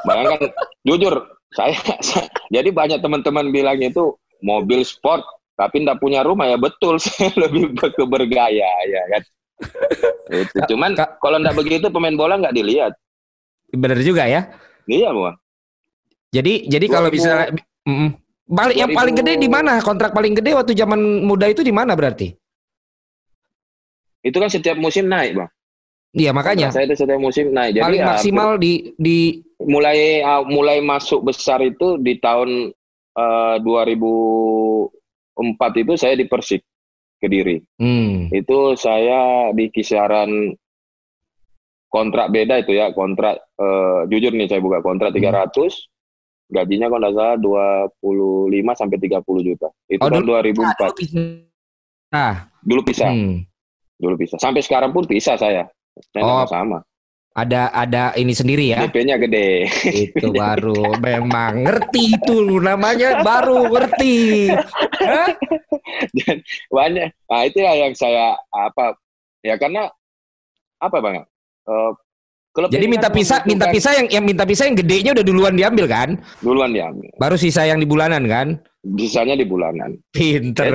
Bayangkan 0.04 0.52
jujur, 0.88 1.24
saya, 1.52 1.76
saya 2.00 2.28
jadi 2.52 2.68
banyak 2.72 3.00
teman-teman 3.00 3.48
bilang 3.52 3.80
itu 3.80 4.16
mobil 4.44 4.84
sport 4.84 5.24
tapi 5.54 5.86
ndak 5.86 6.02
punya 6.02 6.26
rumah 6.26 6.50
ya 6.50 6.58
betul 6.58 6.98
saya 7.04 7.30
lebih 7.38 7.74
ke 7.78 8.04
bergaya 8.04 8.70
ya 8.90 9.02
kan 9.14 9.22
itu. 10.44 10.56
Cuman 10.74 10.98
kalau 11.22 11.38
nggak 11.40 11.56
begitu 11.56 11.86
pemain 11.90 12.14
bola 12.14 12.40
nggak 12.40 12.54
dilihat. 12.54 12.92
Benar 13.74 13.98
juga 14.02 14.26
ya. 14.26 14.50
Iya, 14.86 15.10
Bu. 15.10 15.30
Jadi 16.34 16.66
jadi 16.66 16.86
kalau 16.90 17.08
bisa 17.14 17.46
mm, 17.86 18.08
balik 18.50 18.76
yang 18.76 18.90
paling 18.90 19.14
gede 19.14 19.38
di 19.38 19.46
mana? 19.46 19.78
Kontrak 19.78 20.10
paling 20.10 20.34
gede 20.34 20.58
waktu 20.58 20.74
zaman 20.74 21.22
muda 21.22 21.46
itu 21.46 21.62
di 21.62 21.70
mana 21.70 21.94
berarti? 21.94 22.34
Itu 24.24 24.40
kan 24.40 24.50
setiap 24.50 24.80
musim 24.80 25.06
naik, 25.06 25.36
Bang. 25.36 25.50
Iya, 26.14 26.30
makanya. 26.30 26.70
Saya 26.70 26.86
itu 26.86 26.94
setiap 26.98 27.18
musim 27.18 27.50
naik. 27.50 27.78
Jadi 27.78 27.84
paling 27.84 28.02
ya, 28.02 28.06
maksimal 28.14 28.50
di 28.58 28.94
di 28.94 29.42
mulai 29.62 30.22
uh, 30.22 30.46
mulai 30.46 30.78
masuk 30.78 31.26
besar 31.26 31.58
itu 31.62 31.98
di 31.98 32.18
tahun 32.22 32.70
uh, 33.18 33.56
2004 33.62 35.82
itu 35.82 35.92
saya 35.98 36.14
di 36.14 36.26
Persik. 36.26 36.62
Kediri. 37.24 37.56
Hmm. 37.80 38.28
Itu 38.28 38.76
saya 38.76 39.48
di 39.56 39.72
kisaran 39.72 40.52
kontrak 41.88 42.28
beda 42.28 42.60
itu 42.60 42.76
ya, 42.76 42.92
kontrak 42.92 43.40
uh, 43.56 44.04
jujur 44.12 44.36
nih 44.36 44.50
saya 44.50 44.60
buka 44.60 44.84
kontrak 44.84 45.16
hmm. 45.16 45.24
300 45.24 46.52
gajinya 46.54 46.86
kalau 46.92 47.00
nggak 47.00 47.14
salah 47.16 47.36
25 48.52 48.78
sampai 48.78 48.96
30 49.00 49.48
juta. 49.48 49.68
Itu 49.88 50.04
oh, 50.04 50.10
tahun 50.12 50.26
2004. 50.52 52.12
Nah, 52.12 52.46
dulu 52.62 52.80
pisah. 52.84 53.10
Hmm. 53.10 53.42
Dulu 53.96 54.14
pisah. 54.20 54.38
Sampai 54.38 54.60
sekarang 54.60 54.92
pun 54.92 55.08
pisah 55.08 55.40
saya. 55.40 55.66
Saya 56.12 56.22
oh. 56.22 56.46
sama 56.46 56.84
ada 57.34 57.74
ada 57.74 58.14
ini 58.14 58.30
sendiri 58.30 58.70
ya. 58.70 58.86
DP-nya 58.86 59.18
gede. 59.18 59.66
Itu 59.90 60.30
baru 60.42 60.94
memang 61.02 61.66
ngerti 61.66 62.14
itu 62.14 62.62
namanya 62.62 63.26
baru 63.26 63.66
ngerti. 63.74 64.54
Dan 66.14 66.36
banyak. 66.70 67.10
Nah 67.10 67.42
itu 67.42 67.58
ya 67.58 67.72
yang 67.74 67.92
saya 67.98 68.38
apa 68.54 68.94
ya 69.42 69.58
karena 69.58 69.90
apa 70.78 70.96
bang? 71.02 71.26
Uh, 71.66 71.90
Jadi 72.70 72.86
minta 72.86 73.10
kan 73.10 73.18
pisah, 73.18 73.42
minta 73.42 73.66
pisah 73.66 73.98
yang 73.98 74.06
yang 74.14 74.22
minta 74.22 74.46
pisah 74.46 74.70
yang 74.70 74.78
gedenya 74.78 75.10
udah 75.10 75.26
duluan 75.26 75.58
diambil 75.58 75.90
kan? 75.90 76.14
Duluan 76.38 76.70
diambil. 76.70 77.10
Baru 77.18 77.34
sisa 77.34 77.66
yang 77.66 77.82
di 77.82 77.86
bulanan 77.90 78.30
kan? 78.30 78.62
Bisanya 78.86 79.34
di 79.34 79.42
bulanan. 79.42 79.98
Pinter. 80.14 80.70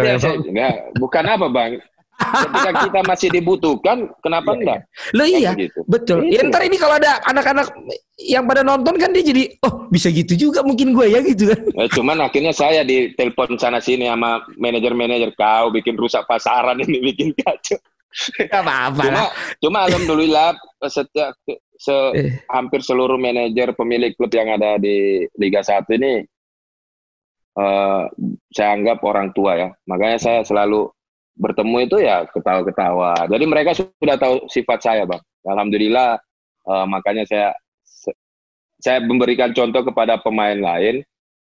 ya, 0.51 0.91
bukan 0.99 1.23
apa 1.23 1.47
bang? 1.47 1.79
Ketika 2.19 2.71
kita 2.85 2.99
masih 3.07 3.29
dibutuhkan, 3.31 3.97
kenapa 4.19 4.51
iya, 4.53 4.59
enggak? 4.59 4.79
Lo 5.15 5.23
iya, 5.23 5.51
gitu. 5.55 5.79
betul. 5.87 6.27
Ya, 6.27 6.43
ntar 6.45 6.61
ini 6.67 6.75
kalau 6.75 6.99
ada 6.99 7.23
anak-anak 7.25 7.71
yang 8.19 8.43
pada 8.43 8.61
nonton 8.61 8.99
kan 8.99 9.15
dia 9.15 9.23
jadi, 9.23 9.55
oh 9.63 9.87
bisa 9.87 10.11
gitu 10.11 10.35
juga 10.35 10.59
mungkin 10.61 10.91
gue 10.91 11.07
ya 11.07 11.19
gitu 11.23 11.55
kan. 11.55 11.59
Eh, 11.63 11.89
cuman 11.95 12.17
akhirnya 12.27 12.51
saya 12.51 12.83
ditelepon 12.83 13.55
sana 13.55 13.79
sini 13.79 14.11
sama 14.11 14.43
manajer-manajer 14.59 15.31
kau 15.39 15.71
bikin 15.71 15.95
rusak 15.95 16.27
pasaran 16.27 16.77
ini 16.83 16.99
bikin 17.11 17.31
kacau. 17.39 17.79
Gak 18.49 18.65
apa-apa. 18.65 19.03
Cuma, 19.05 19.23
cuma 19.61 19.79
alhamdulillah 19.85 20.57
setiap 20.89 21.37
se, 21.79 21.95
eh. 22.17 22.41
hampir 22.51 22.81
seluruh 22.83 23.15
manajer 23.15 23.71
pemilik 23.77 24.11
klub 24.17 24.33
yang 24.33 24.51
ada 24.51 24.75
di 24.81 25.23
Liga 25.37 25.61
1 25.61 25.85
ini 25.95 26.25
uh, 27.55 28.03
saya 28.51 28.69
anggap 28.75 28.99
orang 29.05 29.31
tua 29.31 29.55
ya. 29.55 29.69
Makanya 29.87 30.17
saya 30.19 30.39
selalu 30.43 30.91
bertemu 31.39 31.87
itu 31.87 31.97
ya 32.03 32.27
ketawa-ketawa. 32.27 33.25
Jadi 33.31 33.45
mereka 33.47 33.71
sudah 33.71 34.19
tahu 34.19 34.45
sifat 34.51 34.79
saya, 34.83 35.03
Bang. 35.07 35.23
Alhamdulillah 35.47 36.19
uh, 36.67 36.85
makanya 36.85 37.23
saya 37.23 37.55
saya 38.79 38.99
memberikan 39.03 39.55
contoh 39.55 39.81
kepada 39.87 40.19
pemain 40.19 40.59
lain. 40.59 41.01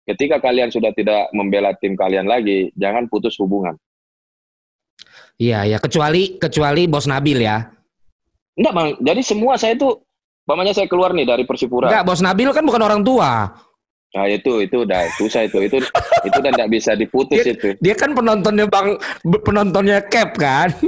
Ketika 0.05 0.37
kalian 0.37 0.69
sudah 0.69 0.93
tidak 0.93 1.33
membela 1.33 1.73
tim 1.81 1.97
kalian 1.97 2.29
lagi, 2.29 2.69
jangan 2.77 3.09
putus 3.09 3.33
hubungan. 3.41 3.73
Iya, 5.41 5.65
ya 5.65 5.77
kecuali 5.81 6.37
kecuali 6.37 6.85
Bos 6.85 7.09
Nabil 7.09 7.41
ya. 7.41 7.65
Enggak, 8.53 8.73
Bang. 8.73 8.89
Jadi 9.01 9.21
semua 9.25 9.57
saya 9.57 9.73
itu 9.73 10.05
Pamannya 10.45 10.77
saya 10.77 10.85
keluar 10.85 11.09
nih 11.09 11.25
dari 11.25 11.41
Persipura. 11.41 11.89
Enggak, 11.89 12.05
Bos 12.05 12.21
Nabil 12.21 12.53
kan 12.53 12.61
bukan 12.61 12.81
orang 12.85 13.01
tua. 13.01 13.49
Nah 14.15 14.31
itu 14.31 14.63
itu 14.63 14.87
udah 14.87 15.11
susah 15.19 15.43
itu. 15.43 15.67
Itu 15.67 15.83
itu 16.23 16.37
udah 16.39 16.51
tidak 16.55 16.71
bisa 16.71 16.95
diputus 16.95 17.43
dia, 17.43 17.51
itu. 17.51 17.75
Dia 17.83 17.95
kan 17.99 18.15
penontonnya 18.15 18.63
bang 18.71 18.95
penontonnya 19.43 19.99
cap 20.07 20.31
kan. 20.39 20.71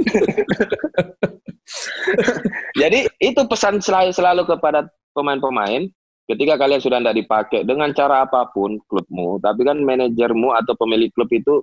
Jadi 2.80 3.04
itu 3.20 3.40
pesan 3.44 3.84
selalu 3.84 4.16
selalu 4.16 4.48
kepada 4.48 4.88
pemain-pemain 5.12 5.84
ketika 6.24 6.56
kalian 6.56 6.80
sudah 6.80 7.04
tidak 7.04 7.20
dipakai 7.20 7.60
dengan 7.68 7.92
cara 7.92 8.24
apa 8.24 8.48
pun 8.48 8.80
klubmu, 8.88 9.36
tapi 9.44 9.60
kan 9.68 9.76
manajermu 9.76 10.56
atau 10.56 10.72
pemilik 10.80 11.12
klub 11.12 11.28
itu 11.28 11.60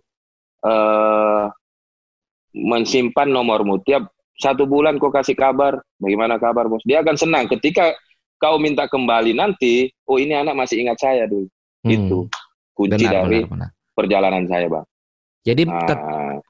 uh, 0.62 1.50
mensimpan 2.54 3.34
nomormu. 3.34 3.82
Tiap 3.82 4.06
satu 4.38 4.70
bulan 4.70 5.02
kau 5.02 5.10
kasih 5.10 5.34
kabar. 5.34 5.82
Bagaimana 5.98 6.38
kabar 6.38 6.70
bos? 6.70 6.86
Dia 6.86 7.02
akan 7.02 7.18
senang. 7.18 7.50
Ketika 7.50 7.98
kau 8.38 8.62
minta 8.62 8.86
kembali 8.86 9.34
nanti 9.34 9.90
oh 10.06 10.22
ini 10.22 10.36
anak 10.36 10.54
masih 10.54 10.86
ingat 10.86 11.00
saya 11.00 11.26
dulu 11.26 11.50
hmm. 11.86 11.96
itu 11.96 12.20
kunci 12.74 13.06
benar, 13.06 13.30
dari 13.30 13.40
benar, 13.46 13.52
benar. 13.54 13.70
perjalanan 13.94 14.44
saya 14.50 14.68
bang 14.68 14.86
jadi 15.46 15.64
nah, 15.70 16.42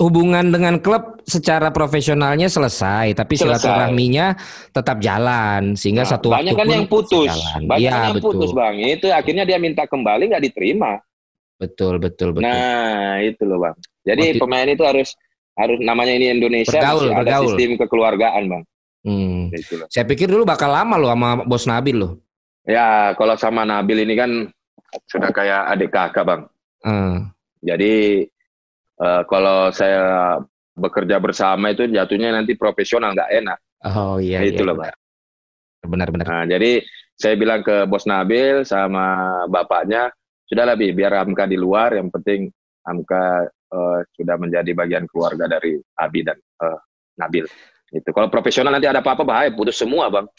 hubungan 0.00 0.48
dengan 0.48 0.80
klub 0.80 1.20
secara 1.28 1.68
profesionalnya 1.68 2.48
selesai, 2.48 3.12
tapi 3.12 3.36
silaturahminya 3.36 4.32
tetap 4.72 4.96
jalan 5.04 5.76
sehingga 5.76 6.08
nah, 6.08 6.10
satu 6.16 6.32
banyak 6.32 6.56
kan 6.56 6.66
yang 6.72 6.88
putus, 6.88 7.36
banyak 7.68 7.84
ya, 7.84 8.08
yang 8.08 8.16
betul. 8.16 8.32
putus 8.32 8.50
bang. 8.56 8.74
Itu 8.80 9.12
akhirnya 9.12 9.44
dia 9.44 9.60
minta 9.60 9.84
kembali 9.84 10.32
nggak 10.32 10.44
diterima. 10.48 10.96
Betul 11.60 12.00
betul 12.00 12.32
betul. 12.32 12.48
Nah 12.48 13.20
itu 13.20 13.44
loh 13.44 13.60
bang. 13.60 13.76
Jadi 14.08 14.24
Waktu... 14.32 14.40
pemain 14.40 14.68
itu 14.72 14.84
harus 14.88 15.08
harus 15.60 15.78
namanya 15.84 16.16
ini 16.16 16.32
Indonesia 16.32 16.80
bergaul, 16.80 17.12
ada 17.12 17.20
bergaul. 17.20 17.44
sistem 17.52 17.70
kekeluargaan 17.76 18.42
bang. 18.48 18.62
Hmm. 19.00 19.52
Saya 19.92 20.04
pikir 20.08 20.32
dulu 20.32 20.48
bakal 20.48 20.72
lama 20.72 20.96
loh 20.96 21.12
sama 21.12 21.44
bos 21.44 21.68
Nabil 21.68 22.00
loh. 22.00 22.12
Ya 22.64 23.12
kalau 23.20 23.36
sama 23.36 23.68
Nabil 23.68 24.08
ini 24.08 24.16
kan 24.16 24.48
sudah 25.06 25.30
kayak 25.30 25.62
adik 25.76 25.90
kakak 25.90 26.24
bang. 26.26 26.42
Hmm. 26.82 27.16
Jadi 27.60 28.24
uh, 29.00 29.22
kalau 29.28 29.68
saya 29.70 30.36
bekerja 30.76 31.20
bersama 31.20 31.72
itu 31.72 31.84
jatuhnya 31.86 32.32
nanti 32.32 32.56
profesional 32.56 33.12
nggak 33.12 33.32
enak. 33.44 33.58
Oh 33.84 34.16
iya. 34.20 34.40
Nah, 34.40 34.48
itu 34.48 34.62
iya, 34.64 34.68
loh 34.68 34.76
pak. 34.80 34.94
Benar-benar. 35.80 36.26
Nah, 36.28 36.44
jadi 36.48 36.84
saya 37.16 37.34
bilang 37.36 37.60
ke 37.60 37.84
bos 37.84 38.08
Nabil 38.08 38.64
sama 38.64 39.44
bapaknya, 39.48 40.08
sudah 40.48 40.64
lebih 40.72 40.96
biar 40.96 41.20
Hamka 41.20 41.44
di 41.44 41.56
luar, 41.56 41.96
yang 41.96 42.08
penting 42.08 42.48
Hamka 42.84 43.48
uh, 43.48 44.00
sudah 44.16 44.36
menjadi 44.40 44.72
bagian 44.72 45.04
keluarga 45.08 45.48
dari 45.48 45.76
Abi 46.00 46.24
dan 46.24 46.36
uh, 46.64 46.80
Nabil. 47.20 47.44
Itu 47.90 48.14
kalau 48.14 48.30
profesional 48.30 48.70
nanti 48.70 48.86
ada 48.86 49.02
apa-apa 49.02 49.26
bahaya 49.26 49.50
putus 49.52 49.76
semua 49.76 50.08
bang. 50.08 50.26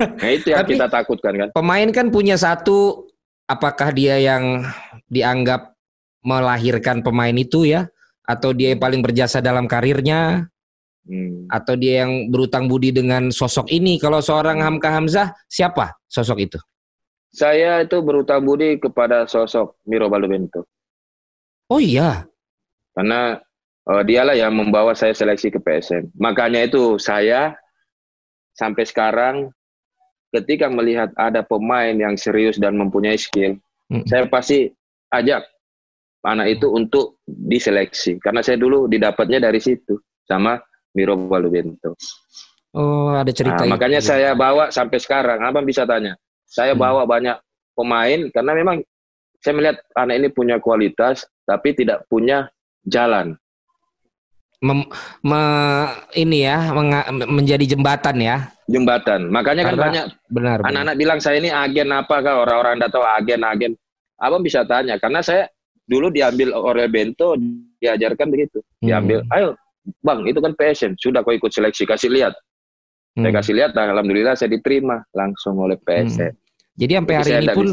Nah 0.00 0.30
itu 0.30 0.54
yang 0.54 0.62
kita 0.62 0.86
takutkan 0.86 1.34
kan. 1.34 1.48
Pemain 1.50 1.88
kan 1.90 2.14
punya 2.14 2.38
satu, 2.38 3.09
apakah 3.50 3.90
dia 3.90 4.22
yang 4.22 4.62
dianggap 5.10 5.74
melahirkan 6.22 7.02
pemain 7.02 7.34
itu 7.34 7.66
ya? 7.66 7.90
Atau 8.22 8.54
dia 8.54 8.70
yang 8.70 8.78
paling 8.78 9.02
berjasa 9.02 9.42
dalam 9.42 9.66
karirnya? 9.66 10.46
Hmm. 11.00 11.48
atau 11.48 11.74
dia 11.80 12.04
yang 12.04 12.28
berutang 12.28 12.70
budi 12.70 12.94
dengan 12.94 13.32
sosok 13.34 13.72
ini? 13.72 13.98
Kalau 13.98 14.22
seorang 14.22 14.62
Hamka 14.62 14.94
Hamzah 14.94 15.32
siapa 15.48 15.96
sosok 16.06 16.38
itu? 16.38 16.58
Saya 17.34 17.82
itu 17.82 17.98
berutang 18.04 18.44
budi 18.46 18.78
kepada 18.78 19.24
sosok 19.26 19.80
Miro 19.88 20.06
Balubento. 20.12 20.68
Oh 21.72 21.82
iya. 21.82 22.28
Karena 22.94 23.40
uh, 23.90 24.02
dialah 24.06 24.36
yang 24.38 24.54
membawa 24.54 24.94
saya 24.94 25.16
seleksi 25.16 25.50
ke 25.50 25.58
PSM 25.58 26.14
makanya 26.18 26.62
itu 26.62 27.00
saya 27.00 27.56
sampai 28.54 28.84
sekarang 28.86 29.50
ketika 30.30 30.70
melihat 30.70 31.10
ada 31.18 31.42
pemain 31.42 31.94
yang 31.94 32.14
serius 32.14 32.56
dan 32.58 32.78
mempunyai 32.78 33.18
skill 33.18 33.58
hmm. 33.90 34.06
saya 34.06 34.26
pasti 34.30 34.70
ajak 35.10 35.42
anak 36.22 36.60
itu 36.60 36.68
untuk 36.70 37.18
diseleksi 37.26 38.20
karena 38.20 38.44
saya 38.44 38.60
dulu 38.60 38.86
didapatnya 38.86 39.40
dari 39.42 39.58
situ 39.58 39.96
sama 40.28 40.60
Miro 40.94 41.14
Balubento. 41.26 41.94
Oh, 42.70 43.14
ada 43.14 43.30
cerita. 43.34 43.66
Nah, 43.66 43.74
makanya 43.74 43.98
saya 43.98 44.34
bawa 44.38 44.70
sampai 44.70 45.02
sekarang. 45.02 45.42
Abang 45.42 45.66
bisa 45.66 45.82
tanya. 45.82 46.14
Saya 46.46 46.74
hmm. 46.74 46.82
bawa 46.82 47.02
banyak 47.06 47.36
pemain 47.74 48.20
karena 48.30 48.52
memang 48.54 48.76
saya 49.40 49.54
melihat 49.56 49.76
anak 49.96 50.14
ini 50.22 50.28
punya 50.30 50.56
kualitas 50.62 51.26
tapi 51.46 51.74
tidak 51.74 52.06
punya 52.06 52.46
jalan. 52.86 53.34
Mem, 54.60 54.84
me, 55.24 55.42
ini 56.12 56.44
ya 56.44 56.70
menga, 56.76 57.08
menjadi 57.26 57.64
jembatan 57.74 58.20
ya. 58.20 58.36
Jembatan. 58.70 59.20
Makanya 59.34 59.66
kan 59.66 59.74
karena, 59.74 59.82
kan 59.82 59.88
banyak 59.90 60.06
benar 60.30 60.58
anak-anak 60.62 60.94
bilang 60.94 61.18
saya 61.18 61.42
ini 61.42 61.50
agen 61.50 61.90
apa 61.90 62.22
kah 62.22 62.46
orang-orang 62.46 62.78
datang 62.78 63.02
agen 63.02 63.42
agen. 63.42 63.72
Abang 64.20 64.46
bisa 64.46 64.62
tanya 64.62 64.94
karena 65.02 65.20
saya 65.20 65.50
dulu 65.90 66.12
diambil 66.12 66.54
oleh 66.54 66.86
Bento 66.86 67.34
diajarkan 67.82 68.30
begitu. 68.30 68.62
Diambil 68.78 69.26
hmm. 69.26 69.34
ayo 69.34 69.48
bang 70.06 70.22
itu 70.28 70.38
kan 70.38 70.52
PSM 70.54 70.92
sudah 70.94 71.26
kau 71.26 71.34
ikut 71.34 71.50
seleksi 71.50 71.82
kasih 71.82 72.12
lihat. 72.14 72.36
Hmm. 73.10 73.26
saya 73.26 73.32
kasih 73.42 73.54
lihat 73.58 73.70
nah, 73.74 73.90
alhamdulillah 73.90 74.38
saya 74.38 74.54
diterima 74.54 75.02
langsung 75.10 75.58
oleh 75.58 75.74
PSM 75.82 76.30
hmm. 76.30 76.78
jadi 76.78 76.92
sampai 77.02 77.14
hari 77.18 77.30
ini 77.42 77.48
pun 77.50 77.66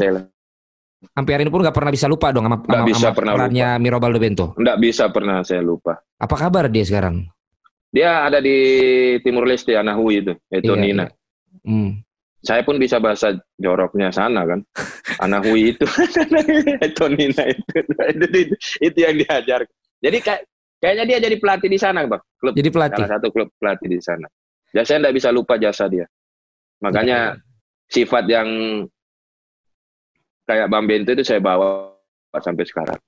sampai 1.14 1.30
hari 1.30 1.42
ini 1.46 1.52
pun 1.54 1.60
nggak 1.62 1.76
pernah 1.78 1.92
bisa 1.94 2.10
lupa 2.10 2.34
dong 2.34 2.50
sama, 2.50 2.58
sama, 2.58 2.82
bisa 2.82 3.06
sama 3.06 3.14
pernah 3.14 3.32
perannya 3.38 3.68
Mirobaldo 3.78 4.18
Bento? 4.18 4.46
Nggak 4.58 4.78
bisa 4.82 5.04
pernah 5.14 5.46
saya 5.46 5.62
lupa. 5.62 5.94
Apa 6.18 6.34
kabar 6.34 6.66
dia 6.66 6.82
sekarang 6.82 7.22
dia 7.88 8.28
ada 8.28 8.38
di 8.38 8.56
Timur 9.24 9.48
Leste 9.48 9.74
Anahui 9.74 10.20
itu 10.20 10.32
itu 10.52 10.72
iya, 10.72 10.80
Nina 10.80 11.06
iya. 11.08 11.14
Hmm 11.64 12.08
saya 12.38 12.62
pun 12.62 12.78
bisa 12.78 13.02
bahasa 13.02 13.34
joroknya 13.58 14.14
sana 14.14 14.46
kan. 14.46 14.62
Anak 15.24 15.50
Hui 15.50 15.74
itu, 15.74 15.82
itu, 16.86 17.04
itu, 17.18 18.26
itu, 18.30 18.54
itu 18.78 18.98
yang 18.98 19.16
diajar. 19.18 19.66
Jadi 19.98 20.18
kayak 20.22 20.42
kayaknya 20.78 21.04
dia 21.10 21.18
jadi 21.26 21.36
pelatih 21.42 21.68
di 21.70 21.78
sana, 21.78 22.06
bang. 22.06 22.22
Klub, 22.38 22.54
jadi 22.54 22.70
pelatih. 22.70 23.02
Salah 23.02 23.12
satu 23.18 23.28
klub 23.34 23.48
pelatih 23.58 23.88
di 23.90 23.98
sana. 23.98 24.30
Ya 24.70 24.86
saya 24.86 25.02
tidak 25.02 25.14
bisa 25.18 25.34
lupa 25.34 25.58
jasa 25.58 25.90
dia. 25.90 26.06
Makanya 26.78 27.34
ya. 27.34 27.40
sifat 27.90 28.24
yang 28.30 28.48
kayak 30.46 30.70
Bang 30.70 30.86
Bento 30.86 31.10
itu 31.10 31.26
saya 31.26 31.42
bawa 31.42 31.98
sampai 32.38 32.62
sekarang. 32.62 32.98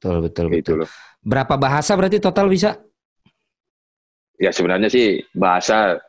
Betul 0.00 0.16
betul 0.24 0.44
gitu 0.48 0.56
betul. 0.56 0.76
Loh. 0.82 0.90
Berapa 1.20 1.54
bahasa 1.60 1.92
berarti 1.92 2.16
total 2.16 2.48
bisa? 2.48 2.80
Ya 4.40 4.50
sebenarnya 4.50 4.88
sih 4.88 5.20
bahasa 5.36 6.00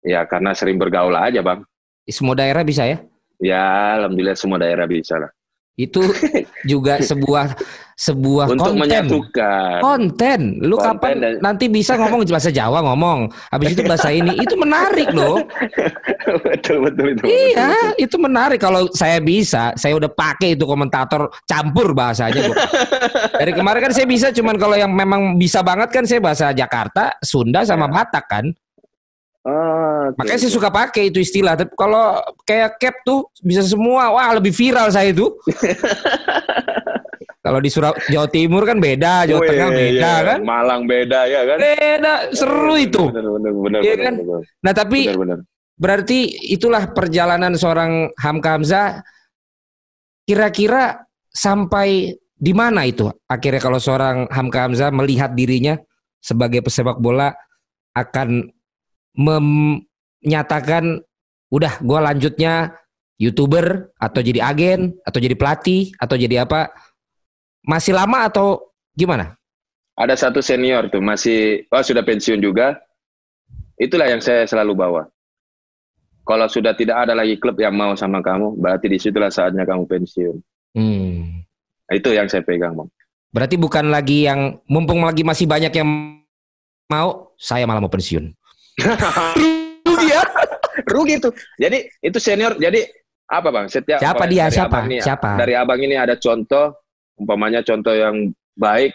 ya 0.00 0.24
karena 0.24 0.56
sering 0.56 0.80
bergaul 0.80 1.12
aja 1.12 1.44
bang. 1.44 1.60
Semua 2.08 2.34
daerah 2.34 2.64
bisa 2.64 2.88
ya? 2.88 2.98
Ya, 3.38 3.98
alhamdulillah 4.00 4.38
semua 4.38 4.58
daerah 4.58 4.88
bisa 4.88 5.20
lah. 5.20 5.30
Itu 5.76 6.00
juga 6.70 6.98
sebuah 7.04 7.54
sebuah 7.96 8.46
Untuk 8.52 8.72
konten. 8.72 8.82
menyatukan. 8.82 9.78
Konten. 9.84 10.40
Lu 10.62 10.76
konten 10.76 10.88
kapan 10.96 11.14
dan... 11.20 11.32
nanti 11.40 11.64
bisa 11.68 11.96
ngomong 12.00 12.24
bahasa 12.28 12.50
Jawa 12.50 12.80
ngomong. 12.82 13.28
Habis 13.52 13.68
itu 13.76 13.82
bahasa 13.84 14.08
ini. 14.10 14.32
Itu 14.40 14.54
menarik 14.56 15.08
loh. 15.12 15.42
betul, 16.46 16.88
betul, 16.88 17.04
betul. 17.12 17.26
Iya, 17.28 17.68
betul, 17.68 17.76
betul. 17.76 18.04
itu 18.08 18.16
menarik. 18.18 18.60
Kalau 18.60 18.82
saya 18.92 19.18
bisa, 19.20 19.72
saya 19.76 19.94
udah 19.96 20.10
pakai 20.10 20.56
itu 20.56 20.64
komentator 20.64 21.28
campur 21.44 21.92
bahasanya. 21.92 22.52
Dari 23.36 23.52
kemarin 23.52 23.80
kan 23.90 23.92
saya 23.92 24.06
bisa, 24.08 24.32
cuman 24.32 24.56
kalau 24.56 24.76
yang 24.76 24.92
memang 24.92 25.36
bisa 25.36 25.60
banget 25.60 25.92
kan 25.92 26.04
saya 26.08 26.20
bahasa 26.22 26.50
Jakarta, 26.50 27.16
Sunda 27.20 27.64
sama 27.64 27.88
ya. 27.88 27.92
Batak 27.92 28.26
kan. 28.28 28.46
Ah, 29.42 30.14
Makanya 30.14 30.38
saya 30.38 30.54
suka 30.54 30.70
pakai 30.70 31.10
itu 31.10 31.18
istilah. 31.18 31.58
Tapi 31.58 31.74
kalau 31.74 32.22
kayak 32.46 32.78
cap 32.78 32.94
tuh 33.02 33.26
bisa 33.42 33.66
semua. 33.66 34.14
Wah 34.14 34.38
lebih 34.38 34.54
viral 34.54 34.86
saya 34.94 35.10
itu. 35.10 35.26
kalau 37.42 37.58
di 37.58 37.70
Surab 37.74 37.98
Jawa 38.06 38.30
Timur 38.30 38.62
kan 38.62 38.78
beda, 38.78 39.26
Jawa 39.26 39.42
oh, 39.42 39.46
Tengah 39.50 39.68
iya, 39.74 39.78
beda 39.82 40.12
iya. 40.14 40.26
kan. 40.30 40.38
Malang 40.46 40.82
beda 40.86 41.20
ya 41.26 41.40
kan. 41.42 41.58
Beda, 41.58 42.12
seru 42.30 42.74
itu. 42.78 43.02
Benar, 43.10 43.30
benar, 43.34 43.52
benar, 43.58 43.80
ya 43.82 43.94
kan? 43.98 44.14
Nah 44.62 44.72
tapi 44.72 44.98
benar, 45.10 45.18
benar. 45.18 45.38
berarti 45.74 46.18
itulah 46.54 46.94
perjalanan 46.94 47.58
seorang 47.58 48.14
Hamka 48.14 48.50
Hamzah. 48.54 49.02
Kira-kira 50.22 51.02
sampai 51.34 52.14
di 52.38 52.52
mana 52.54 52.86
itu 52.86 53.10
akhirnya 53.26 53.58
kalau 53.58 53.82
seorang 53.82 54.30
Hamka 54.30 54.70
Hamzah 54.70 54.94
melihat 54.94 55.34
dirinya 55.34 55.74
sebagai 56.22 56.62
pesepak 56.62 57.02
bola 57.02 57.34
akan 57.98 58.46
menyatakan 59.18 61.02
udah 61.50 61.74
gue 61.82 61.98
lanjutnya 61.98 62.70
youtuber 63.18 63.90
atau 63.98 64.22
jadi 64.22 64.40
agen 64.46 64.94
atau 65.02 65.18
jadi 65.18 65.34
pelatih 65.34 65.90
atau 65.98 66.14
jadi 66.14 66.46
apa 66.46 66.70
masih 67.66 67.94
lama 67.94 68.26
atau 68.26 68.70
gimana? 68.94 69.34
Ada 69.94 70.28
satu 70.28 70.40
senior 70.40 70.88
tuh 70.88 71.02
masih 71.04 71.66
oh 71.68 71.82
sudah 71.82 72.02
pensiun 72.02 72.40
juga. 72.42 72.78
Itulah 73.78 74.06
yang 74.10 74.22
saya 74.22 74.46
selalu 74.46 74.78
bawa. 74.78 75.02
Kalau 76.22 76.46
sudah 76.46 76.70
tidak 76.78 77.02
ada 77.02 77.18
lagi 77.18 77.34
klub 77.34 77.58
yang 77.58 77.74
mau 77.74 77.98
sama 77.98 78.22
kamu, 78.22 78.54
berarti 78.54 78.86
di 78.86 78.98
situlah 79.02 79.26
saatnya 79.26 79.66
kamu 79.66 79.90
pensiun. 79.90 80.36
Hmm. 80.78 81.42
Itu 81.90 82.14
yang 82.14 82.30
saya 82.30 82.46
pegang, 82.46 82.78
bang. 82.78 82.88
Berarti 83.34 83.58
bukan 83.58 83.90
lagi 83.90 84.30
yang 84.30 84.62
mumpung 84.70 85.02
lagi 85.02 85.26
masih 85.26 85.50
banyak 85.50 85.74
yang 85.74 85.88
mau, 86.86 87.34
saya 87.34 87.66
malah 87.66 87.82
mau 87.82 87.90
pensiun. 87.90 88.30
rugi 89.84 90.08
ya 90.08 90.22
rugi 90.88 91.20
tuh 91.20 91.36
jadi 91.60 91.84
itu 92.00 92.16
senior 92.16 92.56
jadi 92.56 92.88
apa 93.28 93.48
bang? 93.48 93.66
Setiap 93.68 93.98
siapa 94.00 94.24
apa, 94.24 94.30
dia? 94.30 94.44
Siapa? 94.52 94.78
ini- 94.84 95.00
Siapa? 95.00 95.30
Dari 95.40 95.56
abang 95.56 95.80
ini 95.80 95.96
ada 95.96 96.20
contoh, 96.20 96.81
umpamanya 97.22 97.62
contoh 97.62 97.94
yang 97.94 98.34
baik, 98.58 98.92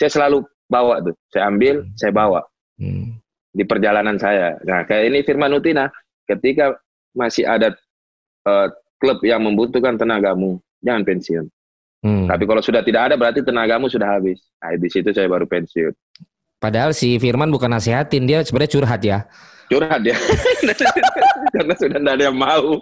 saya 0.00 0.10
selalu 0.10 0.42
bawa 0.66 1.04
tuh. 1.04 1.14
Saya 1.30 1.52
ambil, 1.52 1.84
saya 1.94 2.10
bawa 2.10 2.40
Hmm. 2.76 3.16
di 3.56 3.64
perjalanan 3.64 4.20
saya. 4.20 4.60
Nah, 4.68 4.84
kayak 4.84 5.08
ini 5.08 5.18
Firman 5.24 5.52
Utina, 5.56 5.88
ketika 6.28 6.76
masih 7.16 7.48
ada 7.48 7.72
eh, 8.46 8.68
klub 9.00 9.18
yang 9.24 9.42
membutuhkan 9.42 9.96
tenagamu, 9.96 10.60
jangan 10.84 11.02
pensiun. 11.04 11.46
Hmm. 12.04 12.28
Tapi 12.28 12.44
kalau 12.46 12.62
sudah 12.62 12.84
tidak 12.84 13.10
ada, 13.10 13.14
berarti 13.18 13.40
tenagamu 13.42 13.88
sudah 13.88 14.06
habis. 14.06 14.38
Nah, 14.60 14.76
di 14.76 14.88
situ 14.92 15.10
saya 15.10 15.26
baru 15.26 15.48
pensiun. 15.48 15.90
Padahal 16.60 16.92
si 16.94 17.16
Firman 17.18 17.50
bukan 17.50 17.72
nasihatin 17.72 18.28
dia 18.28 18.44
sebenarnya 18.44 18.72
curhat 18.76 19.00
ya. 19.02 19.18
Curhat 19.66 20.02
ya, 20.06 20.14
karena 21.56 21.74
sudah 21.74 21.98
tidak 21.98 22.14
ada 22.14 22.24
yang 22.30 22.38
mau. 22.38 22.78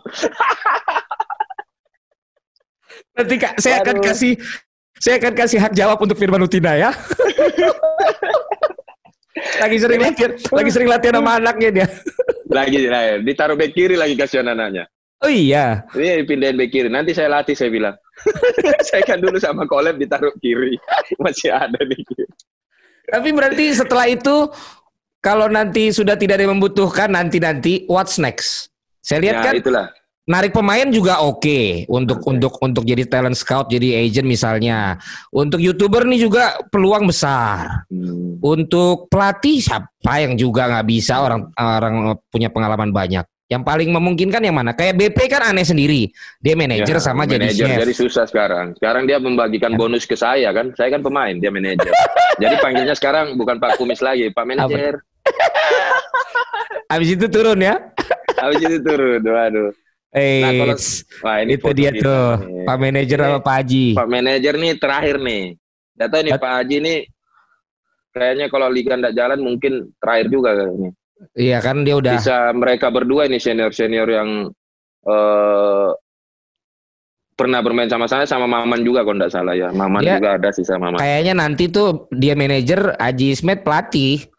Nanti 3.15 3.35
kak, 3.39 3.55
saya 3.63 3.81
akan 3.81 3.97
Aduh. 4.03 4.05
kasih 4.11 4.33
saya 5.05 5.21
akan 5.21 5.37
kasih 5.37 5.61
hak 5.61 5.77
jawab 5.77 6.01
untuk 6.01 6.17
Firman 6.17 6.41
Utina 6.41 6.81
ya. 6.81 6.89
lagi 9.63 9.77
sering 9.77 10.01
latihan, 10.01 10.33
lagi 10.33 10.71
sering 10.73 10.89
latihan 10.89 11.21
sama 11.21 11.37
anaknya 11.37 11.69
dia. 11.69 11.87
Lagi, 12.49 12.89
nah, 12.89 13.21
ditaruh 13.21 13.53
back 13.53 13.77
kiri 13.77 14.01
lagi 14.01 14.17
kasihan 14.17 14.49
anaknya. 14.57 14.89
Oh 15.21 15.29
iya. 15.29 15.85
Ini 15.93 16.25
dipindahin 16.25 16.57
back 16.57 16.73
kiri. 16.73 16.89
Nanti 16.89 17.13
saya 17.13 17.29
latih, 17.29 17.53
saya 17.53 17.69
bilang. 17.69 17.93
saya 18.89 19.05
kan 19.05 19.21
dulu 19.21 19.37
sama 19.37 19.69
kolab 19.69 20.01
ditaruh 20.01 20.33
kiri. 20.41 20.81
Masih 21.21 21.53
ada 21.53 21.85
di 21.85 22.01
kiri. 22.01 22.25
Tapi 23.05 23.29
berarti 23.37 23.77
setelah 23.77 24.09
itu 24.09 24.49
kalau 25.21 25.53
nanti 25.53 25.93
sudah 25.93 26.17
tidak 26.17 26.41
ada 26.41 26.49
yang 26.49 26.57
membutuhkan 26.57 27.13
nanti-nanti 27.13 27.85
what's 27.93 28.17
next? 28.17 28.73
Saya 29.05 29.21
lihat 29.21 29.37
Ya, 29.37 29.45
kan 29.45 29.55
itulah. 29.61 29.87
Narik 30.25 30.57
pemain 30.57 30.89
juga 30.89 31.21
oke 31.21 31.85
untuk 31.89 32.25
Oke. 32.25 32.29
untuk 32.33 32.53
untuk 32.65 32.83
jadi 32.89 33.05
talent 33.05 33.37
scout, 33.37 33.69
jadi 33.69 34.05
agent 34.05 34.25
misalnya. 34.25 34.97
Untuk 35.29 35.61
YouTuber 35.61 36.09
nih 36.09 36.25
juga 36.25 36.57
peluang 36.73 37.09
besar. 37.09 37.85
Hmm. 37.93 38.41
Untuk 38.41 39.09
pelatih 39.13 39.61
siapa 39.61 40.13
yang 40.21 40.37
juga 40.37 40.69
nggak 40.69 40.87
bisa 40.89 41.21
orang 41.21 41.49
orang 41.57 41.95
punya 42.33 42.49
pengalaman 42.49 42.93
banyak. 42.93 43.25
Yang 43.45 43.63
paling 43.69 43.93
memungkinkan 43.93 44.41
yang 44.41 44.57
mana? 44.57 44.73
Kayak 44.73 44.97
BP 44.97 45.19
kan 45.29 45.53
aneh 45.53 45.69
sendiri. 45.69 46.09
Dia 46.41 46.57
manajer 46.57 46.97
Ya, 46.97 47.05
sama 47.05 47.29
jadi 47.29 47.53
manajer, 47.53 47.67
chef. 47.69 47.81
Jadi 47.85 47.95
susah 47.95 48.25
sekarang. 48.25 48.73
Sekarang 48.81 49.05
dia 49.05 49.21
membagikan 49.21 49.77
Ya. 49.77 49.79
bonus 49.79 50.09
ke 50.09 50.17
saya 50.17 50.49
kan. 50.57 50.73
Saya 50.81 50.97
kan 50.97 51.05
pemain, 51.05 51.37
dia 51.37 51.53
manajer. 51.53 51.93
jadi 52.43 52.57
panggilnya 52.65 52.97
sekarang 52.97 53.37
bukan 53.37 53.61
Pak 53.61 53.77
Kumis 53.77 54.01
lagi, 54.01 54.33
Pak 54.33 54.45
Manajer. 54.49 54.97
Habis 56.89 57.21
itu 57.21 57.27
turun 57.29 57.61
ya. 57.61 57.77
Habis 58.41 58.61
itu 58.65 58.79
turun. 58.81 59.21
Waduh. 59.21 59.84
Eh, 60.15 60.41
Nah, 60.41 60.53
kalau- 60.57 60.79
Wah, 61.21 61.37
ini 61.43 61.51
itu 61.53 61.69
dia 61.75 61.91
kita 61.91 62.01
tuh. 62.01 62.31
nih. 62.41 62.65
Pak 62.65 62.77
manajer 62.79 63.19
sama 63.19 63.39
Pak 63.41 63.55
Haji. 63.59 63.87
Pak 63.93 64.09
manajer 64.09 64.55
nih 64.55 64.73
terakhir 64.79 65.17
nih. 65.19 65.43
Gak 65.95 66.09
tahu 66.09 66.21
nih 66.23 66.33
At- 66.33 66.41
Pak 66.41 66.53
Haji 66.55 66.77
nih 66.81 66.99
kayaknya 68.11 68.47
kalau 68.47 68.69
liga 68.69 68.95
nggak 68.95 69.11
jalan 69.13 69.41
mungkin 69.41 69.73
terakhir 69.97 70.27
juga 70.29 70.51
kayaknya. 70.55 70.91
Iya 71.35 71.59
kan 71.59 71.83
dia 71.83 71.95
udah 71.97 72.15
Bisa 72.15 72.37
mereka 72.53 72.87
berdua 72.89 73.27
ini 73.27 73.39
senior-senior 73.39 74.07
yang 74.07 74.31
eh 75.03 75.91
pernah 77.35 77.59
bermain 77.59 77.91
sama 77.91 78.07
saya 78.07 78.23
sama 78.23 78.47
Maman 78.47 78.81
juga 78.81 79.03
kalau 79.03 79.19
nggak 79.19 79.33
salah 79.33 79.53
ya. 79.53 79.69
Maman 79.69 79.99
Dia- 79.99 80.17
juga 80.17 80.39
ada 80.39 80.49
sih 80.49 80.63
sama 80.63 80.89
Maman. 80.89 81.03
kayaknya 81.03 81.35
nanti 81.35 81.67
tuh 81.67 82.07
dia 82.09 82.33
manajer 82.33 82.95
Haji 82.95 83.27
Ismet 83.33 83.61
pelatih. 83.61 84.31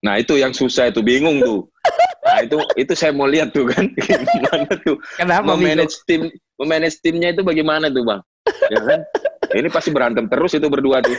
Nah 0.00 0.14
itu 0.14 0.36
yang 0.36 0.52
susah 0.52 0.86
itu 0.86 1.00
bingung 1.00 1.40
tuh. 1.40 1.66
Nah 2.34 2.42
itu 2.42 2.58
itu 2.74 2.92
saya 2.98 3.14
mau 3.14 3.30
lihat 3.30 3.54
tuh 3.54 3.70
kan 3.70 3.86
gimana 4.34 4.66
tuh 4.82 4.98
Kenapa 5.14 5.54
memanage 5.54 6.02
tim 6.02 6.34
memanage 6.58 6.98
timnya 6.98 7.30
itu 7.30 7.46
bagaimana 7.46 7.86
tuh 7.94 8.02
bang? 8.02 8.20
Ya 8.74 8.80
kan? 8.82 9.00
Ini 9.54 9.68
pasti 9.70 9.94
berantem 9.94 10.26
terus 10.26 10.50
itu 10.58 10.66
berdua 10.66 10.98
tuh. 10.98 11.14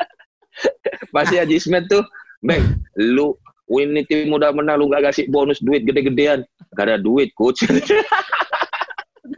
pasti 1.14 1.38
Haji 1.38 1.54
Ismet 1.58 1.86
tuh, 1.86 2.02
Bang, 2.42 2.80
lu 2.98 3.38
ini 3.70 4.02
tim 4.10 4.30
udah 4.30 4.50
menang 4.50 4.82
lu 4.82 4.90
gak 4.90 5.10
kasih 5.12 5.30
bonus 5.30 5.62
duit 5.62 5.86
gede-gedean. 5.86 6.42
Gak 6.74 6.90
ada 6.90 6.98
duit 6.98 7.30
coach. 7.38 7.62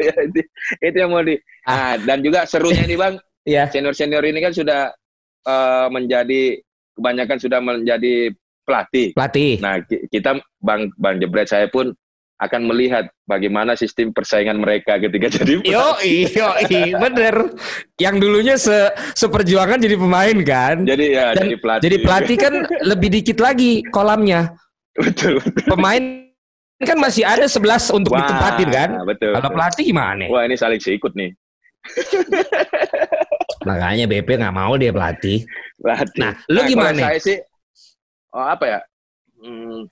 Ya, 0.00 0.08
itu, 0.24 0.40
itu 0.80 0.96
yang 1.04 1.12
mau 1.12 1.20
di. 1.20 1.36
Nah, 1.68 2.00
dan 2.08 2.24
juga 2.24 2.48
serunya 2.48 2.88
nih 2.88 2.96
bang, 2.96 3.14
Iya. 3.44 3.68
senior-senior 3.70 4.24
ini 4.24 4.40
kan 4.40 4.50
sudah 4.50 4.88
eh, 5.46 5.86
menjadi 5.92 6.58
kebanyakan 6.96 7.38
sudah 7.38 7.60
menjadi 7.60 8.32
pelatih. 8.62 9.12
Pelatih. 9.12 9.52
Nah, 9.58 9.82
ki- 9.82 10.06
kita 10.08 10.38
Bang 10.58 10.90
Bang 10.96 11.18
Jebret 11.18 11.46
saya 11.46 11.66
pun 11.66 11.92
akan 12.42 12.66
melihat 12.66 13.06
bagaimana 13.22 13.78
sistem 13.78 14.10
persaingan 14.10 14.58
mereka 14.58 14.98
ketika 14.98 15.30
jadi 15.38 15.62
Yo, 15.62 15.94
yo, 16.02 16.48
bener. 16.98 17.54
Yang 17.94 18.14
dulunya 18.18 18.54
se 18.58 18.90
seperjuangan 19.14 19.78
jadi 19.78 19.94
pemain 19.94 20.36
kan. 20.42 20.82
jadi 20.82 21.04
ya 21.06 21.26
Dan 21.38 21.46
jadi 21.46 21.56
pelatih. 21.58 21.82
Jadi 21.86 21.96
pelatih 22.02 22.36
kan 22.38 22.54
lebih 22.90 23.08
dikit 23.12 23.38
lagi 23.38 23.86
kolamnya. 23.88 24.58
betul. 24.98 25.38
betul. 25.38 25.70
Pemain 25.70 26.02
kan 26.82 26.98
masih 26.98 27.22
ada 27.22 27.46
11 27.46 27.94
untuk 27.94 28.10
Wah, 28.10 28.26
ditempatin 28.26 28.68
kan. 28.74 28.88
Betul. 29.06 29.32
Kalau 29.38 29.50
pelatih 29.54 29.84
gimana? 29.86 30.26
Wah, 30.26 30.42
ini 30.42 30.58
saling 30.58 30.82
sikut 30.82 31.14
nih. 31.14 31.30
Makanya 33.68 34.10
BP 34.10 34.28
nggak 34.42 34.54
mau 34.54 34.74
dia 34.74 34.90
pelatih. 34.90 35.46
Pelatih. 35.78 36.18
Nah, 36.18 36.32
lu 36.50 36.60
Nah, 36.62 36.66
gimana? 36.66 36.98
Kalau 36.98 37.10
saya 37.14 37.20
sih 37.22 37.36
oh, 38.32 38.46
apa 38.48 38.64
ya? 38.66 38.80
Hmm, 39.38 39.86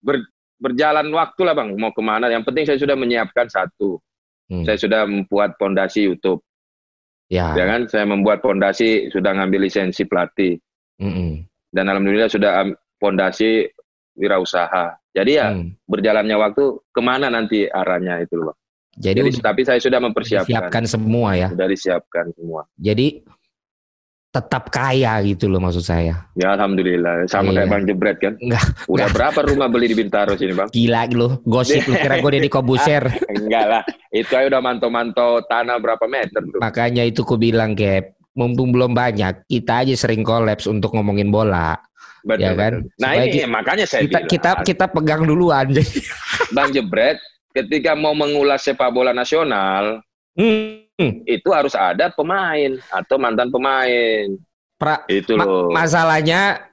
ber- 0.00 0.28
berjalan 0.58 1.06
waktu 1.10 1.40
lah 1.42 1.54
bang 1.54 1.70
mau 1.74 1.94
ke 1.94 2.02
mana 2.02 2.26
yang 2.26 2.42
penting 2.42 2.66
saya 2.66 2.78
sudah 2.78 2.98
menyiapkan 2.98 3.46
satu 3.46 3.98
Hmm. 4.48 4.64
saya 4.64 4.80
sudah 4.80 5.04
membuat 5.04 5.60
fondasi 5.60 6.08
YouTube 6.08 6.40
Ya. 7.28 7.52
ya 7.52 7.68
kan 7.68 7.84
saya 7.84 8.08
membuat 8.08 8.40
fondasi 8.40 9.12
sudah 9.12 9.36
ngambil 9.36 9.68
lisensi 9.68 10.08
pelatih 10.08 10.56
mm-mm. 10.96 11.44
dan 11.68 11.84
alhamdulillah 11.84 12.32
sudah 12.32 12.64
fondasi 12.96 13.68
wirausaha 14.16 14.96
jadi 15.12 15.30
ya 15.30 15.46
Hmm. 15.52 15.76
berjalannya 15.84 16.32
waktu 16.40 16.64
ke 16.88 17.00
mana 17.04 17.28
nanti 17.28 17.68
arahnya 17.68 18.24
itu 18.24 18.40
loh 18.40 18.48
Bang. 18.48 18.56
Jadi, 18.98 19.18
jadi 19.20 19.44
tapi 19.44 19.62
saya 19.62 19.78
sudah 19.78 20.00
mempersiapkan 20.00 20.82
semua 20.88 21.36
ya. 21.36 21.52
sudah 21.52 21.68
disiapkan 21.68 22.32
semua 22.32 22.64
Jadi 22.80 23.20
tetap 24.38 24.68
kaya 24.68 25.18
gitu 25.20 25.46
loh 25.46 25.58
maksud 25.58 25.82
saya. 25.82 26.30
ya 26.32 26.54
alhamdulillah 26.54 27.26
sama 27.26 27.50
Iya. 27.50 27.56
kayak 27.56 27.68
bang 27.68 27.84
Jebret 27.84 28.16
kan 28.18 28.34
Enggak, 28.38 28.64
udah 28.86 29.08
berapa 29.08 29.40
rumah 29.44 29.66
beli 29.66 29.86
di 29.86 29.96
Bintaro 29.96 30.32
sini 30.32 30.52
bang 30.52 30.68
gila 30.68 31.02
lo. 31.10 31.28
Gosip 31.42 31.82
lu 31.84 31.94
kira 31.94 32.18
gue 32.18 32.30
Deddy 32.32 32.46
Kobuser. 32.46 33.02
enggak 33.34 33.64
lah 33.66 33.82
itu 34.08 34.30
aja 34.30 34.46
udah 34.46 34.60
mantau-mantau 34.60 35.42
tanah 35.44 35.76
berapa 35.76 36.04
meter 36.04 36.40
tuh 36.40 36.58
Makanya 36.58 37.02
itu 37.02 37.20
ku 37.20 37.34
bilang 37.34 37.74
Cap, 37.74 38.14
mumpung 38.32 38.70
belum 38.70 38.92
banyak, 38.92 39.44
kita 39.44 39.82
aja 39.82 39.94
sering 39.94 40.22
kolaps 40.22 40.64
untuk 40.64 40.92
ngomongin 40.92 41.28
bola. 41.28 41.74
Betul, 42.20 42.40
Ya 42.40 42.52
kan? 42.52 42.72
betul. 42.78 42.90
Nah 42.96 43.10
Supaya 43.10 43.18
ini 43.20 43.32
kita- 43.32 43.48
makanya 43.48 43.84
saya 43.84 44.00
Kita 44.00 44.10
bilang, 44.14 44.28
kita 44.28 44.50
kita 44.64 44.84
pegang 44.88 45.22
duluan. 45.22 45.66
Bang 46.56 46.70
Jebret, 46.70 47.18
ketika 47.50 47.92
mau 47.92 48.12
mengulas 48.12 48.62
sepak 48.62 48.88
bola 48.88 49.10
nasional, 49.10 50.02
Hmm. 50.32 50.86
Itu 51.24 51.48
harus 51.54 51.78
ada 51.78 52.10
pemain 52.10 52.74
atau 52.90 53.16
mantan 53.16 53.48
pemain. 53.48 54.26
Pra- 54.74 55.06
Itu 55.06 55.34
Ma- 55.38 55.46
loh. 55.46 55.70
masalahnya 55.70 56.70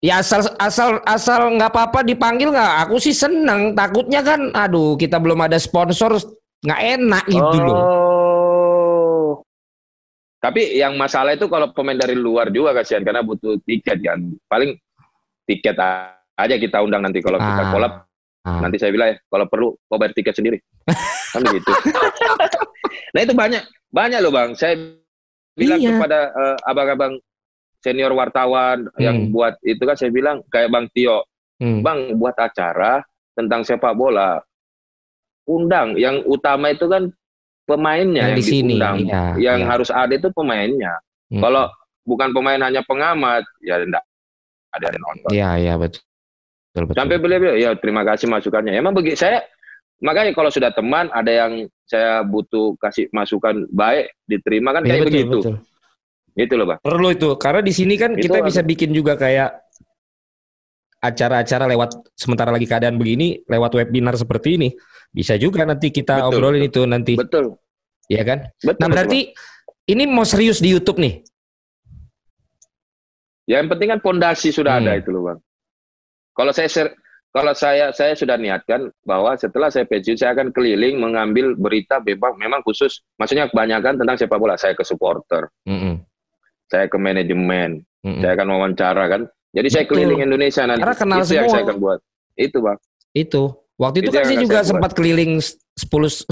ya 0.00 0.20
asal 0.20 0.44
asal 0.56 1.00
asal 1.04 1.52
nggak 1.56 1.72
apa-apa 1.72 2.04
dipanggil 2.04 2.52
nggak 2.52 2.88
aku 2.88 2.96
sih 3.00 3.12
seneng 3.12 3.72
takutnya 3.72 4.20
kan 4.20 4.52
aduh 4.52 4.96
kita 4.96 5.16
belum 5.16 5.40
ada 5.40 5.56
sponsor 5.56 6.16
nggak 6.60 6.80
enak 6.96 7.24
gitu 7.28 7.58
loh 7.60 7.76
oh. 7.76 9.30
Tapi 10.40 10.76
yang 10.76 10.92
masalah 11.00 11.32
itu 11.32 11.48
kalau 11.48 11.72
pemain 11.72 11.96
dari 11.96 12.12
luar 12.12 12.52
juga 12.52 12.76
kasihan 12.76 13.00
karena 13.00 13.24
butuh 13.24 13.56
tiket 13.64 14.04
kan. 14.04 14.20
Paling 14.44 14.76
tiket 15.48 15.72
aja 16.36 16.56
kita 16.60 16.84
undang 16.84 17.00
nanti 17.00 17.24
kalau 17.24 17.40
kita 17.40 17.64
Ah. 17.64 17.72
kolab. 17.72 17.92
Ah. 18.44 18.60
Nanti 18.60 18.76
saya 18.76 18.92
bilang 18.92 19.08
ya, 19.12 19.16
kalau 19.26 19.46
perlu 19.48 19.68
kau 19.88 19.96
bayar 19.96 20.12
tiket 20.12 20.36
sendiri. 20.36 20.58
kan 21.32 21.40
begitu. 21.40 21.72
nah 23.16 23.20
itu 23.24 23.32
banyak 23.32 23.62
banyak 23.88 24.18
loh 24.20 24.32
bang. 24.32 24.52
Saya 24.52 24.76
bilang 25.56 25.80
Iya. 25.80 25.96
kepada 25.96 26.18
eh, 26.28 26.56
abang-abang 26.68 27.12
senior 27.80 28.12
wartawan 28.12 28.88
yang 29.00 29.28
Hmm. 29.28 29.32
buat 29.32 29.56
itu 29.64 29.80
kan 29.80 29.96
saya 29.96 30.12
bilang 30.12 30.44
kayak 30.48 30.68
bang 30.68 30.86
Tio, 30.92 31.24
Hmm. 31.60 31.80
bang 31.80 32.16
buat 32.16 32.36
acara 32.36 33.00
tentang 33.32 33.64
sepak 33.64 33.96
bola, 33.96 34.40
undang. 35.48 35.96
Yang 35.96 36.24
utama 36.28 36.72
itu 36.72 36.84
kan 36.84 37.08
pemainnya 37.64 38.28
Yang 38.28 38.32
yang, 38.32 38.36
di 38.36 38.44
sini, 38.44 38.74
diundang. 38.76 38.96
iya, 39.08 39.22
yang 39.40 39.58
iya. 39.64 39.68
harus 39.68 39.88
ada 39.88 40.12
itu 40.12 40.28
pemainnya. 40.32 40.92
Hmm. 41.32 41.40
Kalau 41.40 41.64
bukan 42.04 42.28
pemain 42.36 42.60
hanya 42.60 42.84
pengamat, 42.84 43.40
ya 43.64 43.80
enggak 43.80 44.04
ada 44.74 44.84
yang 44.92 45.00
nonton. 45.00 45.30
Iya 45.32 45.50
iya 45.56 45.74
betul. 45.80 46.02
Betul, 46.74 46.90
betul. 46.90 46.98
Sampai 46.98 47.16
beliau 47.22 47.38
bilang, 47.38 47.56
ya 47.62 47.70
terima 47.78 48.02
kasih 48.02 48.26
masukannya. 48.26 48.74
Emang 48.74 48.98
begitu 48.98 49.22
saya, 49.22 49.46
makanya 50.02 50.34
kalau 50.34 50.50
sudah 50.50 50.74
teman 50.74 51.06
ada 51.14 51.30
yang 51.30 51.70
saya 51.86 52.26
butuh 52.26 52.74
kasih 52.82 53.06
masukan 53.14 53.70
baik, 53.70 54.10
diterima 54.26 54.74
kan 54.74 54.82
Iya, 54.82 54.98
kayak 54.98 55.02
betul, 55.06 55.14
begitu. 55.14 55.38
betul. 55.38 55.54
Gitu 56.34 56.54
loh 56.58 56.66
bang. 56.66 56.78
Perlu 56.82 57.08
itu 57.14 57.28
karena 57.38 57.62
di 57.62 57.70
sini 57.70 57.94
kan 57.94 58.18
Itu 58.18 58.26
kita 58.26 58.42
harus- 58.42 58.50
bisa 58.50 58.60
bikin 58.66 58.90
juga 58.90 59.14
kayak 59.14 59.54
acara-acara 60.98 61.70
lewat 61.70 62.10
sementara 62.18 62.50
lagi 62.50 62.66
keadaan 62.66 62.98
begini 62.98 63.46
lewat 63.46 63.76
webinar 63.78 64.18
seperti 64.18 64.58
ini 64.58 64.68
bisa 65.14 65.38
juga 65.38 65.62
nanti 65.62 65.94
kita 65.94 66.26
betul, 66.26 66.28
obrolin 66.34 66.64
itu 66.66 66.82
nanti. 66.90 67.14
Betul. 67.14 67.54
Iya 68.10 68.22
kan? 68.26 68.38
Betul, 68.58 68.80
nah 68.82 68.88
berarti 68.90 69.30
betul. 69.30 69.92
ini 69.94 70.02
mau 70.10 70.26
serius 70.26 70.58
di 70.58 70.74
YouTube 70.74 70.98
nih? 70.98 71.22
Ya 73.46 73.62
yang 73.62 73.70
penting 73.70 73.94
kan 73.94 74.00
pondasi 74.02 74.50
sudah 74.50 74.74
hmm. 74.74 74.82
ada 74.82 74.92
itu 74.98 75.14
loh 75.14 75.22
bang. 75.30 75.38
Kalau 76.34 76.52
saya 76.52 76.68
kalau 77.34 77.50
saya 77.54 77.90
saya 77.90 78.14
sudah 78.14 78.38
niatkan 78.38 78.90
bahwa 79.02 79.34
setelah 79.34 79.70
saya 79.70 79.86
pensiun 79.86 80.18
saya 80.18 80.34
akan 80.38 80.54
keliling 80.54 81.02
mengambil 81.02 81.54
berita 81.58 81.98
bebas 81.98 82.34
memang 82.38 82.62
khusus 82.62 83.02
maksudnya 83.18 83.50
kebanyakan 83.50 83.98
tentang 83.98 84.14
sepak 84.14 84.38
bola 84.38 84.54
saya 84.54 84.74
ke 84.74 84.86
supporter, 84.86 85.50
mm 85.66 85.78
-hmm. 85.78 85.94
saya 86.70 86.86
ke 86.86 86.94
manajemen, 86.94 87.82
mm 87.82 88.06
-hmm. 88.06 88.20
saya 88.22 88.32
akan 88.38 88.48
wawancara 88.54 89.04
kan 89.10 89.22
jadi 89.54 89.68
saya 89.70 89.84
keliling 89.86 90.20
Indonesia 90.26 90.66
nanti. 90.66 90.82
Karena 90.82 90.98
kenal 90.98 91.18
itu 91.22 91.26
semua. 91.30 91.38
yang 91.38 91.48
saya 91.54 91.62
akan 91.62 91.76
buat. 91.78 91.98
Itu 92.34 92.58
bang. 92.58 92.78
Itu. 93.14 93.42
Waktu 93.74 93.96
itu, 94.02 94.10
itu 94.10 94.14
kan 94.14 94.24
saya 94.26 94.38
juga 94.42 94.58
saya 94.62 94.70
sempat 94.74 94.90
buat. 94.90 94.98
keliling 94.98 95.32
10 95.38 96.26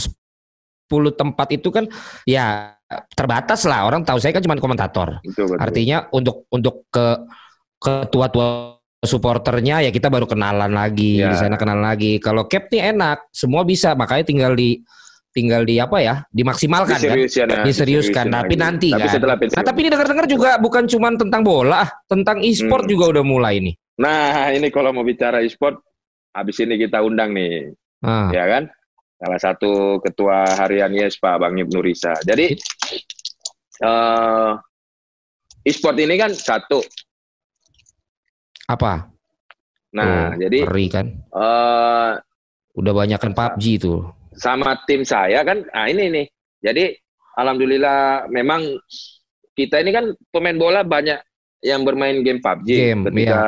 10 0.90 1.14
tempat 1.14 1.48
itu 1.55 1.68
kan 1.72 1.84
ya 2.28 2.76
terbatas 3.16 3.64
lah 3.64 3.88
orang 3.88 4.05
tahu 4.05 4.18
saya 4.18 4.34
kan 4.34 4.42
cuma 4.42 4.59
komentator. 4.59 5.22
Itu, 5.22 5.46
betul. 5.46 5.59
Artinya 5.62 6.11
untuk 6.11 6.50
untuk 6.50 6.90
ke 6.90 7.07
ketua-tua 7.78 8.78
supporternya 9.03 9.82
ya 9.82 9.90
kita 9.90 10.07
baru 10.07 10.30
kenalan 10.30 10.70
lagi 10.70 11.18
ya. 11.18 11.34
di 11.34 11.36
sana 11.36 11.59
kenalan 11.59 11.82
lagi. 11.82 12.22
Kalau 12.22 12.46
cap 12.46 12.70
nih 12.70 12.94
enak, 12.94 13.34
semua 13.34 13.66
bisa 13.66 13.98
makanya 13.98 14.24
tinggal 14.24 14.55
di 14.55 14.78
tinggal 15.32 15.64
di 15.64 15.80
apa 15.80 15.96
ya 15.98 16.14
dimaksimalkan 16.28 17.00
Diseriusin, 17.00 17.48
kan 17.48 17.57
ya, 17.57 17.64
diseriuskan 17.64 18.26
tapi 18.28 18.55
lagi. 18.55 18.64
nanti 18.68 18.88
tapi 18.92 19.09
kan 19.09 19.20
nah 19.57 19.64
tapi 19.64 19.78
ini 19.80 19.88
dengar-dengar 19.88 20.26
juga 20.28 20.50
bukan 20.61 20.84
cuma 20.84 21.09
tentang 21.16 21.40
bola 21.40 21.88
tentang 22.05 22.44
e-sport 22.44 22.84
hmm. 22.84 22.92
juga 22.92 23.05
udah 23.16 23.24
mulai 23.24 23.64
nih 23.64 23.74
nah 23.96 24.53
ini 24.53 24.68
kalau 24.68 24.92
mau 24.92 25.00
bicara 25.00 25.40
e-sport 25.40 25.80
habis 26.36 26.61
ini 26.61 26.76
kita 26.76 27.00
undang 27.00 27.32
nih 27.32 27.72
ah. 28.05 28.28
ya 28.28 28.44
kan 28.44 28.68
salah 29.16 29.40
satu 29.40 30.05
ketua 30.05 30.44
harian 30.53 30.92
yes 30.92 31.16
Pak 31.16 31.40
Bang 31.40 31.57
Ibnu 31.57 31.80
Risa 31.80 32.12
jadi 32.28 32.53
uh, 33.80 34.53
e-sport 35.64 35.96
ini 35.96 36.20
kan 36.20 36.36
satu 36.36 36.84
apa 38.69 39.11
nah 39.93 40.33
oh, 40.33 40.41
jadi 40.41 40.59
kan 40.89 41.07
uh, 41.37 42.17
udah 42.73 42.93
banyak 42.97 43.19
kan 43.21 43.33
PUBG 43.37 43.65
itu 43.83 44.01
sama 44.37 44.81
tim 44.89 45.05
saya 45.05 45.45
kan, 45.45 45.65
nah 45.69 45.87
ini 45.89 46.09
nih. 46.09 46.27
Jadi 46.63 46.85
alhamdulillah 47.37 48.31
memang 48.33 48.65
kita 49.53 49.83
ini 49.83 49.91
kan 49.93 50.05
pemain 50.33 50.57
bola 50.57 50.81
banyak 50.87 51.21
yang 51.63 51.85
bermain 51.87 52.25
game 52.25 52.41
PUBG 52.43 52.69
game, 52.71 53.03
ketika 53.07 53.43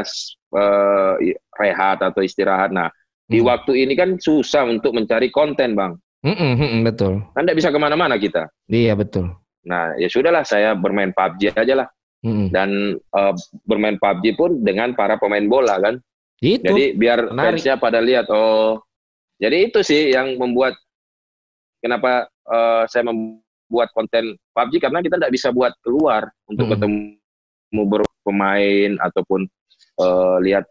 iya. 0.00 0.56
uh, 0.56 1.14
rehat 1.58 1.98
atau 2.00 2.20
istirahat. 2.22 2.70
Nah, 2.72 2.88
hmm. 2.88 3.30
di 3.30 3.38
waktu 3.42 3.72
ini 3.84 3.94
kan 3.98 4.16
susah 4.16 4.64
untuk 4.64 4.94
mencari 4.94 5.28
konten, 5.28 5.74
bang. 5.74 5.92
Mm 6.18 6.34
-mm, 6.34 6.82
betul. 6.82 7.22
Kan 7.30 7.46
tidak 7.46 7.58
bisa 7.62 7.70
ke 7.70 7.78
mana-mana 7.78 8.18
kita. 8.18 8.50
Iya 8.66 8.98
betul. 8.98 9.30
Nah, 9.62 9.94
ya 10.00 10.10
sudahlah 10.10 10.42
saya 10.42 10.74
bermain 10.74 11.14
PUBG 11.14 11.54
aja 11.54 11.74
lah. 11.84 11.88
Mm 12.18 12.50
Dan 12.50 12.98
uh, 13.14 13.34
bermain 13.62 13.94
PUBG 13.94 14.34
pun 14.34 14.58
dengan 14.66 14.90
para 14.98 15.14
pemain 15.22 15.46
bola 15.46 15.78
kan. 15.78 15.94
Itu. 16.42 16.66
Jadi 16.66 16.98
biar 16.98 17.30
fansnya 17.30 17.78
pada 17.78 17.98
lihat 18.02 18.30
oh 18.30 18.82
jadi 19.38 19.70
itu 19.70 19.82
sih 19.86 20.10
yang 20.10 20.34
membuat 20.34 20.74
kenapa 21.78 22.26
uh, 22.50 22.82
saya 22.90 23.06
membuat 23.06 23.94
konten 23.94 24.34
PUBG 24.50 24.82
karena 24.82 24.98
kita 24.98 25.14
tidak 25.18 25.34
bisa 25.34 25.48
buat 25.54 25.74
keluar 25.82 26.26
untuk 26.50 26.66
hmm. 26.66 26.74
ketemu 26.74 27.82
pemain 28.26 28.92
ataupun 28.98 29.46
uh, 30.02 30.36
lihat 30.42 30.66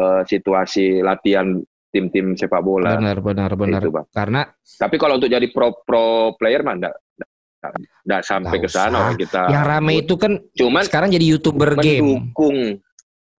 uh, 0.00 0.24
situasi 0.24 1.04
latihan 1.04 1.60
tim-tim 1.92 2.36
sepak 2.36 2.60
bola. 2.64 2.96
Benar, 2.96 3.20
benar, 3.20 3.52
benar. 3.56 3.80
Itu, 3.84 3.92
bang. 3.92 4.06
Karena 4.12 4.42
tapi 4.80 4.96
kalau 4.96 5.20
untuk 5.20 5.32
jadi 5.32 5.46
pro 5.52 5.76
pro 5.84 6.32
player 6.40 6.64
mah 6.64 6.76
enggak 6.76 6.94
enggak 8.06 8.22
sampai 8.22 8.56
ke 8.60 8.68
sana 8.70 9.14
kita. 9.14 9.50
Yang 9.50 9.64
rame 9.66 9.92
itu 10.02 10.14
kan 10.14 10.32
cuman 10.54 10.82
sekarang 10.86 11.08
jadi 11.10 11.26
YouTuber 11.36 11.78
mendukung, 11.78 11.86
game. 11.86 12.04
Mendukung. 12.04 12.58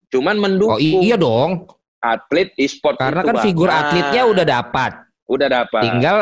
Cuman 0.08 0.36
mendukung. 0.40 0.78
Oh 0.78 0.80
iya 0.80 1.16
dong. 1.20 1.68
Atlet 1.98 2.54
e-sport 2.56 2.96
karena 3.02 3.26
kan 3.26 3.42
figur 3.42 3.68
nah, 3.68 3.90
atletnya 3.90 4.24
udah 4.30 4.46
dapat. 4.46 4.92
Udah 5.28 5.48
dapat. 5.52 5.82
Tinggal 5.84 6.18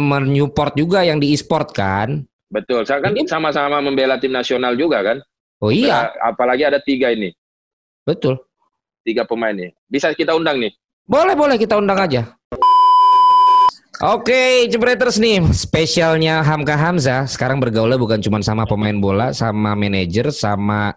menyupport 0.00 0.72
juga 0.72 1.04
yang 1.04 1.20
di 1.20 1.36
e-sport 1.36 1.74
kan. 1.76 2.24
Betul. 2.48 2.84
Saya 2.88 3.04
kan 3.04 3.12
sama-sama 3.28 3.80
membela 3.84 4.16
tim 4.16 4.32
nasional 4.32 4.76
juga 4.76 5.04
kan? 5.04 5.18
Oh 5.60 5.68
iya. 5.68 6.12
Apalagi 6.24 6.64
ada 6.64 6.80
tiga 6.80 7.12
ini. 7.12 7.32
Betul. 8.08 8.40
Tiga 9.04 9.28
pemain 9.28 9.52
nih. 9.52 9.72
Bisa 9.90 10.14
kita 10.16 10.32
undang 10.32 10.62
nih? 10.62 10.72
Boleh 11.04 11.36
boleh. 11.36 11.56
Kita 11.60 11.76
undang 11.76 11.98
aja 11.98 12.32
Oke, 14.02 14.34
okay, 14.34 14.52
Jebreters 14.66 15.22
nih, 15.22 15.46
spesialnya 15.54 16.42
Hamka 16.42 16.74
Hamza 16.74 17.22
sekarang 17.30 17.62
bergaulnya 17.62 17.94
bukan 17.94 18.18
cuma 18.18 18.42
sama 18.42 18.66
pemain 18.66 18.98
bola, 18.98 19.30
sama 19.30 19.78
manajer, 19.78 20.34
sama 20.34 20.90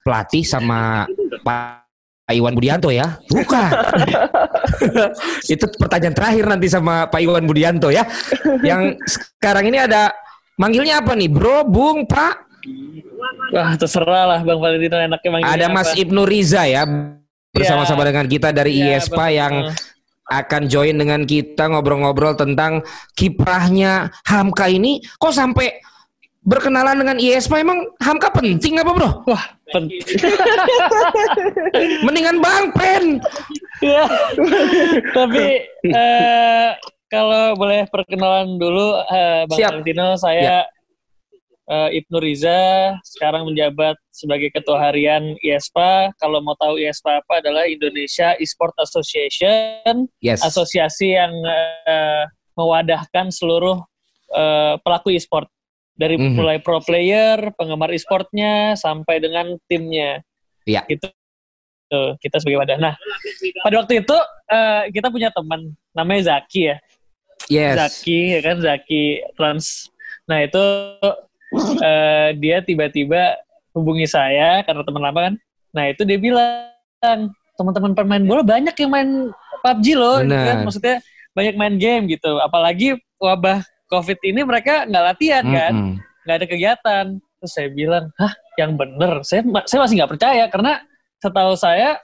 pelatih, 0.00 0.48
sama 0.48 1.04
Pak 1.44 2.32
Iwan 2.32 2.56
Budianto 2.56 2.88
ya? 2.88 3.20
Bukan. 3.28 3.68
itu 5.52 5.64
pertanyaan 5.76 6.16
terakhir 6.16 6.48
nanti 6.48 6.72
sama 6.72 7.04
Pak 7.12 7.20
Iwan 7.20 7.44
Budianto 7.44 7.92
ya. 7.92 8.08
Yang 8.64 8.96
sekarang 9.04 9.68
ini 9.68 9.84
ada 9.84 10.08
manggilnya 10.56 11.04
apa 11.04 11.12
nih? 11.12 11.28
Bro, 11.28 11.68
Bung, 11.68 12.08
Pak? 12.08 12.48
Wah, 13.52 13.76
terserah 13.76 14.24
lah 14.24 14.40
Bang 14.40 14.56
Valentino 14.56 14.96
enaknya 14.96 15.30
manggilnya 15.36 15.52
Ada 15.52 15.66
Mas 15.68 15.92
apa? 15.92 16.00
Ibnu 16.00 16.24
Riza 16.24 16.64
ya 16.64 16.88
bersama-sama 17.52 18.08
ya. 18.08 18.16
dengan 18.16 18.24
kita 18.24 18.48
dari 18.56 18.72
ya, 18.72 18.96
IESPA 18.96 19.16
bang. 19.28 19.36
yang 19.36 19.52
akan 20.28 20.68
join 20.68 20.96
dengan 21.00 21.24
kita 21.24 21.72
ngobrol-ngobrol 21.72 22.36
tentang 22.36 22.84
kiprahnya 23.16 24.12
Hamka 24.28 24.68
ini 24.68 25.00
kok 25.16 25.32
sampai 25.32 25.80
berkenalan 26.48 26.96
dengan 26.96 27.16
ISPA 27.20 27.60
emang 27.60 27.84
Hamka 28.00 28.32
penting 28.32 28.80
apa 28.80 28.92
bro? 28.96 29.10
Wah 29.28 29.44
penting. 29.68 30.00
Mendingan 32.08 32.40
Bang 32.40 32.72
Pen. 32.72 33.20
ya. 33.84 34.04
Tapi 35.12 35.46
uh, 35.92 36.68
kalau 37.12 37.52
boleh 37.56 37.84
perkenalan 37.92 38.56
dulu 38.56 38.96
uh, 38.96 39.44
Bang 39.44 39.58
Siap. 39.60 39.70
Valentino, 39.80 40.16
saya 40.16 40.40
ya. 40.40 40.60
Uh, 41.68 41.88
Ibnu 41.92 42.18
Riza 42.18 42.92
sekarang 43.04 43.46
menjabat 43.46 43.94
sebagai 44.10 44.50
ketua 44.50 44.90
harian 44.90 45.36
ISPA. 45.44 46.10
Kalau 46.18 46.40
mau 46.40 46.56
tahu 46.56 46.80
ISPA 46.80 47.20
apa 47.20 47.44
adalah 47.44 47.68
Indonesia 47.68 48.34
Esport 48.40 48.74
Association, 48.80 50.08
yes. 50.18 50.42
asosiasi 50.42 51.14
yang 51.14 51.32
uh, 51.86 52.24
mewadahkan 52.58 53.30
seluruh 53.30 53.78
uh, 54.34 54.74
pelaku 54.82 55.14
e-sport 55.14 55.46
dari 55.94 56.18
mm 56.18 56.22
-hmm. 56.24 56.34
mulai 56.34 56.58
pro 56.58 56.82
player, 56.82 57.54
penggemar 57.54 57.92
e-sportnya 57.94 58.74
sampai 58.74 59.22
dengan 59.22 59.54
timnya. 59.70 60.22
Iya. 60.66 60.82
Itu 60.90 61.06
tuh, 61.88 62.18
kita 62.22 62.42
sebagai 62.42 62.66
wadah. 62.66 62.78
Nah, 62.78 62.94
pada 63.62 63.74
waktu 63.82 64.02
itu 64.02 64.16
uh, 64.52 64.82
kita 64.90 65.08
punya 65.10 65.30
teman 65.34 65.74
namanya 65.94 66.34
Zaki 66.34 66.74
ya. 66.74 66.76
Yes. 67.48 67.74
Zaki 67.78 68.18
ya 68.36 68.40
kan 68.44 68.56
Zaki 68.60 69.24
Trans. 69.34 69.88
Nah, 70.28 70.44
itu 70.44 70.64
uh, 71.54 72.28
dia 72.42 72.60
tiba-tiba 72.64 73.36
hubungi 73.76 74.08
saya 74.08 74.64
karena 74.64 74.82
teman 74.82 75.02
lama 75.02 75.20
kan. 75.30 75.34
Nah, 75.72 75.84
itu 75.92 76.02
dia 76.02 76.18
bilang, 76.18 77.30
teman-teman 77.54 77.92
pemain 77.92 78.24
bola 78.24 78.42
banyak 78.42 78.74
yang 78.74 78.90
main 78.90 79.10
PUBG 79.60 79.86
loh, 79.98 80.22
gitu 80.24 80.34
kan? 80.34 80.58
maksudnya 80.64 80.96
banyak 81.36 81.54
main 81.54 81.74
game 81.76 82.04
gitu. 82.10 82.40
Apalagi 82.40 82.98
wabah 83.20 83.62
COVID 83.88 84.18
ini 84.24 84.40
mereka 84.44 84.88
nggak 84.88 85.04
latihan 85.14 85.44
kan, 85.44 85.72
nggak 86.24 86.36
ada 86.42 86.46
kegiatan. 86.46 87.04
Terus 87.38 87.52
saya 87.54 87.68
bilang, 87.70 88.10
hah, 88.18 88.34
yang 88.58 88.74
bener. 88.74 89.22
Saya 89.22 89.46
saya 89.68 89.78
masih 89.86 89.94
nggak 90.02 90.12
percaya 90.18 90.44
karena 90.50 90.82
setahu 91.22 91.54
saya 91.54 91.98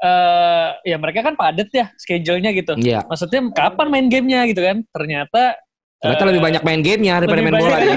uh, 0.00 0.68
ya 0.84 0.96
mereka 0.96 1.24
kan 1.24 1.34
padat 1.36 1.68
ya 1.72 1.86
schedule-nya 1.96 2.50
gitu. 2.52 2.76
Yeah. 2.80 3.04
Maksudnya 3.08 3.40
kapan 3.52 3.86
main 3.88 4.06
gamenya 4.08 4.48
gitu 4.50 4.60
kan? 4.64 4.84
Ternyata 4.92 5.56
Ternyata 6.00 6.22
uh, 6.24 6.28
lebih 6.32 6.40
banyak 6.40 6.62
main 6.64 6.80
gamenya 6.80 7.14
daripada 7.20 7.40
main 7.44 7.56
bola 7.60 7.76
ya. 7.76 7.96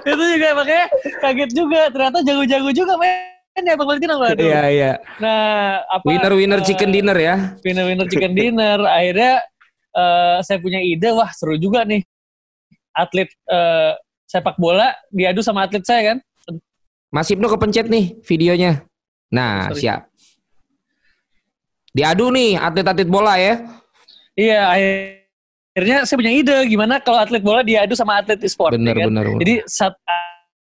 itu 0.16 0.24
juga 0.32 0.48
makanya 0.56 0.86
kaget 1.20 1.50
juga. 1.52 1.80
Ternyata 1.92 2.18
jago-jago 2.24 2.70
juga 2.72 2.92
main 2.96 3.60
ya 3.60 3.76
Bang 3.76 3.88
Valentino 3.92 4.16
Iya, 4.24 4.62
iya. 4.72 4.92
Nah, 5.20 5.84
apa 5.84 6.04
winner 6.08 6.32
winner 6.32 6.60
uh, 6.60 6.64
chicken 6.64 6.88
dinner 6.88 7.12
ya. 7.20 7.52
Winner 7.60 7.84
winner 7.84 8.08
chicken 8.12 8.32
dinner. 8.32 8.80
Akhirnya 8.88 9.44
uh, 9.92 10.40
saya 10.40 10.56
punya 10.56 10.80
ide, 10.80 11.12
wah 11.12 11.28
seru 11.36 11.60
juga 11.60 11.84
nih 11.84 12.00
atlet 12.96 13.28
uh, 13.52 13.92
sepak 14.24 14.56
bola 14.56 14.96
diadu 15.12 15.44
sama 15.44 15.68
atlet 15.68 15.84
saya 15.84 16.16
kan. 16.16 16.18
Mas 17.12 17.28
Ibnu 17.28 17.44
kepencet 17.44 17.92
nih 17.92 18.16
videonya. 18.24 18.88
Nah, 19.28 19.68
Sorry. 19.68 19.84
siap. 19.84 20.00
Diadu 21.92 22.32
nih 22.32 22.56
atlet-atlet 22.56 23.10
bola 23.10 23.34
ya. 23.36 23.66
Iya, 24.38 24.60
akhirnya 24.70 25.19
saya 25.78 26.16
punya 26.18 26.32
ide 26.34 26.56
gimana 26.66 26.98
kalau 26.98 27.22
atlet 27.22 27.42
bola 27.42 27.62
diadu 27.62 27.94
sama 27.94 28.18
atlet 28.18 28.42
e-sport. 28.42 28.74
Bener, 28.74 28.94
ya 28.96 29.06
kan? 29.06 29.08
bener, 29.14 29.26
Jadi 29.38 29.54
saat 29.70 29.94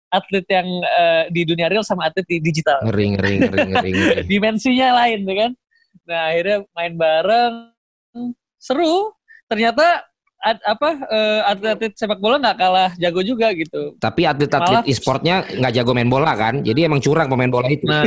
atlet 0.07 0.45
yang 0.47 0.67
uh, 0.81 1.23
di 1.27 1.41
dunia 1.43 1.67
real 1.67 1.83
sama 1.83 2.07
atlet 2.07 2.23
di 2.23 2.39
digital. 2.39 2.79
Ngeri, 2.87 3.05
ngeri, 3.19 3.33
ngeri, 3.43 3.59
ngeri. 3.67 3.89
ngeri. 3.91 4.21
Dimensinya 4.31 4.87
lain, 5.03 5.27
ya 5.27 5.35
kan? 5.35 5.51
Nah 6.05 6.21
akhirnya 6.31 6.57
main 6.71 6.93
bareng, 6.95 7.53
seru. 8.55 9.11
Ternyata 9.51 10.07
at, 10.45 10.61
apa 10.61 10.89
uh, 11.09 11.41
atlet-atlet 11.49 11.93
sepak 11.97 12.21
bola 12.21 12.37
nggak 12.37 12.57
kalah 12.61 12.91
jago 13.01 13.25
juga 13.25 13.49
gitu. 13.57 13.97
Tapi 13.97 14.29
atlet-atlet 14.29 14.85
e-sportnya 14.85 15.41
nggak 15.41 15.73
jago 15.81 15.91
main 15.97 16.05
bola 16.05 16.37
kan? 16.37 16.61
Jadi 16.61 16.85
emang 16.85 17.01
curang 17.01 17.25
pemain 17.25 17.49
bola 17.49 17.65
itu. 17.65 17.89
Nah, 17.89 18.05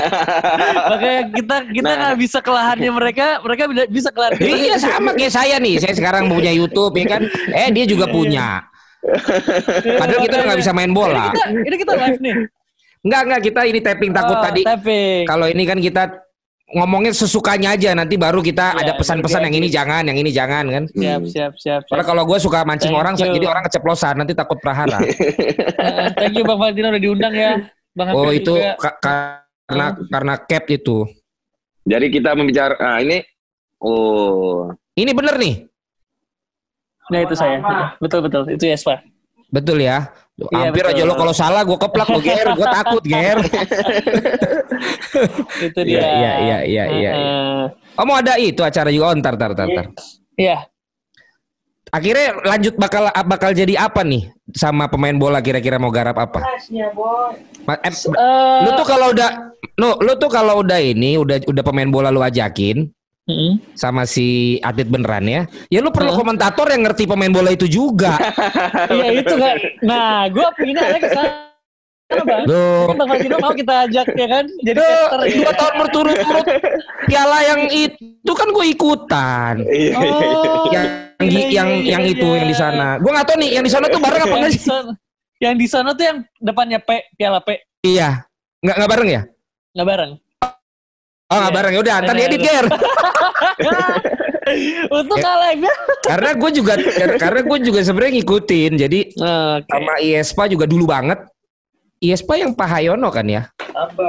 makanya 0.96 1.22
kita 1.36 1.56
kita 1.68 1.92
nggak 1.92 2.16
nah. 2.16 2.20
bisa 2.24 2.38
kelahannya 2.40 2.90
mereka, 2.96 3.26
mereka 3.44 3.62
bisa 3.92 4.08
kelahan. 4.08 4.40
Iya 4.40 4.80
sama 4.80 5.12
kayak 5.12 5.32
saya 5.36 5.60
nih. 5.60 5.76
Saya 5.76 5.92
sekarang 5.92 6.32
punya 6.32 6.48
YouTube 6.48 6.96
ya 6.96 7.20
kan. 7.20 7.22
Eh 7.52 7.68
dia 7.68 7.84
juga 7.84 8.08
iya. 8.08 8.14
punya. 8.16 8.48
Padahal 10.00 10.20
kita 10.24 10.36
nggak 10.48 10.60
bisa 10.64 10.72
main 10.72 10.92
bola. 10.96 11.28
Ini 11.28 11.36
kita, 11.36 11.46
ini 11.68 11.76
kita 11.76 11.92
live 11.92 12.20
nih. 12.24 12.36
Enggak, 13.00 13.20
enggak. 13.24 13.40
Kita 13.48 13.60
ini 13.68 13.80
tapping 13.80 14.12
takut 14.12 14.36
oh, 14.36 14.42
tadi. 14.44 14.62
Kalau 15.28 15.46
ini 15.48 15.62
kan 15.68 15.78
kita 15.80 16.29
ngomongnya 16.70 17.10
sesukanya 17.10 17.74
aja 17.74 17.90
nanti 17.98 18.14
baru 18.14 18.38
kita 18.40 18.74
ya, 18.74 18.78
ada 18.86 18.92
pesan-pesan 18.94 19.50
yang 19.50 19.54
ini 19.58 19.68
jangan 19.68 20.02
yang 20.06 20.18
ini 20.18 20.30
jangan 20.30 20.64
kan? 20.70 20.84
Siap 20.90 21.22
siap 21.26 21.52
siap, 21.58 21.82
siap. 21.86 22.02
kalau 22.06 22.22
gue 22.26 22.38
suka 22.38 22.62
mancing 22.62 22.94
thank 22.94 23.02
orang 23.02 23.14
you. 23.18 23.34
jadi 23.34 23.46
orang 23.50 23.64
keceplosan 23.66 24.14
nanti 24.22 24.32
takut 24.32 24.58
prahara. 24.62 25.02
Uh, 25.02 26.08
thank 26.20 26.38
you 26.38 26.46
bang 26.46 26.58
Valentino 26.58 26.88
udah 26.94 27.02
diundang 27.02 27.34
ya. 27.34 27.52
Bang 27.90 28.14
oh 28.14 28.30
itu 28.30 28.54
ka 28.78 29.42
karena 29.66 29.86
karena 30.06 30.34
cap 30.46 30.64
itu. 30.70 31.06
Jadi 31.86 32.06
kita 32.12 32.38
membicara 32.38 32.78
ah, 32.78 32.98
ini 33.02 33.22
oh. 33.82 34.70
Ini 34.94 35.10
bener 35.16 35.38
nih? 35.38 35.54
Nah 37.10 37.20
itu 37.24 37.34
saya. 37.34 37.58
Betul 37.98 38.22
betul. 38.26 38.46
Itu 38.46 38.66
yes 38.66 38.86
pak 38.86 39.10
betul 39.50 39.82
ya 39.82 40.14
Iya, 40.48 40.72
Hampir 40.72 40.84
betul. 40.88 40.96
aja 40.96 41.02
lo 41.04 41.14
kalau 41.20 41.34
salah 41.36 41.60
gue 41.68 41.76
keplak 41.76 42.08
lo 42.08 42.20
ger, 42.24 42.46
gue 42.56 42.66
takut 42.80 43.04
ger. 43.04 43.38
itu 45.68 45.80
dia. 45.84 46.00
Iya 46.00 46.32
iya 46.40 46.58
iya 46.64 46.84
iya. 46.88 47.10
Uh, 47.12 47.64
oh 48.00 48.04
mau 48.08 48.16
ada 48.16 48.40
itu 48.40 48.64
acara 48.64 48.88
juga, 48.88 49.12
oh, 49.12 49.14
ntar 49.20 49.36
ntar 49.36 49.52
ntar. 49.52 49.86
Iya. 50.40 50.64
Akhirnya 51.90 52.38
lanjut 52.46 52.78
bakal 52.78 53.10
bakal 53.26 53.50
jadi 53.50 53.74
apa 53.74 54.06
nih 54.06 54.30
sama 54.54 54.86
pemain 54.86 55.18
bola 55.18 55.42
kira-kira 55.42 55.76
mau 55.76 55.90
garap 55.90 56.16
apa? 56.16 56.38
Ma 57.66 57.74
eh, 57.82 57.92
uh, 57.92 58.62
lu 58.62 58.70
tuh 58.78 58.86
kalau 58.86 59.10
udah, 59.10 59.30
lu, 59.74 59.90
lu 59.98 60.12
tuh 60.16 60.30
kalau 60.30 60.62
udah 60.62 60.78
ini 60.78 61.18
udah 61.18 61.42
udah 61.50 61.62
pemain 61.66 61.90
bola 61.90 62.14
lu 62.14 62.22
ajakin, 62.22 62.86
hmm. 63.30 63.52
sama 63.78 64.02
si 64.04 64.58
atlet 64.66 64.90
beneran 64.90 65.24
ya. 65.26 65.42
Ya 65.70 65.78
lu 65.78 65.94
perlu 65.94 66.10
komentator 66.12 66.66
yang 66.74 66.82
ngerti 66.82 67.06
pemain 67.06 67.30
bola 67.30 67.54
itu 67.54 67.70
juga. 67.70 68.18
Iya 68.90 69.22
itu 69.22 69.34
kan. 69.38 69.56
Nah, 69.86 70.26
gue 70.26 70.46
pindah 70.58 70.98
ke 70.98 71.08
sana. 71.14 71.50
Bang. 72.10 72.42
Duh. 72.42 72.90
Bang 72.90 73.06
Valentino 73.06 73.38
mau 73.38 73.54
kita 73.54 73.86
ajak 73.86 74.06
ya 74.18 74.26
kan 74.26 74.44
jadi 74.66 74.78
caster. 74.82 75.18
Ya. 75.22 75.36
Dua 75.38 75.52
tahun 75.54 75.74
berturut-turut 75.78 76.46
piala 77.06 77.38
yang 77.46 77.60
itu 77.70 78.32
kan 78.34 78.48
gue 78.50 78.66
ikutan. 78.66 79.54
Iya, 79.62 79.94
iya, 79.94 79.94
iya. 79.94 80.38
Oh, 80.42 80.66
yang 80.74 80.86
iya, 81.22 81.46
yang 81.54 81.68
iya, 81.70 81.90
yang 81.94 82.04
itu 82.10 82.28
yang 82.34 82.48
di 82.50 82.56
sana. 82.56 82.98
Gue 82.98 83.10
nggak 83.14 83.26
tahu 83.30 83.36
nih 83.38 83.50
yang 83.54 83.64
di 83.64 83.72
sana 83.72 83.86
tuh 83.86 84.00
bareng 84.02 84.22
apa 84.26 84.36
enggak 84.42 84.52
sih? 84.58 84.62
Yang 85.40 85.54
di 85.56 85.66
sana 85.70 85.88
tuh 85.94 86.04
yang 86.04 86.18
depannya 86.42 86.78
P 86.82 86.90
piala 87.14 87.40
P. 87.40 87.62
Iya. 87.86 88.26
Nggak 88.60 88.76
nggak 88.76 88.90
bareng 88.90 89.08
ya? 89.08 89.22
Nggak 89.78 89.88
bareng. 89.88 90.12
Oh 91.30 91.38
nggak 91.38 91.54
bareng 91.54 91.72
ya 91.78 91.80
udah 91.86 91.94
antar 92.02 92.14
diedit 92.18 92.42
ger. 92.42 92.66
Untuk 94.90 95.16
kalah 95.22 95.54
Karena 96.02 96.30
gue 96.34 96.50
juga 96.50 96.74
karena 97.22 97.40
gue 97.46 97.58
juga 97.70 97.80
sebenarnya 97.86 98.12
ngikutin. 98.18 98.72
Jadi 98.74 99.00
okay. 99.14 99.70
sama 99.70 99.94
IESPA 100.02 100.44
juga 100.50 100.66
dulu 100.66 100.90
banget. 100.90 101.22
IESPA 102.00 102.34
yang 102.40 102.56
Pak 102.56 102.66
Hayono 102.66 103.12
kan 103.12 103.28
ya? 103.28 103.46
Apa? 103.76 104.06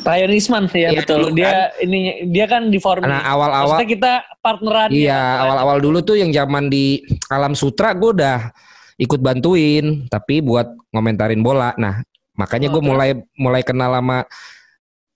Pak 0.00 0.12
Hayono 0.14 0.32
Isman 0.32 0.64
ya, 0.72 0.94
ya 0.94 1.04
betul. 1.04 1.34
Dia 1.36 1.74
kan. 1.74 1.84
ini 1.84 2.00
dia 2.30 2.46
kan 2.48 2.70
di 2.70 2.78
forum. 2.80 3.02
Nah 3.04 3.20
awal-awal 3.20 3.82
kita 3.84 4.24
partneran. 4.40 4.94
Iya 4.94 5.44
awal-awal 5.44 5.82
dulu 5.82 6.00
tuh 6.00 6.16
yang 6.16 6.32
zaman 6.32 6.70
di 6.70 7.02
Alam 7.28 7.52
Sutra 7.52 7.92
gue 7.92 8.16
udah 8.16 8.48
ikut 8.96 9.20
bantuin. 9.20 10.06
Tapi 10.08 10.40
buat 10.40 10.72
ngomentarin 10.94 11.42
bola. 11.44 11.76
Nah 11.76 12.00
makanya 12.38 12.72
gue 12.72 12.80
mulai 12.80 13.18
mulai 13.36 13.60
kenal 13.60 13.92
sama 13.92 14.24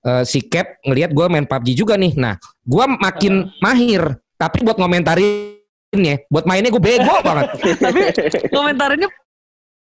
uh, 0.06 0.22
si 0.22 0.46
Cap 0.46 0.78
ngelihat 0.86 1.10
gue 1.10 1.26
main 1.26 1.44
PUBG 1.44 1.74
juga 1.74 1.98
nih. 1.98 2.14
Nah, 2.14 2.38
gue 2.62 2.84
makin 2.86 3.50
mahir. 3.58 4.14
Tapi 4.38 4.62
buat 4.62 4.78
ngomentarin 4.78 5.56
ya, 5.96 6.20
buat 6.30 6.44
mainnya 6.46 6.70
gue 6.70 6.82
bego 6.82 7.16
banget. 7.26 7.56
tapi 7.80 8.00
komentarinnya 8.52 9.08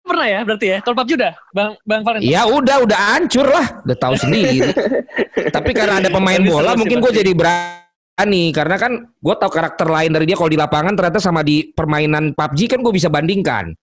pernah 0.08 0.28
ya 0.28 0.40
berarti 0.48 0.66
ya? 0.72 0.78
Kalau 0.82 0.96
PUBG 1.04 1.12
udah, 1.20 1.34
Bang 1.52 1.72
Bang 1.84 2.02
Valen? 2.02 2.20
Iya 2.24 2.42
udah, 2.48 2.76
udah 2.88 3.00
hancur 3.14 3.46
lah. 3.46 3.68
Udah 3.84 3.98
tahu 4.00 4.16
sendiri. 4.16 4.72
tapi 5.56 5.72
karena 5.76 6.00
ada 6.02 6.10
pemain 6.10 6.42
bola, 6.42 6.74
mungkin 6.80 7.04
gue 7.04 7.12
jadi 7.12 7.32
berani 7.36 8.56
karena 8.56 8.76
kan 8.80 8.92
gue 9.04 9.36
tahu 9.36 9.52
karakter 9.52 9.88
lain 9.92 10.16
dari 10.16 10.26
dia 10.26 10.40
kalau 10.40 10.48
di 10.50 10.58
lapangan 10.58 10.96
ternyata 10.96 11.20
sama 11.20 11.44
di 11.44 11.70
permainan 11.76 12.32
PUBG 12.32 12.72
kan 12.72 12.80
gue 12.80 12.94
bisa 12.96 13.12
bandingkan. 13.12 13.76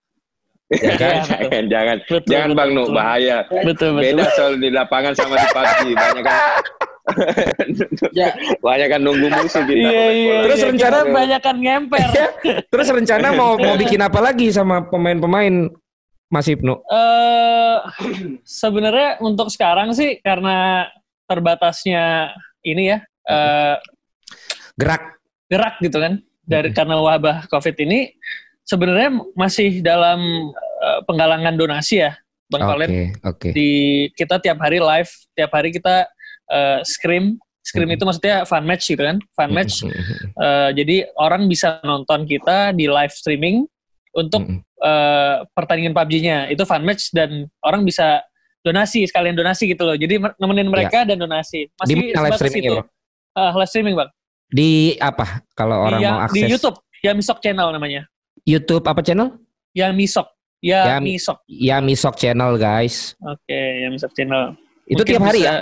Ya 0.73 0.97
kan? 0.97 1.21
jangan, 1.29 1.63
jangan, 1.69 1.97
betul, 2.09 2.19
jangan 2.25 2.49
betul, 2.49 2.57
Bang 2.57 2.69
Nuk, 2.73 2.87
bahaya. 2.89 3.37
Betul, 3.45 3.61
betul. 3.69 3.89
Beda 4.01 4.25
soal 4.33 4.53
di 4.57 4.69
lapangan 4.73 5.13
sama 5.13 5.37
di 5.37 5.47
pagi, 5.53 5.89
banyak 6.01 6.23
kan. 6.25 6.39
ya. 8.17 8.33
banyak 8.65 8.87
kan 8.89 9.01
nunggu 9.05 9.29
musuh 9.29 9.61
gitu. 9.69 9.77
Iya, 9.77 10.05
iya, 10.09 10.37
Terus 10.49 10.57
iya, 10.57 10.67
rencana 10.73 10.97
banyak 11.05 11.41
kan 11.45 11.55
ngemper. 11.61 12.07
Terus 12.65 12.87
rencana 12.89 13.27
mau 13.37 13.61
mau 13.61 13.77
bikin 13.85 14.01
apa 14.01 14.17
lagi 14.17 14.49
sama 14.49 14.81
pemain-pemain 14.89 15.69
Mas 16.33 16.49
Ibnu? 16.49 16.81
Uh, 16.89 17.77
sebenarnya 18.41 19.21
untuk 19.21 19.53
sekarang 19.53 19.93
sih 19.93 20.17
karena 20.25 20.89
terbatasnya 21.29 22.33
ini 22.65 22.89
ya 22.89 23.05
uh, 23.29 23.77
gerak 24.77 25.21
gerak 25.45 25.77
gitu 25.81 25.97
kan 26.01 26.25
dari 26.45 26.69
hmm. 26.73 26.77
karena 26.77 26.95
wabah 27.01 27.37
COVID 27.49 27.75
ini 27.85 28.13
sebenarnya 28.65 29.21
masih 29.37 29.79
dalam 29.79 30.19
uh, 30.81 30.99
penggalangan 31.05 31.55
donasi 31.55 32.03
ya, 32.03 32.17
Bang 32.49 32.65
okay, 32.65 32.69
Valen. 32.69 32.89
Okay. 33.21 33.51
Di 33.53 33.71
kita 34.17 34.41
tiap 34.41 34.57
hari 34.59 34.81
live, 34.81 35.09
tiap 35.37 35.51
hari 35.53 35.69
kita 35.71 36.09
uh, 36.51 36.81
scream. 36.83 37.37
Scream 37.65 37.89
mm 37.89 37.97
-hmm. 37.97 37.97
itu 37.97 38.03
maksudnya 38.05 38.35
fun 38.45 38.65
match 38.65 38.85
gitu 38.93 39.01
kan, 39.01 39.17
fun 39.33 39.49
match. 39.49 39.81
Mm 39.81 39.89
-hmm. 39.89 40.27
uh, 40.37 40.69
jadi 40.73 41.09
orang 41.17 41.49
bisa 41.49 41.81
nonton 41.81 42.29
kita 42.29 42.73
di 42.77 42.85
live 42.85 43.09
streaming 43.09 43.65
untuk 44.13 44.45
mm 44.45 44.61
-hmm. 44.61 44.85
uh, 44.85 45.35
pertandingan 45.57 45.97
PUBG-nya. 45.97 46.53
Itu 46.53 46.61
fun 46.69 46.85
match 46.85 47.09
dan 47.09 47.49
orang 47.65 47.81
bisa 47.81 48.21
donasi 48.65 49.05
sekalian 49.05 49.37
donasi 49.37 49.69
gitu 49.69 49.85
loh. 49.85 49.97
Jadi 49.97 50.17
nemenin 50.41 50.69
mereka 50.69 51.05
yeah. 51.05 51.09
dan 51.13 51.17
donasi. 51.21 51.69
Masih 51.77 51.93
di 51.97 52.05
live 52.13 52.37
streaming 52.37 52.65
itu. 52.65 52.77
Ya, 52.77 52.83
uh, 53.37 53.51
live 53.57 53.69
streaming 53.69 53.95
bang. 53.97 54.09
Di 54.49 54.69
apa? 55.01 55.41
Kalau 55.57 55.89
orang 55.89 55.99
di, 56.01 56.05
mau 56.05 56.21
akses? 56.25 56.37
Di 56.37 56.41
YouTube. 56.45 56.77
Ya 57.01 57.11
Misok 57.13 57.37
Channel 57.41 57.69
namanya. 57.69 58.09
YouTube 58.45 58.85
apa 58.85 59.01
channel? 59.01 59.41
Ya 59.73 59.89
Misok. 59.89 60.29
Ya, 60.61 60.95
ya 60.95 60.97
Misok. 61.01 61.37
Ya 61.49 61.77
Misok 61.81 62.15
channel 62.15 62.55
guys. 62.61 63.17
Oke, 63.25 63.41
okay, 63.49 63.67
ya 63.83 63.87
Misok 63.89 64.13
channel. 64.13 64.53
Itu 64.85 65.01
Mungkin 65.01 65.13
tiap 65.17 65.25
hari 65.25 65.41
bisa, 65.41 65.49
ya? 65.49 65.57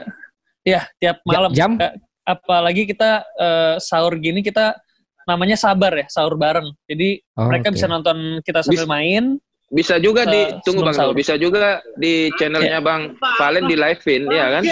Ya, 0.64 0.82
tiap 1.00 1.18
malam. 1.24 1.52
Jam? 1.56 1.80
Apalagi 2.24 2.88
kita 2.88 3.24
uh, 3.40 3.76
sahur 3.80 4.16
gini 4.20 4.44
kita 4.44 4.76
namanya 5.24 5.56
sabar 5.56 5.96
ya, 5.96 6.08
sahur 6.12 6.36
bareng. 6.36 6.72
Jadi 6.88 7.24
oh, 7.40 7.48
mereka 7.48 7.72
okay. 7.72 7.76
bisa 7.80 7.88
nonton 7.88 8.44
kita 8.44 8.60
sambil 8.64 8.88
main, 8.88 9.40
bisa 9.74 9.98
juga 9.98 10.28
di 10.30 10.54
uh, 10.54 10.60
tunggu 10.62 10.86
Bang, 10.86 10.96
sahur. 10.96 11.16
bisa 11.18 11.34
juga 11.40 11.82
di 11.98 12.30
channelnya 12.38 12.78
yeah. 12.78 12.86
Bang 12.86 13.18
Valen 13.42 13.66
di 13.66 13.76
live-in 13.80 14.30
ya 14.30 14.60
kan? 14.60 14.64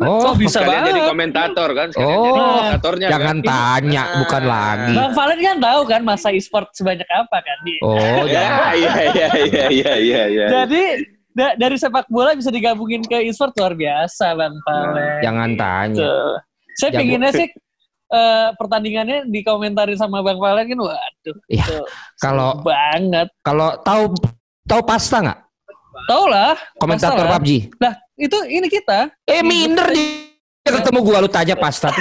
Oh, 0.00 0.32
oh 0.32 0.34
bisa 0.34 0.64
banget. 0.64 0.96
jadi 0.96 1.00
komentator 1.12 1.68
kan? 1.76 1.88
oh, 1.92 2.00
jadi 2.00 2.40
komentatornya 2.40 3.08
jangan 3.12 3.36
kan? 3.36 3.48
tanya, 3.48 4.02
nah. 4.08 4.16
bukan 4.24 4.42
lagi. 4.48 4.94
Bang 4.96 5.12
Valen 5.12 5.40
kan 5.44 5.56
tahu 5.60 5.80
kan 5.84 6.00
masa 6.00 6.28
e-sport 6.32 6.72
sebanyak 6.72 7.04
apa 7.12 7.36
kan? 7.44 7.58
Oh, 7.84 8.24
ya, 8.32 8.72
iya 8.72 8.94
iya 9.12 9.28
iya 9.36 9.64
iya 9.68 9.92
iya 10.00 10.22
iya. 10.32 10.46
Jadi 10.48 10.82
da 11.34 11.52
dari 11.58 11.76
sepak 11.76 12.08
bola 12.08 12.32
bisa 12.32 12.48
digabungin 12.48 13.04
ke 13.04 13.28
e-sport 13.28 13.52
luar 13.60 13.76
biasa 13.76 14.32
Bang 14.32 14.56
Valen. 14.64 15.20
Jangan 15.20 15.50
tanya. 15.60 16.00
Tuh. 16.00 16.34
Saya 16.80 16.90
pinginnya 16.96 17.30
sih 17.30 17.48
uh, 18.08 18.56
pertandingannya 18.56 19.28
dikomentarin 19.28 20.00
sama 20.00 20.24
Bang 20.24 20.40
Valen 20.40 20.64
kan 20.64 20.80
waduh. 20.80 21.36
Ya, 21.52 21.66
kalau 22.16 22.64
banget. 22.64 23.28
Kalau 23.44 23.76
tahu 23.84 24.16
Tahu 24.64 24.80
pasta 24.80 25.20
nggak? 25.20 25.38
Tahu 26.08 26.24
lah. 26.28 26.56
Komentator 26.80 27.24
PUBG. 27.36 27.76
Nah, 27.80 27.92
itu 28.14 28.38
ini 28.46 28.66
kita. 28.70 29.10
Eh 29.26 29.42
minder 29.42 29.90
dia 30.64 30.72
ketemu 30.80 30.98
gua 31.04 31.20
lu 31.20 31.28
tanya 31.28 31.52
pasta. 31.60 31.92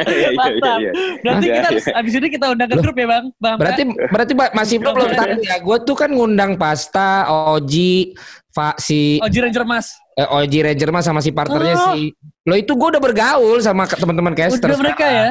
Iya, 0.00 0.32
iya, 0.32 0.72
iya, 0.80 0.90
Berarti 1.20 1.46
kita 1.52 1.66
harus 1.68 1.86
abis 1.92 2.12
ini 2.16 2.28
kita 2.32 2.46
undang 2.56 2.68
ke 2.72 2.76
grup 2.80 2.96
ya 2.96 3.06
bang. 3.06 3.24
bang 3.36 3.56
berarti 3.60 3.82
berarti 4.08 4.32
masih 4.56 4.76
belum 4.80 5.12
tahu 5.12 5.30
ya. 5.44 5.56
Gua 5.60 5.76
tuh 5.84 5.96
kan 5.98 6.08
ngundang 6.08 6.56
pasta, 6.56 7.28
Oji, 7.28 8.16
Pak 8.56 8.80
si 8.80 9.20
Oji 9.20 9.38
Ranger 9.44 9.68
Mas. 9.68 9.92
Eh, 10.16 10.24
Oji 10.24 10.64
Ranger 10.64 10.90
Mas 10.90 11.04
sama 11.04 11.20
si 11.20 11.30
partnernya 11.30 11.76
oh. 11.76 11.84
si. 11.92 12.16
Lo 12.48 12.56
itu 12.56 12.72
gua 12.72 12.96
udah 12.96 13.02
bergaul 13.02 13.60
sama 13.60 13.84
teman-teman 13.84 14.32
caster. 14.32 14.72
Udah 14.72 14.80
mereka 14.80 15.06
ya. 15.06 15.28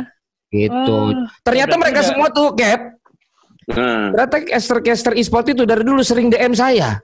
Gitu. 0.54 0.94
Oh, 0.94 1.14
Ternyata 1.42 1.82
mereka 1.82 2.06
semua 2.06 2.30
tuh 2.30 2.54
cap 2.54 3.00
Hmm. 3.70 4.10
Ternyata 4.18 4.38
caster-caster 4.50 5.14
e-sport 5.14 5.54
itu 5.54 5.62
dari 5.62 5.86
dulu 5.86 6.02
sering 6.02 6.34
DM 6.34 6.58
saya. 6.58 6.98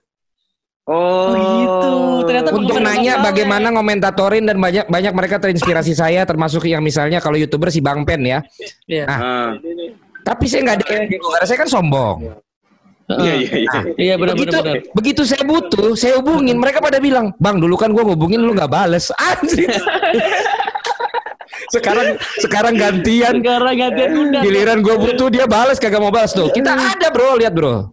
Oh, 0.85 1.33
gitu. 1.33 1.93
Ternyata 2.29 2.49
Untuk 2.53 2.77
nanya 2.77 3.17
bagaimana 3.17 3.73
ngomentatorin 3.73 4.45
dan 4.45 4.61
banyak 4.61 4.85
banyak 4.85 5.13
mereka 5.17 5.41
terinspirasi 5.41 5.97
saya 6.01 6.21
termasuk 6.29 6.61
yang 6.69 6.85
misalnya 6.85 7.17
kalau 7.17 7.33
youtuber 7.41 7.73
si 7.73 7.81
Bang 7.81 8.05
Pen 8.05 8.21
ya. 8.21 8.39
Iya. 8.85 9.05
Ah. 9.09 9.49
Tapi 10.21 10.45
saya 10.45 10.61
nggak 10.61 10.77
ada 10.81 10.85
karena 11.09 11.45
saya 11.45 11.57
kan 11.57 11.69
sombong. 11.69 12.17
Iya, 13.05 13.33
iya, 13.37 13.53
iya. 13.61 13.79
Iya 14.01 14.13
benar 14.17 14.33
benar 14.33 14.41
begitu, 14.41 14.57
benar. 14.65 14.77
begitu 14.97 15.21
saya 15.29 15.43
butuh, 15.45 15.93
saya 15.93 16.17
hubungin. 16.17 16.57
Mereka 16.57 16.81
pada 16.81 16.97
bilang, 16.97 17.29
Bang 17.37 17.61
dulu 17.61 17.77
kan 17.77 17.93
gua 17.93 18.01
hubungin 18.01 18.41
lu 18.41 18.57
nggak 18.57 18.69
bales. 18.69 19.13
Anjir. 19.29 19.69
sekarang 21.73 22.13
sekarang 22.45 22.73
gantian 22.77 23.41
Sekarang 23.41 23.73
gantian 23.73 24.11
undang. 24.13 24.41
giliran 24.45 24.79
gua 24.85 25.01
butuh 25.01 25.33
dia 25.33 25.45
bales 25.49 25.77
kagak 25.77 26.01
mau 26.01 26.13
balas 26.13 26.33
tuh. 26.33 26.49
Kita 26.49 26.73
ada 26.73 27.09
bro, 27.13 27.37
lihat 27.37 27.53
bro. 27.53 27.89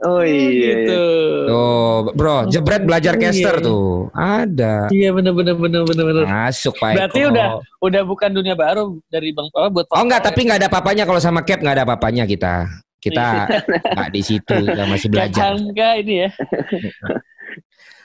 Oh 0.00 0.24
iya. 0.24 0.88
Gitu. 0.88 0.96
iya. 0.96 1.44
Tuh, 1.44 2.16
bro, 2.16 2.48
jebret 2.48 2.82
belajar 2.88 3.20
Iya. 3.20 3.22
caster 3.28 3.60
tuh. 3.60 4.08
Ada. 4.16 4.88
Iya 4.88 5.12
benar 5.12 5.36
benar 5.36 5.54
benar 5.60 5.82
benar 5.84 6.04
benar. 6.08 6.24
Masuk 6.24 6.72
Pak 6.80 6.96
Berarti 6.96 7.20
Eko. 7.20 7.28
udah 7.36 7.46
udah 7.84 8.02
bukan 8.08 8.30
dunia 8.32 8.56
baru 8.56 8.96
dari 9.12 9.36
Bang 9.36 9.52
Papa 9.52 9.68
buat 9.68 9.86
Oh 9.92 10.00
enggak, 10.00 10.24
tapi 10.24 10.48
enggak 10.48 10.64
ada 10.64 10.68
apa-apanya 10.72 11.04
kalau 11.04 11.20
sama 11.20 11.44
Cap 11.44 11.60
enggak 11.60 11.76
ada 11.76 11.84
apa-apanya 11.84 12.24
kita. 12.24 12.64
Kita 13.00 13.44
enggak 13.92 14.10
di 14.12 14.22
situ, 14.24 14.56
kita 14.72 14.84
masih 14.88 15.08
belajar. 15.12 15.52
Angka 15.52 15.88
ini 16.00 16.14
ya. 16.24 16.28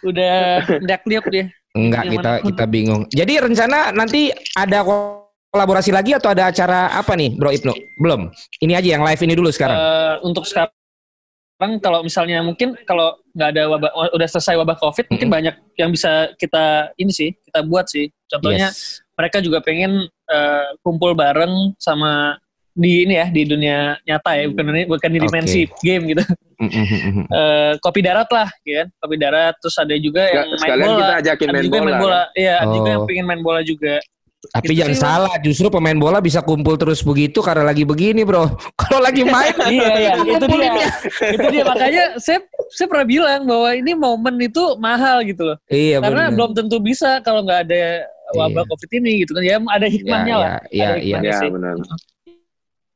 udah 0.05 0.35
ndak 0.85 1.01
liuk 1.07 1.25
dia. 1.31 1.45
Enggak, 1.75 2.07
Yang 2.07 2.13
kita 2.19 2.31
kita 2.47 2.65
bingung. 2.67 3.01
Jadi 3.11 3.33
rencana 3.39 3.91
nanti 3.91 4.31
ada 4.55 4.79
kolaborasi 5.51 5.91
lagi 5.91 6.15
atau 6.15 6.31
ada 6.31 6.47
acara 6.47 6.91
apa 6.91 7.15
nih, 7.15 7.35
Bro 7.35 7.51
Ibnu? 7.51 7.73
Belum. 7.99 8.31
Ini 8.59 8.79
aja 8.79 8.89
yang 8.99 9.03
live 9.03 9.21
ini 9.23 9.33
dulu 9.35 9.47
sekarang. 9.51 9.75
Eh, 9.75 10.15
untuk 10.23 10.47
sekarang 10.47 10.71
kalau 11.57 12.03
misalnya 12.03 12.43
mungkin 12.43 12.75
kalau 12.83 13.15
nggak 13.31 13.49
ada 13.55 13.63
wabah 13.71 13.91
udah 14.11 14.27
selesai 14.27 14.59
wabah 14.59 14.75
covid 14.75 15.07
mungkin 15.07 15.27
Mm-mm. 15.27 15.37
banyak 15.39 15.55
yang 15.75 15.89
bisa 15.89 16.31
kita 16.35 16.91
ini 16.95 17.11
sih 17.11 17.31
kita 17.41 17.63
buat 17.63 17.87
sih 17.87 18.11
contohnya 18.27 18.69
Yes. 18.69 18.99
mereka 19.15 19.39
juga 19.39 19.63
pengen 19.63 20.03
eh, 20.07 20.67
kumpul 20.81 21.15
bareng 21.15 21.73
sama 21.79 22.35
di 22.71 23.07
ini 23.07 23.15
ya 23.15 23.31
di 23.31 23.47
dunia 23.47 23.95
nyata 24.03 24.35
ya 24.35 24.51
bukan 24.51 24.65
ini 24.69 24.83
bukan 24.83 25.09
di 25.09 25.19
dimensi 25.21 25.61
game 25.81 26.11
gitu 26.11 26.23
Mm, 26.55 26.71
mm, 26.71 26.87
mm, 26.87 26.99
mm. 27.19 27.25
Eh, 27.35 27.73
kopi 27.83 27.99
darat 27.99 28.31
lah 28.31 28.47
ya 28.63 28.83
kan 28.83 28.87
kopi 29.03 29.15
darat 29.19 29.59
terus 29.59 29.75
ada 29.75 29.91
juga 29.99 30.23
yang 30.23 30.47
main 30.55 30.79
bola 30.79 30.95
kita 30.95 31.15
ajakin 31.19 31.45
ada 31.45 31.51
main 31.51 31.65
juga 31.67 31.75
yang 31.75 31.83
main 31.83 31.91
bola. 31.91 32.03
bola 32.07 32.21
iya 32.31 32.53
ada 32.63 32.71
juga 32.71 32.89
yang 32.95 33.01
Oh. 33.03 33.07
pengen 33.11 33.25
main 33.27 33.41
bola 33.43 33.59
juga 33.59 33.93
Tapi 34.47 34.65
Gitu 34.67 34.79
jangan 34.81 34.93
sih, 34.93 35.01
salah, 35.01 35.33
justru 35.39 35.67
pemain 35.67 35.95
bola 35.95 36.19
bisa 36.19 36.39
kumpul 36.39 36.75
terus 36.75 36.99
begitu 36.99 37.39
karena 37.39 37.63
lagi 37.63 37.81
begini, 37.81 38.21
Bro. 38.21 38.45
Kalau 38.81 38.99
lagi 38.99 39.23
main 39.23 39.55
iya 39.65 39.89
iya 40.01 40.11
itu 40.19 40.45
dia 40.47 40.71
itu 41.31 41.47
dia 41.49 41.63
makanya 41.63 42.03
saya 42.17 42.39
saya 42.69 42.87
pernah 42.87 43.05
bilang 43.05 43.41
bahwa 43.43 43.69
ini 43.71 43.91
momen 43.91 44.35
itu 44.39 44.63
mahal 44.77 45.21
gitu 45.21 45.41
loh 45.43 45.57
Iya 45.67 45.99
karena 45.99 46.27
benar. 46.27 46.35
belum 46.35 46.51
tentu 46.53 46.77
bisa 46.79 47.19
kalau 47.21 47.41
nggak 47.41 47.65
ada 47.65 48.05
wabah 48.33 48.61
Iya. 48.61 48.69
covid 48.69 48.91
ini 48.95 49.11
gitu 49.21 49.31
kan 49.33 49.43
ya 49.43 49.57
ada 49.59 49.87
hikmahnya 49.87 50.27
Ya, 50.27 50.37
lah 50.37 50.49
ya, 50.49 50.57
ya, 50.71 50.85
Ada 50.85 50.97
iya. 50.97 50.99
hikmahnya 50.99 51.27
Ya 51.27 51.39
sih. 51.39 51.49
benar. 51.49 51.73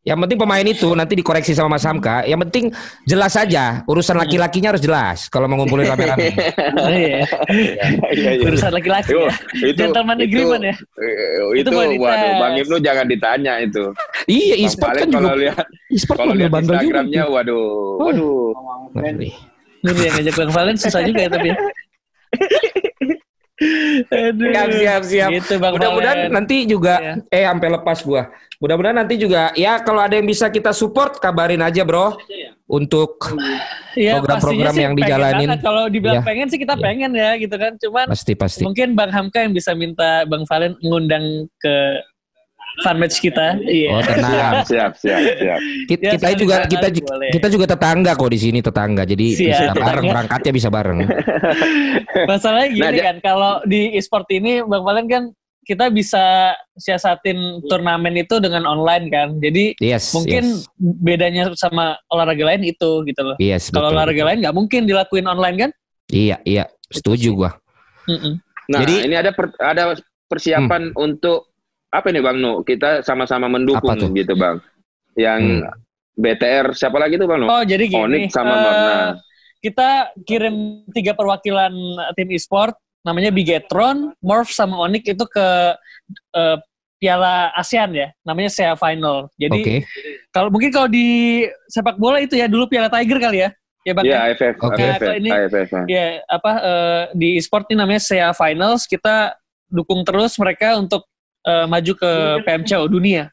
Yang 0.08 0.18
penting 0.26 0.40
pemain 0.40 0.64
itu 0.64 0.90
nanti 0.96 1.14
dikoreksi 1.20 1.52
sama 1.52 1.76
Mas 1.76 1.84
Hamka. 1.84 2.24
Yang 2.24 2.40
penting 2.48 2.66
jelas 3.04 3.36
saja 3.36 3.84
urusan 3.84 4.16
laki-lakinya 4.16 4.72
harus 4.72 4.80
jelas 4.80 5.28
kalau 5.28 5.52
mau 5.52 5.60
ngumpulin 5.60 5.86
rame-rame. 5.92 6.32
Iya. 6.88 7.28
Iya, 8.16 8.30
iya. 8.40 8.48
urusan 8.48 8.72
laki-laki 8.72 9.12
Yo, 9.12 9.28
ya 9.28 9.68
itu, 9.68 9.80
gentleman 9.80 10.18
agreement 10.24 10.64
ya 10.64 10.76
eh, 11.04 11.60
Itu 11.60 11.70
Itu, 11.76 12.00
waduh, 12.00 12.32
Bang 12.40 12.56
Ibnu 12.56 12.76
jangan 12.80 13.06
ditanya 13.12 13.60
itu. 13.60 13.92
iya, 14.32 14.56
e-sport 14.64 14.96
kan 14.96 15.08
juga 15.12 15.20
kalau 15.20 15.36
lihat 15.36 15.66
e-sport 15.92 16.18
kalau 16.18 16.32
bandel 16.32 16.40
lihat 16.40 16.52
bandel 16.56 16.74
juga. 16.74 16.80
Instagramnya, 16.80 17.24
tuh. 17.24 17.34
waduh, 17.36 17.68
waduh. 18.00 18.50
Ngeri. 18.96 19.30
Ini 19.80 19.92
yang 19.96 20.14
ngajak 20.16 20.36
Bang 20.36 20.52
Valen 20.56 20.76
susah 20.80 21.02
juga 21.04 21.20
ya 21.28 21.30
tapi 21.32 21.48
ya. 21.52 21.58
Aduh. 24.10 24.50
Siap, 24.50 24.70
siap, 24.72 25.02
siap. 25.04 25.30
Gitu 25.36 25.54
Mudah-mudahan 25.60 26.32
nanti 26.32 26.64
juga 26.64 26.96
Iya. 27.00 27.14
eh 27.32 27.44
sampai 27.46 27.70
lepas 27.76 28.00
gua. 28.04 28.24
Mudah-mudahan 28.60 28.98
nanti 29.00 29.16
juga 29.16 29.52
ya 29.56 29.80
kalau 29.80 30.04
ada 30.04 30.16
yang 30.20 30.28
bisa 30.28 30.48
kita 30.48 30.72
support 30.72 31.20
kabarin 31.20 31.64
aja, 31.64 31.84
Bro. 31.84 32.20
Untuk 32.70 33.18
Iya, 33.98 34.22
program-program 34.22 34.76
yang 34.78 34.94
dijalanin. 34.94 35.50
Kalau 35.58 35.90
dibilang 35.90 36.22
Iya. 36.22 36.28
pengen 36.28 36.48
sih 36.54 36.60
kita 36.62 36.78
Iya. 36.78 36.84
pengen 36.86 37.12
ya 37.18 37.32
gitu 37.36 37.56
kan. 37.58 37.74
Cuman 37.82 38.06
pasti 38.14 38.34
pasti. 38.38 38.62
mungkin 38.62 38.94
Bang 38.94 39.10
Hamka 39.10 39.42
yang 39.42 39.52
bisa 39.58 39.74
minta 39.74 40.24
Bang 40.30 40.46
Valen 40.46 40.78
ngundang 40.80 41.50
ke 41.58 41.76
fanmatch 42.80 43.18
kita. 43.18 43.58
Iya. 43.60 43.90
Oh, 43.90 44.02
tenang. 44.02 44.32
Siap, 44.64 44.64
siap, 44.66 44.92
siap, 44.96 45.22
siap. 45.36 45.60
Kita, 45.86 46.02
Ya, 46.02 46.12
kita 46.16 46.28
juga 46.34 46.56
kita 46.66 46.88
boleh. 47.04 47.30
kita 47.32 47.48
juga 47.48 47.66
tetangga 47.68 48.12
kok 48.14 48.30
di 48.30 48.40
sini 48.40 48.60
tetangga. 48.60 49.04
Jadi 49.04 49.26
Siap, 49.32 49.46
bisa 49.46 49.64
tetangga. 49.70 49.88
bareng 49.88 50.06
berangkatnya 50.08 50.52
bisa 50.52 50.70
bareng. 50.70 51.00
Masalahnya 52.30 52.68
gini 52.70 52.82
Nah, 53.00 53.06
kan, 53.06 53.18
kalau 53.20 53.54
di 53.64 53.94
e-sport 53.94 54.28
ini 54.30 54.62
Bang 54.62 54.84
Valen 54.84 55.06
kan 55.06 55.24
kita 55.62 55.94
bisa 55.94 56.56
siasatin 56.74 57.38
turnamen 57.64 58.18
itu 58.18 58.42
dengan 58.42 58.66
online 58.66 59.06
kan. 59.08 59.38
Jadi 59.38 59.78
Yes. 59.78 60.10
mungkin 60.12 60.44
yes. 60.58 60.66
bedanya 60.80 61.44
sama 61.54 61.94
olahraga 62.10 62.42
lain 62.44 62.66
itu 62.66 63.06
gitu 63.06 63.22
loh. 63.22 63.38
Yes, 63.38 63.70
Kalau 63.70 63.90
betul. 63.90 63.96
olahraga 63.96 64.24
lain 64.26 64.40
nggak 64.42 64.56
mungkin 64.56 64.82
dilakuin 64.84 65.30
online 65.30 65.58
kan? 65.60 65.72
Iya, 66.10 66.42
iya, 66.42 66.66
setuju 66.90 67.38
gua. 67.38 67.52
Mm-mm. 68.10 68.42
Nah, 68.66 68.80
Jadi- 68.82 69.06
ini 69.06 69.14
ada 69.14 69.30
per- 69.30 69.54
ada 69.62 69.94
persiapan 70.26 70.94
untuk 70.96 71.49
apa 71.90 72.08
nih 72.14 72.22
Bang 72.22 72.38
Nu? 72.38 72.62
Kita 72.62 73.02
sama-sama 73.02 73.50
mendukung 73.50 73.98
gitu 74.14 74.34
Bang. 74.38 74.62
Yang 75.18 75.66
BTR 76.16 76.66
siapa 76.78 76.98
lagi 77.02 77.18
tuh 77.18 77.26
Bang 77.26 77.42
Nu? 77.44 77.48
Oh 77.50 77.64
jadi 77.66 77.84
gini, 77.90 78.00
Onyx 78.00 78.34
sama 78.34 78.54
Barna. 78.56 78.96
kita 79.60 80.16
kirim 80.24 80.88
tiga 80.96 81.12
perwakilan 81.12 81.74
tim 82.16 82.30
e-sport, 82.32 82.78
namanya 83.04 83.28
Bigetron, 83.28 84.16
Morph 84.24 84.56
sama 84.56 84.80
Onyx 84.88 85.04
itu 85.12 85.26
ke 85.28 85.48
eh, 86.38 86.58
Piala 87.00 87.56
ASEAN 87.56 87.96
ya, 87.96 88.08
namanya 88.28 88.52
SEA 88.52 88.76
Final. 88.76 89.32
Jadi 89.40 89.60
Oke. 89.64 89.76
kalau 90.36 90.52
mungkin 90.52 90.68
kalau 90.68 90.92
di 90.92 91.48
sepak 91.72 91.96
bola 91.96 92.20
itu 92.20 92.36
ya 92.36 92.48
dulu 92.52 92.68
Piala 92.68 92.92
Tiger 92.92 93.20
kali 93.24 93.38
ya, 93.48 93.50
ya 93.88 93.92
bang. 93.96 94.04
Iya, 94.04 94.16
ya? 94.16 94.20
AFF, 94.36 94.56
Oke. 94.60 94.84
Nah, 94.84 94.88
AFF, 94.92 95.00
kalau 95.00 95.16
ini- 95.16 95.32
AFF. 95.32 95.70
Ya, 95.88 96.06
apa 96.28 96.52
eh, 96.60 97.04
di 97.16 97.28
e-sport 97.40 97.72
ini 97.72 97.80
namanya 97.80 98.04
SEA 98.04 98.36
Finals, 98.36 98.84
kita 98.84 99.32
dukung 99.72 100.04
terus 100.04 100.36
mereka 100.36 100.76
untuk 100.76 101.08
eh, 101.50 101.66
maju 101.66 101.94
ke 101.96 102.12
PMCO 102.46 102.86
dunia 102.86 103.24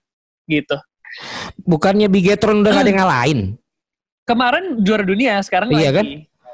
gitu. 0.46 0.76
Bukannya 1.62 2.08
Bigetron 2.08 2.60
udah 2.60 2.72
gak 2.72 2.82
ada 2.82 2.90
yang 2.90 3.00
ngalahin? 3.00 3.40
Kemarin 4.26 4.64
juara 4.82 5.04
dunia, 5.04 5.38
sekarang 5.40 5.70
Iya 5.70 5.90
lagi. 5.90 5.96
kan? 5.96 6.06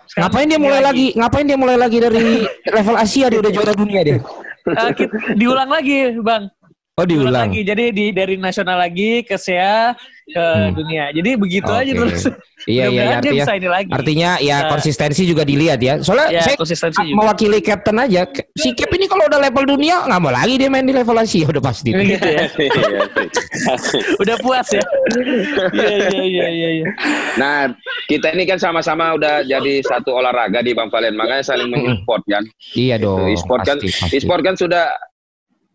Sekarang 0.02 0.22
Ngapain 0.28 0.46
dia 0.46 0.60
mulai 0.60 0.80
lagi? 0.82 1.06
Ngapain 1.14 1.46
dia 1.46 1.58
mulai 1.58 1.76
lagi 1.76 1.98
dari 1.98 2.24
level 2.76 2.96
Asia 2.96 3.26
dia 3.26 3.40
udah 3.40 3.52
juara 3.52 3.72
dunia 3.72 4.00
dia? 4.02 4.18
Eh, 4.62 4.90
kit- 4.94 5.14
diulang 5.34 5.66
lagi, 5.66 6.14
Bang. 6.20 6.46
Oh 6.92 7.08
diulang. 7.08 7.48
lagi. 7.48 7.64
Jadi 7.64 7.88
di 7.88 8.12
dari 8.12 8.36
nasional 8.36 8.76
lagi 8.76 9.24
ke 9.24 9.40
SEA 9.40 9.96
ke 10.22 10.36
Hmm. 10.36 10.76
dunia. 10.76 11.08
Jadi 11.08 11.30
begitu 11.34 11.72
aja 11.72 11.88
Oke. 11.88 11.96
terus. 11.98 12.28
Iya 12.62 12.84
iya 12.86 12.86
iya, 12.86 13.02
dia 13.02 13.16
artinya 13.18 13.32
bisa 13.42 13.52
ini 13.56 13.66
lagi. 13.66 13.90
artinya 13.90 14.30
ya 14.38 14.56
Bisa. 14.60 14.68
konsistensi 14.70 15.22
juga 15.24 15.42
dilihat 15.42 15.80
ya. 15.80 15.94
Soalnya 15.98 16.28
ya 16.30 16.42
saya 16.44 16.54
konsistensi 16.54 17.00
juga. 17.02 17.16
mewakili 17.16 17.58
captain 17.58 17.96
aja. 17.96 18.22
Si 18.52 18.70
Cap 18.70 18.92
ini 18.92 19.08
kalau 19.08 19.24
udah 19.24 19.40
level 19.40 19.64
dunia 19.66 20.04
nggak 20.04 20.20
mau 20.20 20.30
lagi 20.30 20.54
dia 20.54 20.68
main 20.68 20.84
di 20.84 20.92
level 20.92 21.16
Asia 21.16 21.48
udah 21.48 21.62
pasti. 21.64 21.90
gitu 21.90 22.28
ya. 22.28 22.44
Udah 24.22 24.36
puas 24.38 24.68
ya. 24.68 24.84
Iya 25.72 25.96
iya 25.96 26.22
iya 26.22 26.46
iya 26.48 26.68
iya. 26.76 26.86
nah, 27.34 27.72
kita 28.06 28.30
ini 28.30 28.44
kan 28.44 28.60
sama-sama 28.60 29.16
udah 29.16 29.42
jadi 29.42 29.80
satu 29.82 30.12
olahraga 30.12 30.60
di 30.60 30.72
Bang 30.72 30.88
Valen, 30.88 31.16
makanya 31.16 31.42
saling 31.42 31.68
mensupport 31.68 32.22
kan. 32.28 32.44
Iya 32.74 33.00
dong. 33.00 33.26
E-sport 33.26 33.64
kan, 33.64 33.78
e-sport 34.12 34.42
kan 34.42 34.54
sudah 34.54 34.92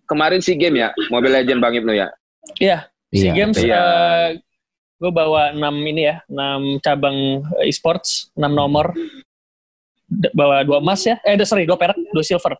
kemarin 0.07 0.39
si 0.39 0.55
game 0.55 0.79
ya, 0.79 0.89
Mobile 1.11 1.43
Legend 1.43 1.59
Bang 1.59 1.75
Ibnu 1.75 1.91
ya. 1.91 2.07
Iya, 2.57 2.77
SEA 3.11 3.19
Iya, 3.21 3.31
Games 3.35 3.57
betul. 3.59 3.75
gue 4.97 5.11
bawa 5.13 5.53
6 5.53 5.61
ini 5.85 6.01
ya, 6.07 6.15
6 6.25 6.79
cabang 6.81 7.17
eh, 7.59 7.69
e-sports, 7.69 8.31
6 8.33 8.49
nomor. 8.49 8.95
D- 10.07 10.31
bawa 10.31 10.63
dua 10.63 10.79
emas 10.79 11.03
ya. 11.03 11.19
Eh, 11.21 11.35
sorry, 11.43 11.67
dua 11.67 11.75
perak, 11.75 11.99
dua 12.15 12.23
silver. 12.23 12.55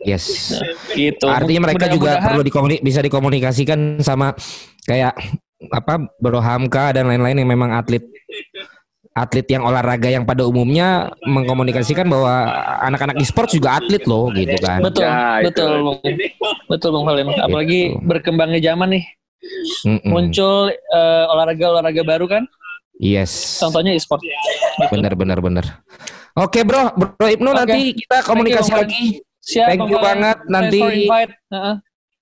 Yes. 0.00 0.56
Gitu. 0.92 1.24
Artinya 1.28 1.68
mereka 1.68 1.88
juga 1.88 2.16
Mudah-mudahan- 2.16 2.24
perlu 2.32 2.42
dikomuni- 2.42 2.80
bisa 2.80 3.00
dikomunikasikan 3.04 4.00
sama 4.00 4.32
kayak 4.82 5.12
apa 5.72 6.08
Bro 6.16 6.40
Hamka 6.40 6.92
dan 6.92 7.08
lain-lain 7.08 7.44
yang 7.44 7.48
memang 7.48 7.72
atlet 7.72 8.04
atlet 9.16 9.48
yang 9.48 9.64
olahraga 9.64 10.12
yang 10.12 10.28
pada 10.28 10.44
umumnya 10.44 11.08
mengkomunikasikan 11.24 12.04
bahwa 12.04 12.52
anak-anak 12.84 13.16
e-sport 13.16 13.48
juga 13.48 13.80
atlet 13.80 14.04
loh 14.04 14.28
gitu 14.30 14.52
kan. 14.60 14.84
Betul, 14.84 15.08
Ya, 15.08 15.40
betul, 15.40 15.70
Bang. 15.80 15.98
betul 16.68 16.88
Bang 16.92 17.04
Valen. 17.08 17.26
Apalagi 17.32 17.80
Gitu. 17.90 18.04
berkembangnya 18.04 18.60
zaman 18.62 18.88
nih, 18.92 19.04
Mm-mm. 19.88 20.04
muncul 20.04 20.68
eh, 20.68 21.24
olahraga-olahraga 21.26 22.02
baru 22.04 22.28
kan. 22.28 22.44
Yes. 22.96 23.56
Contohnya 23.56 23.96
e-sport. 23.96 24.20
Bener 24.88 25.12
bener 25.12 25.40
bener. 25.40 25.64
Oke 26.36 26.60
bro, 26.62 26.92
bro 26.92 27.26
Ibnu 27.26 27.48
Oke. 27.48 27.58
nanti 27.58 27.80
kita 27.96 28.20
komunikasi 28.22 28.68
Valen. 28.68 28.84
lagi. 28.84 29.06
Siap, 29.40 29.66
Thank 29.70 29.88
you 29.88 29.96
banget. 29.96 30.36
Nanti- 30.46 30.82
for 30.82 30.92
invite. 30.92 31.32
Heeh. 31.48 31.74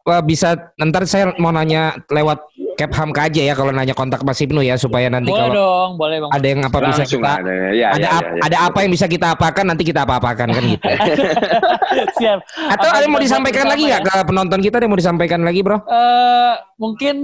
Wah 0.04 0.20
bisa 0.20 0.52
ntar 0.76 1.08
saya 1.08 1.32
mau 1.40 1.48
nanya 1.48 1.96
lewat 2.06 2.36
Cap 2.74 2.90
Hamka 2.98 3.30
aja 3.30 3.38
ya 3.38 3.54
kalau 3.54 3.70
nanya 3.70 3.94
kontak 3.94 4.26
Mas 4.26 4.42
Ibnu 4.42 4.58
ya 4.58 4.74
supaya 4.74 5.06
nanti 5.06 5.30
boleh 5.30 5.46
kalau 5.46 5.54
dong, 5.54 5.90
boleh 5.94 6.16
bang. 6.18 6.30
ada 6.34 6.46
yang 6.46 6.60
apa 6.66 6.78
bisa 6.82 7.02
Langsung 7.06 7.22
kita 7.22 7.30
ada. 7.38 7.52
Ya, 7.70 7.86
ada 7.94 8.02
ya, 8.02 8.08
ap- 8.10 8.26
ya, 8.26 8.34
ya. 8.34 8.42
ada 8.42 8.56
apa 8.66 8.78
yang 8.82 8.90
bisa 8.90 9.06
kita 9.06 9.26
apakan 9.30 9.64
nanti 9.70 9.82
kita 9.86 10.00
apa-apakan 10.02 10.48
kan 10.50 10.62
gitu. 10.66 10.84
Siap. 12.18 12.38
Atau 12.74 12.88
Apa 12.90 12.96
ada 12.98 13.04
yang 13.06 13.12
mau 13.14 13.22
disampaikan 13.22 13.66
lagi 13.70 13.82
nggak 13.86 14.02
ke 14.02 14.14
penonton 14.26 14.58
kita 14.58 14.74
ada 14.78 14.84
yang 14.84 14.92
mau 14.92 15.00
disampaikan 15.00 15.40
lagi 15.46 15.60
bro? 15.62 15.78
Eh, 15.86 16.54
mungkin 16.76 17.16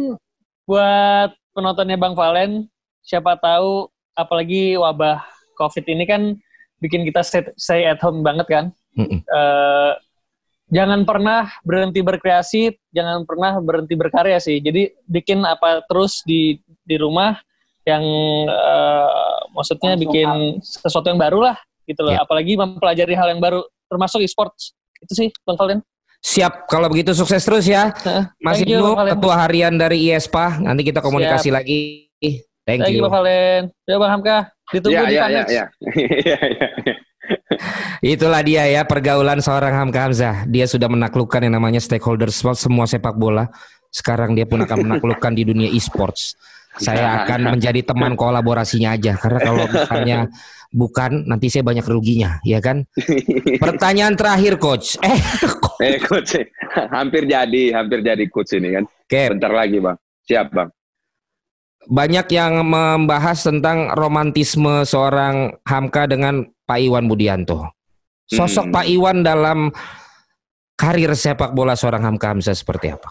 buat 0.65 1.31
penontonnya 1.51 1.99
Bang 1.99 2.15
Valen, 2.15 2.71
siapa 3.03 3.35
tahu 3.35 3.91
apalagi 4.15 4.79
wabah 4.79 5.19
COVID 5.59 5.85
ini 5.91 6.05
kan 6.07 6.23
bikin 6.79 7.03
kita 7.03 7.27
stay, 7.27 7.43
stay 7.59 7.83
at 7.91 7.99
home 7.99 8.23
banget 8.23 8.47
kan. 8.47 8.65
Mm-mm. 8.95 9.19
Eh, 9.19 9.93
jangan 10.71 11.03
pernah 11.03 11.51
berhenti 11.67 12.01
berkreasi, 12.01 12.63
jangan 12.95 13.27
pernah 13.27 13.59
berhenti 13.59 13.95
berkarya 13.99 14.39
sih. 14.39 14.63
Jadi 14.63 14.91
bikin 15.05 15.43
apa 15.43 15.83
terus 15.91 16.23
di 16.25 16.57
di 16.87 16.97
rumah 16.97 17.37
yang 17.85 18.03
eh, 18.47 19.39
maksudnya 19.51 19.99
bikin 19.99 20.63
sesuatu 20.63 21.11
yang 21.11 21.21
baru 21.21 21.51
lah 21.51 21.57
gitu 21.85 22.01
loh. 22.07 22.15
Ya. 22.15 22.23
Apalagi 22.23 22.55
mempelajari 22.55 23.15
hal 23.19 23.35
yang 23.35 23.43
baru, 23.43 23.67
termasuk 23.91 24.23
e-sports. 24.23 24.73
Itu 25.03 25.13
sih 25.13 25.29
Bang 25.43 25.59
Valen. 25.59 25.83
Siap 26.21 26.69
kalau 26.69 26.87
begitu 26.93 27.17
sukses 27.17 27.43
terus 27.43 27.67
ya. 27.67 27.91
Heeh. 28.07 28.25
Mas 28.45 28.61
Thank 28.61 28.71
you, 28.71 28.79
Ibnu 28.79 28.87
Bang 28.95 28.99
Valen. 29.03 29.13
ketua 29.19 29.35
harian 29.45 29.75
dari 29.75 29.99
IESPA 30.09 30.63
nanti 30.63 30.83
kita 30.87 31.01
komunikasi 31.03 31.51
lagi. 31.51 32.07
Thank 32.21 32.87
Thank 32.87 32.95
you 32.95 33.01
you. 33.01 33.05
Bang 33.09 33.15
Valen. 33.19 33.63
Ya 33.89 33.97
Bang 33.99 34.13
Hamka, 34.15 34.39
ditunggu 34.71 34.95
Ya, 34.95 35.03
di 35.09 35.17
ya, 35.17 35.25
ya, 35.27 35.27
Fanex. 35.27 35.49
Itulah 38.01 38.41
dia 38.47 38.65
ya 38.71 38.83
pergaulan 38.87 39.43
seorang 39.43 39.75
Hamka 39.75 40.07
Hamzah. 40.07 40.47
Dia 40.47 40.65
sudah 40.71 40.87
menaklukkan 40.87 41.43
yang 41.43 41.59
namanya 41.59 41.83
stakeholder 41.83 42.31
semua 42.33 42.87
sepak 42.87 43.19
bola. 43.19 43.51
Sekarang 43.91 44.39
dia 44.39 44.47
pun 44.47 44.63
akan 44.63 44.79
menaklukkan 44.87 45.33
di 45.35 45.43
dunia 45.43 45.69
e-sports. 45.71 46.39
Saya 46.79 47.27
akan 47.27 47.59
menjadi 47.59 47.83
teman 47.83 48.15
kolaborasinya 48.15 48.95
aja 48.95 49.19
karena 49.19 49.41
kalau 49.43 49.65
misalnya 49.67 50.19
bukan 50.71 51.27
nanti 51.27 51.51
saya 51.51 51.67
banyak 51.67 51.83
ruginya, 51.83 52.39
ya 52.47 52.63
kan? 52.63 52.87
Pertanyaan 53.59 54.15
terakhir 54.15 54.57
coach. 54.63 54.95
Eh, 55.81 55.97
Eh, 55.97 55.97
coach, 55.97 56.37
hampir 56.93 57.25
jadi, 57.25 57.73
hampir 57.73 58.05
jadi 58.05 58.21
coach 58.29 58.53
ini 58.53 58.77
kan. 58.77 58.85
oke, 58.85 59.23
Bentar 59.33 59.49
lagi, 59.49 59.81
Bang. 59.81 59.97
Siap, 60.29 60.53
Bang. 60.53 60.69
Banyak 61.89 62.27
yang 62.35 62.61
membahas 62.67 63.41
tentang 63.47 63.93
romantisme 63.97 64.85
seorang 64.85 65.57
Hamka 65.65 66.05
dengan 66.05 66.45
Pak 66.69 66.79
Iwan 66.81 67.09
Budianto. 67.09 67.73
Sosok 68.31 68.71
Hmm. 68.71 68.75
Pak 68.75 68.87
Iwan 68.87 69.19
dalam 69.27 69.59
karir 70.79 71.13
sepak 71.17 71.57
bola 71.57 71.75
seorang 71.75 72.05
Hamka 72.07 72.31
Hamzah 72.37 72.55
seperti 72.55 72.95
apa? 72.95 73.11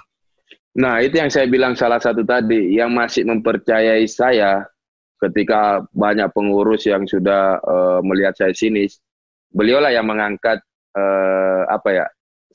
Nah, 0.80 1.02
itu 1.04 1.18
yang 1.20 1.28
saya 1.34 1.50
bilang 1.50 1.74
salah 1.76 2.00
satu 2.00 2.24
tadi, 2.24 2.78
yang 2.78 2.94
masih 2.94 3.26
mempercayai 3.28 4.06
saya 4.08 4.64
ketika 5.20 5.84
banyak 5.92 6.32
pengurus 6.32 6.88
yang 6.88 7.04
sudah 7.04 7.60
eh, 7.60 8.00
melihat 8.06 8.38
saya 8.38 8.54
sinis, 8.56 9.02
beliaulah 9.52 9.92
yang 9.92 10.08
mengangkat 10.08 10.62
eh, 10.96 11.62
apa 11.68 11.90
ya, 11.92 12.06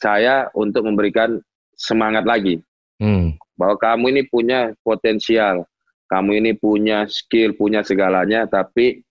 saya 0.01 0.49
untuk 0.57 0.87
memberikan 0.89 1.39
semangat 1.75 2.25
lagi 2.25 2.63
Hmm. 3.03 3.35
bahwa 3.59 3.75
kamu 3.75 4.05
ini 4.15 4.23
punya 4.31 4.71
potensial, 4.87 5.67
kamu 6.15 6.31
ini 6.39 6.51
punya 6.55 7.11
skill, 7.11 7.59
punya 7.59 7.83
segalanya, 7.83 8.47
tapi 8.47 9.03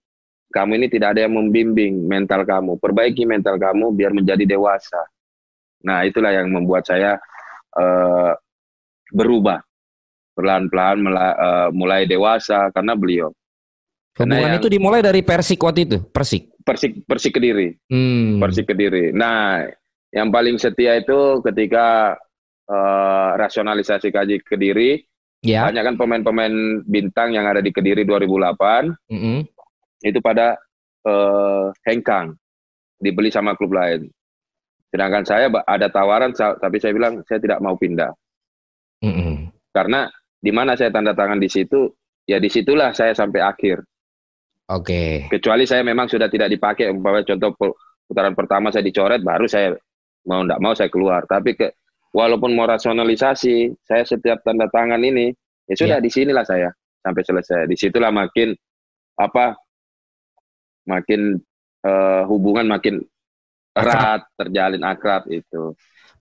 kamu 0.47 0.79
ini 0.79 0.87
tidak 0.87 1.17
ada 1.19 1.27
yang 1.27 1.35
membimbing 1.35 2.07
mental 2.07 2.47
kamu. 2.47 2.79
Perbaiki 2.79 3.27
mental 3.27 3.59
kamu 3.59 3.91
biar 3.91 4.15
menjadi 4.15 4.47
dewasa. 4.47 5.03
Nah, 5.83 6.07
itulah 6.07 6.31
yang 6.31 6.47
membuat 6.47 6.87
saya 6.87 7.19
eh, 7.73 8.31
berubah 9.11 9.59
perlahan-pelan 10.31 10.97
mela- 11.01 11.35
eh, 11.35 11.69
mulai 11.73 12.05
dewasa 12.07 12.69
karena 12.71 12.93
beliau. 12.95 13.29
Karena 14.13 14.37
Hubungan 14.37 14.53
yang- 14.53 14.61
itu 14.61 14.69
dimulai 14.69 15.01
dari 15.01 15.25
Persik 15.25 15.57
waktu 15.59 15.89
itu, 15.89 15.97
Persik. 16.07 16.53
Persik 16.63 17.01
Persik 17.03 17.33
Kediri, 17.35 17.73
Hmm. 17.89 18.37
Persik 18.39 18.69
Kediri. 18.69 19.09
Nah, 19.11 19.65
yang 20.13 20.29
paling 20.29 20.55
setia 20.55 20.95
itu 20.95 21.41
ketika 21.43 22.15
eh, 22.63 23.29
rasionalisasi 23.35 24.07
kaji 24.07 24.39
Kediri, 24.39 25.03
Ya. 25.43 25.67
banyak 25.67 25.83
kan 25.83 25.95
pemain-pemain 25.99 26.55
bintang 26.87 27.35
yang 27.35 27.43
ada 27.43 27.59
di 27.59 27.75
Kediri 27.75 28.07
2008 28.07 29.11
Mm-mm. 29.11 29.43
itu 30.07 30.19
pada 30.23 30.55
eh, 31.03 31.67
hengkang 31.83 32.31
dibeli 33.03 33.27
sama 33.27 33.51
klub 33.59 33.75
lain. 33.75 34.07
Sedangkan 34.87 35.27
saya 35.27 35.51
ada 35.67 35.91
tawaran 35.91 36.31
tapi 36.31 36.79
saya 36.79 36.95
bilang 36.95 37.19
saya 37.27 37.43
tidak 37.43 37.59
mau 37.59 37.75
pindah 37.75 38.15
Mm-mm. 39.03 39.51
karena 39.75 40.07
di 40.39 40.51
mana 40.55 40.79
saya 40.79 40.95
tanda 40.95 41.11
tangan 41.11 41.43
di 41.43 41.51
situ 41.51 41.91
ya 42.23 42.39
di 42.39 42.47
situlah 42.47 42.95
saya 42.95 43.11
sampai 43.11 43.43
akhir. 43.43 43.83
Oke. 44.71 45.27
Kecuali 45.27 45.67
saya 45.67 45.83
memang 45.83 46.07
sudah 46.07 46.31
tidak 46.31 46.47
dipakai 46.47 46.87
umpamanya 46.87 47.35
contoh 47.35 47.51
pu- 47.51 47.75
putaran 48.07 48.31
pertama 48.31 48.71
saya 48.71 48.87
dicoret 48.87 49.19
baru 49.19 49.43
saya 49.43 49.75
mau 50.23 50.39
tidak 50.47 50.59
mau 50.63 50.71
saya 50.71 50.87
keluar. 50.87 51.27
Tapi 51.27 51.51
ke, 51.59 51.67
walaupun 52.13 52.53
mau 52.53 52.69
rasionalisasi 52.69 53.73
saya 53.83 54.05
setiap 54.05 54.45
tanda 54.45 54.69
tangan 54.69 55.01
ini 55.01 55.33
ya 55.65 55.75
sudah 55.75 55.97
di 55.99 56.07
sinilah 56.13 56.45
saya 56.45 56.69
sampai 57.01 57.23
selesai. 57.25 57.65
Di 57.67 57.75
situlah 57.75 58.13
makin 58.13 58.53
apa 59.17 59.57
makin 60.87 61.39
eh, 61.83 62.21
hubungan 62.29 62.69
makin 62.69 63.01
erat 63.73 64.23
terjalin 64.37 64.83
akrab 64.85 65.25
itu. 65.27 65.73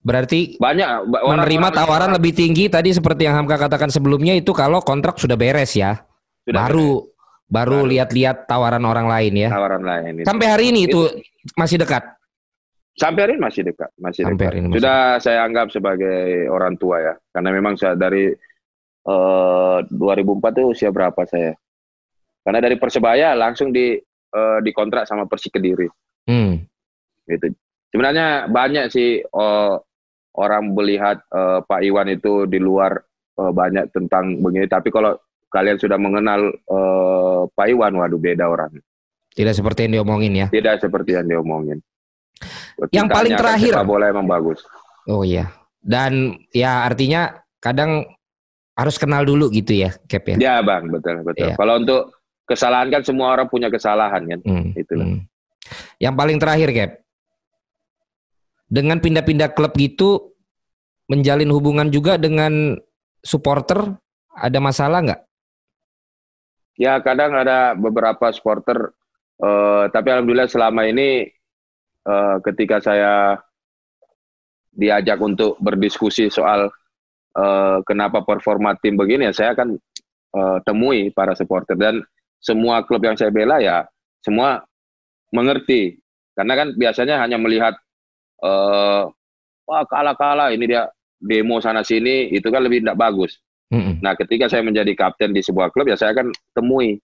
Berarti 0.03 0.59
Banyak 0.59 1.07
ba- 1.07 1.23
menerima 1.31 1.71
orang-orang 1.71 1.79
tawaran 1.79 2.11
yang 2.11 2.17
lebih 2.19 2.33
tinggi 2.35 2.65
tadi 2.67 2.91
seperti 2.91 3.23
yang 3.23 3.39
Hamka 3.39 3.55
katakan 3.55 3.87
sebelumnya 3.87 4.35
itu 4.35 4.51
kalau 4.51 4.83
kontrak 4.83 5.15
sudah 5.21 5.39
beres 5.39 5.79
ya. 5.79 6.03
sudah 6.43 6.59
baru 6.67 7.07
baru 7.47 7.87
Baru. 7.87 7.91
lihat-lihat 7.93 8.51
tawaran 8.51 8.83
orang 8.83 9.07
lain 9.07 9.47
ya. 9.47 9.49
tawaran 9.55 9.85
lain 9.85 10.13
itu. 10.19 10.27
Sampai 10.27 10.47
hari 10.51 10.65
ini 10.75 10.91
itu 10.91 11.07
masih 11.55 11.79
dekat. 11.79 12.03
Sampai 12.93 13.25
hari 13.25 13.33
ini 13.41 13.43
masih 13.43 13.65
dekat, 13.65 13.89
masih 13.97 14.29
dekat. 14.29 14.69
masih 14.69 14.77
Sudah 14.77 15.17
saya 15.17 15.49
anggap 15.49 15.73
sebagai 15.73 16.45
orang 16.53 16.77
tua 16.77 17.01
ya, 17.01 17.15
karena 17.33 17.51
memang 17.51 17.75
saya 17.81 17.97
dari 17.97 18.29
eh 19.03 19.79
2004 19.89 20.59
tuh 20.61 20.67
usia 20.77 20.93
berapa 20.93 21.17
saya? 21.25 21.57
Karena 22.45 22.61
dari 22.61 22.77
Persebaya 22.77 23.33
langsung 23.33 23.73
di 23.73 23.97
eh, 24.33 24.59
dikontrak 24.61 25.09
sama 25.09 25.25
Persik 25.25 25.57
Kediri, 25.57 25.89
Hmm. 26.29 26.63
gitu. 27.27 27.51
Sebenarnya 27.91 28.47
banyak 28.53 28.93
sih 28.93 29.25
eh, 29.25 29.75
orang 30.37 30.63
melihat 30.77 31.25
eh, 31.33 31.61
Pak 31.65 31.81
Iwan 31.81 32.13
itu 32.13 32.45
di 32.45 32.61
luar 32.61 32.93
eh, 33.41 33.53
banyak 33.57 33.89
tentang 33.89 34.37
begini, 34.45 34.69
tapi 34.69 34.93
kalau 34.93 35.17
kalian 35.49 35.81
sudah 35.81 35.97
mengenal 35.97 36.53
eh, 36.53 37.41
Pak 37.49 37.67
Iwan, 37.73 37.97
waduh 37.97 38.21
beda 38.21 38.53
orang. 38.53 38.77
Tidak 39.33 39.57
seperti 39.57 39.89
yang 39.89 40.05
diomongin 40.05 40.33
ya. 40.45 40.47
Tidak 40.53 40.77
seperti 40.77 41.17
yang 41.17 41.25
diomongin. 41.25 41.81
Yang 42.91 43.09
paling 43.15 43.33
terakhir. 43.39 43.73
sepak 43.79 43.87
bola 43.87 44.11
emang 44.11 44.27
bagus. 44.27 44.65
Oh 45.07 45.23
iya. 45.23 45.53
Dan 45.83 46.39
ya 46.51 46.87
artinya 46.87 47.43
kadang 47.63 48.07
harus 48.75 48.97
kenal 48.97 49.23
dulu 49.23 49.53
gitu 49.53 49.77
ya, 49.77 49.95
Cap 50.11 50.27
ya. 50.27 50.37
Ya 50.39 50.55
bang, 50.65 50.89
betul 50.91 51.23
betul. 51.23 51.53
Iya. 51.53 51.55
Kalau 51.55 51.75
untuk 51.79 52.03
kesalahan 52.49 52.89
kan 52.91 53.03
semua 53.07 53.35
orang 53.39 53.47
punya 53.47 53.69
kesalahan 53.71 54.23
kan. 54.27 54.41
Hmm, 54.43 54.75
Itulah. 54.75 55.07
hmm. 55.07 55.21
Yang 56.03 56.15
paling 56.19 56.39
terakhir, 56.43 56.69
Cap. 56.75 56.91
Dengan 58.73 58.99
pindah-pindah 58.99 59.53
klub 59.53 59.77
gitu 59.77 60.33
menjalin 61.13 61.51
hubungan 61.53 61.93
juga 61.93 62.17
dengan 62.17 62.81
supporter 63.21 64.01
ada 64.33 64.59
masalah 64.65 65.05
nggak? 65.05 65.21
Ya 66.81 66.97
kadang 67.05 67.37
ada 67.37 67.77
beberapa 67.77 68.33
supporter, 68.33 68.97
eh, 69.45 69.85
tapi 69.93 70.09
alhamdulillah 70.09 70.49
selama 70.49 70.89
ini 70.89 71.29
eh, 72.07 72.37
ketika 72.47 72.83
saya 72.83 73.39
diajak 74.73 75.21
untuk 75.21 75.61
berdiskusi 75.61 76.33
soal 76.33 76.71
eh, 77.37 77.79
kenapa 77.85 78.25
performa 78.25 78.75
tim 78.81 78.97
begini, 78.97 79.29
ya 79.31 79.35
saya 79.35 79.51
akan 79.55 79.77
eh, 80.37 80.59
temui 80.67 81.11
para 81.13 81.37
supporter 81.37 81.77
dan 81.77 82.01
semua 82.43 82.83
klub 82.83 83.03
yang 83.07 83.15
saya 83.15 83.31
bela 83.31 83.63
ya 83.63 83.87
semua 84.23 84.67
mengerti 85.31 85.99
karena 86.35 86.59
kan 86.59 86.69
biasanya 86.75 87.23
hanya 87.23 87.39
melihat 87.39 87.75
eh, 88.43 89.03
wah 89.67 89.85
kalah 89.87 90.17
kalah 90.19 90.51
ini 90.51 90.67
dia 90.67 90.91
demo 91.23 91.63
sana 91.63 91.87
sini 91.87 92.35
itu 92.35 92.51
kan 92.51 92.67
lebih 92.67 92.83
tidak 92.83 92.99
bagus. 92.99 93.39
Mm-mm. 93.73 94.03
Nah, 94.05 94.13
ketika 94.19 94.53
saya 94.53 94.61
menjadi 94.61 94.93
kapten 94.93 95.33
di 95.33 95.41
sebuah 95.41 95.73
klub, 95.73 95.89
ya 95.89 95.97
saya 95.97 96.13
akan 96.13 96.29
temui. 96.53 97.01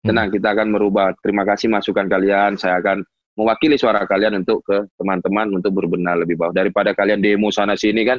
Tenang, 0.00 0.30
kita 0.30 0.54
akan 0.54 0.70
merubah. 0.70 1.12
Terima 1.18 1.42
kasih 1.42 1.66
masukan 1.66 2.06
kalian. 2.06 2.54
Saya 2.54 2.78
akan 2.78 3.02
mewakili 3.36 3.76
suara 3.76 4.02
kalian 4.08 4.42
untuk 4.42 4.64
ke 4.64 4.88
teman-teman 4.96 5.60
untuk 5.60 5.76
berbenah 5.76 6.16
lebih 6.16 6.40
bawah. 6.40 6.56
Daripada 6.56 6.96
kalian 6.96 7.20
demo 7.20 7.52
sana 7.52 7.76
sini 7.76 8.02
kan 8.08 8.18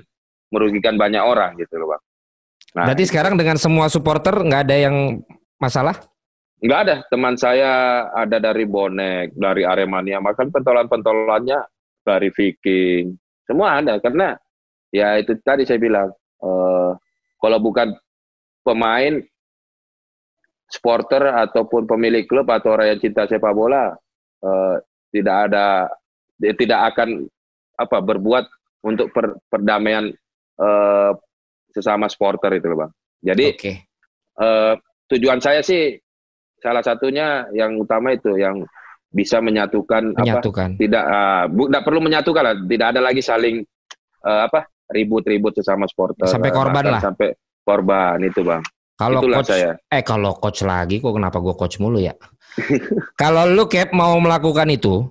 merugikan 0.54 0.96
banyak 0.96 1.20
orang 1.20 1.58
gitu 1.58 1.82
loh, 1.82 1.98
Bang. 1.98 2.04
Nah, 2.78 2.86
Berarti 2.94 3.04
sekarang 3.10 3.34
dengan 3.36 3.58
semua 3.58 3.90
supporter 3.90 4.38
nggak 4.38 4.62
ada 4.70 4.76
yang 4.78 4.96
masalah? 5.58 5.98
nggak 6.58 6.80
ada. 6.90 6.96
Teman 7.10 7.38
saya 7.38 7.72
ada 8.14 8.38
dari 8.42 8.66
Bonek, 8.66 9.38
dari 9.38 9.62
Aremania, 9.62 10.18
makan 10.18 10.50
pentolan-pentolannya 10.50 11.60
dari 12.02 12.34
Viking. 12.34 13.14
Semua 13.46 13.78
ada 13.78 14.02
karena 14.02 14.34
ya 14.90 15.22
itu 15.22 15.38
tadi 15.46 15.70
saya 15.70 15.78
bilang 15.78 16.10
eh, 16.42 16.92
kalau 17.38 17.60
bukan 17.62 17.94
pemain 18.66 19.22
supporter 20.68 21.32
ataupun 21.32 21.88
pemilik 21.88 22.28
klub 22.28 22.50
atau 22.52 22.76
orang 22.76 22.96
yang 22.96 23.00
cinta 23.00 23.24
sepak 23.24 23.56
bola 23.56 23.96
uh, 24.44 24.76
tidak 25.12 25.50
ada 25.50 25.88
dia 26.38 26.54
tidak 26.54 26.94
akan 26.94 27.26
apa 27.78 27.98
berbuat 28.02 28.46
untuk 28.86 29.10
per, 29.14 29.38
perdamaian 29.50 30.10
uh, 30.62 31.12
sesama 31.74 32.10
supporter 32.10 32.58
itu 32.58 32.70
loh 32.70 32.86
bang. 32.86 32.92
Jadi 33.34 33.46
okay. 33.54 33.76
uh, 34.42 34.74
tujuan 35.10 35.42
saya 35.42 35.62
sih 35.62 35.98
salah 36.58 36.82
satunya 36.82 37.46
yang 37.54 37.78
utama 37.78 38.14
itu 38.14 38.34
yang 38.38 38.66
bisa 39.08 39.40
menyatukan, 39.40 40.14
menyatukan. 40.14 40.76
apa 40.76 40.80
tidak 40.82 41.04
uh, 41.06 41.46
bu, 41.48 41.72
tidak 41.72 41.84
perlu 41.88 42.00
menyatukan 42.04 42.44
lah 42.44 42.56
tidak 42.60 42.88
ada 42.92 43.02
lagi 43.02 43.22
saling 43.24 43.56
uh, 44.28 44.42
apa 44.46 44.68
ribut-ribut 44.92 45.56
sesama 45.56 45.88
supporter 45.88 46.28
sampai 46.28 46.52
korban 46.52 46.84
lah 46.92 47.02
sampai 47.02 47.32
korban 47.64 48.20
itu 48.28 48.44
bang 48.44 48.60
kalau 49.00 49.22
coach 49.24 49.54
saya. 49.54 49.80
eh 49.88 50.04
kalau 50.04 50.36
coach 50.36 50.62
lagi 50.66 51.00
kok 51.00 51.14
kenapa 51.16 51.40
gue 51.40 51.56
coach 51.56 51.80
mulu 51.80 52.04
ya 52.04 52.12
kalau 53.22 53.44
lu 53.50 53.66
cap 53.70 53.94
mau 53.94 54.18
melakukan 54.18 54.68
itu 54.74 55.06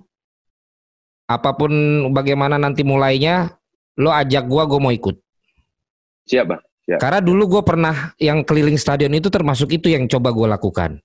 apa 1.26 1.54
pun 1.58 1.70
bagaimana 2.14 2.58
nanti 2.58 2.86
mulainya 2.86 3.50
lo 3.98 4.14
ajak 4.14 4.46
gua 4.46 4.68
gue 4.68 4.78
mau 4.78 4.94
ikut 4.94 5.16
siap 6.26 6.54
bang 6.54 6.62
siap. 6.86 6.98
karena 7.02 7.18
dulu 7.22 7.58
gue 7.58 7.62
pernah 7.66 8.14
yang 8.22 8.46
keliling 8.46 8.78
stadion 8.78 9.14
itu 9.14 9.26
termasuk 9.26 9.74
itu 9.74 9.90
yang 9.90 10.06
coba 10.06 10.30
gue 10.30 10.46
lakukan 10.46 11.02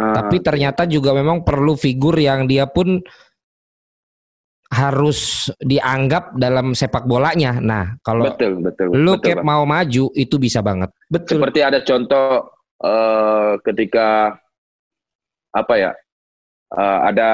Ah. 0.00 0.24
Tapi 0.24 0.40
ternyata 0.40 0.88
juga 0.88 1.12
memang 1.12 1.44
perlu 1.44 1.76
figur 1.76 2.16
yang 2.16 2.48
dia 2.48 2.64
pun 2.64 2.98
harus 4.72 5.52
dianggap 5.60 6.32
dalam 6.40 6.72
sepak 6.72 7.04
bolanya. 7.04 7.60
Nah, 7.60 8.00
kalau 8.00 8.32
betul, 8.32 8.64
betul, 8.64 8.88
lu 8.88 9.20
betul, 9.20 9.22
kayak 9.28 9.44
mau 9.44 9.68
maju 9.68 10.08
itu 10.16 10.36
bisa 10.40 10.64
banget. 10.64 10.88
Betul. 11.12 11.44
Seperti 11.44 11.60
ada 11.60 11.84
contoh 11.84 12.56
uh, 12.80 13.60
ketika 13.60 14.40
apa 15.52 15.74
ya? 15.78 15.92
Uh, 16.72 16.98
ada 17.08 17.30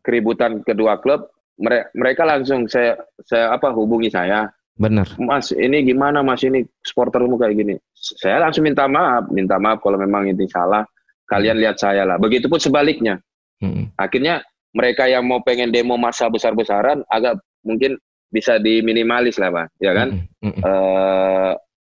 keributan 0.00 0.64
kedua 0.64 1.00
klub, 1.00 1.28
mereka, 1.60 1.86
mereka 1.92 2.22
langsung 2.24 2.68
saya 2.68 2.96
saya 3.24 3.52
apa 3.52 3.72
hubungi 3.72 4.08
saya 4.08 4.48
Benar. 4.74 5.06
Mas, 5.22 5.54
ini 5.54 5.86
gimana 5.86 6.26
Mas 6.26 6.42
ini 6.42 6.66
supportermu 6.82 7.38
kayak 7.38 7.54
gini? 7.54 7.74
Saya 7.94 8.42
langsung 8.42 8.66
minta 8.66 8.90
maaf, 8.90 9.30
minta 9.30 9.54
maaf 9.54 9.78
kalau 9.78 9.94
memang 9.94 10.26
ini 10.26 10.50
salah. 10.50 10.82
Kalian 11.30 11.62
lihat 11.62 11.78
saya 11.78 12.02
lah. 12.02 12.18
Begitupun 12.18 12.58
sebaliknya. 12.58 13.22
Hmm. 13.62 13.88
Akhirnya 13.96 14.42
mereka 14.74 15.06
yang 15.06 15.24
mau 15.24 15.40
pengen 15.46 15.70
demo 15.70 15.94
masa 15.94 16.26
besar-besaran 16.26 17.06
agak 17.06 17.38
mungkin 17.62 17.96
bisa 18.34 18.58
diminimalis 18.58 19.38
lah, 19.38 19.54
Pak. 19.54 19.66
Ya 19.78 19.94
kan? 19.94 20.26
Hmm. 20.42 20.50
Hmm. 20.50 20.62
Uh, 20.66 21.52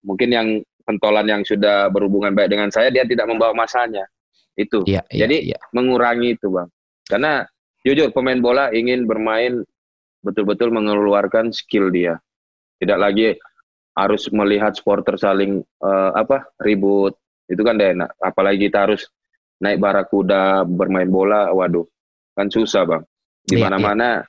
mungkin 0.04 0.30
yang 0.30 0.48
pentolan 0.84 1.26
yang 1.26 1.42
sudah 1.48 1.90
berhubungan 1.90 2.36
baik 2.36 2.52
dengan 2.52 2.70
saya 2.70 2.92
dia 2.92 3.08
tidak 3.08 3.26
membawa 3.26 3.56
masanya. 3.56 4.04
Itu. 4.56 4.88
Ya, 4.88 5.04
ya, 5.12 5.28
Jadi 5.28 5.52
ya. 5.52 5.60
mengurangi 5.76 6.40
itu, 6.40 6.48
Bang. 6.48 6.72
Karena 7.06 7.44
jujur 7.86 8.10
pemain 8.16 8.40
bola 8.40 8.72
ingin 8.72 9.06
bermain 9.06 9.62
betul-betul 10.26 10.74
mengeluarkan 10.74 11.54
skill 11.54 11.92
dia. 11.94 12.18
Tidak 12.82 12.98
lagi 12.98 13.36
harus 13.96 14.28
melihat 14.34 14.76
supporter 14.76 15.16
saling 15.20 15.62
uh, 15.84 16.12
apa 16.16 16.50
ribut. 16.64 17.14
Itu 17.46 17.62
kan 17.62 17.78
deh 17.78 17.94
enak. 17.94 18.18
Apalagi 18.18 18.68
kita 18.68 18.90
harus 18.90 19.06
naik 19.62 19.78
barakuda 19.78 20.66
bermain 20.66 21.08
bola 21.08 21.54
waduh. 21.54 21.86
Kan 22.34 22.50
susah 22.50 22.84
bang. 22.84 23.04
Di 23.46 23.62
iya, 23.62 23.70
mana-mana 23.70 24.26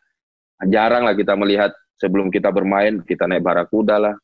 iya, 0.62 0.68
jarang 0.68 1.08
lah 1.08 1.16
kita 1.16 1.32
melihat 1.34 1.72
sebelum 1.96 2.28
kita 2.28 2.52
bermain 2.52 3.00
kita 3.02 3.24
naik 3.24 3.42
barakuda 3.42 3.96
lah. 3.96 4.14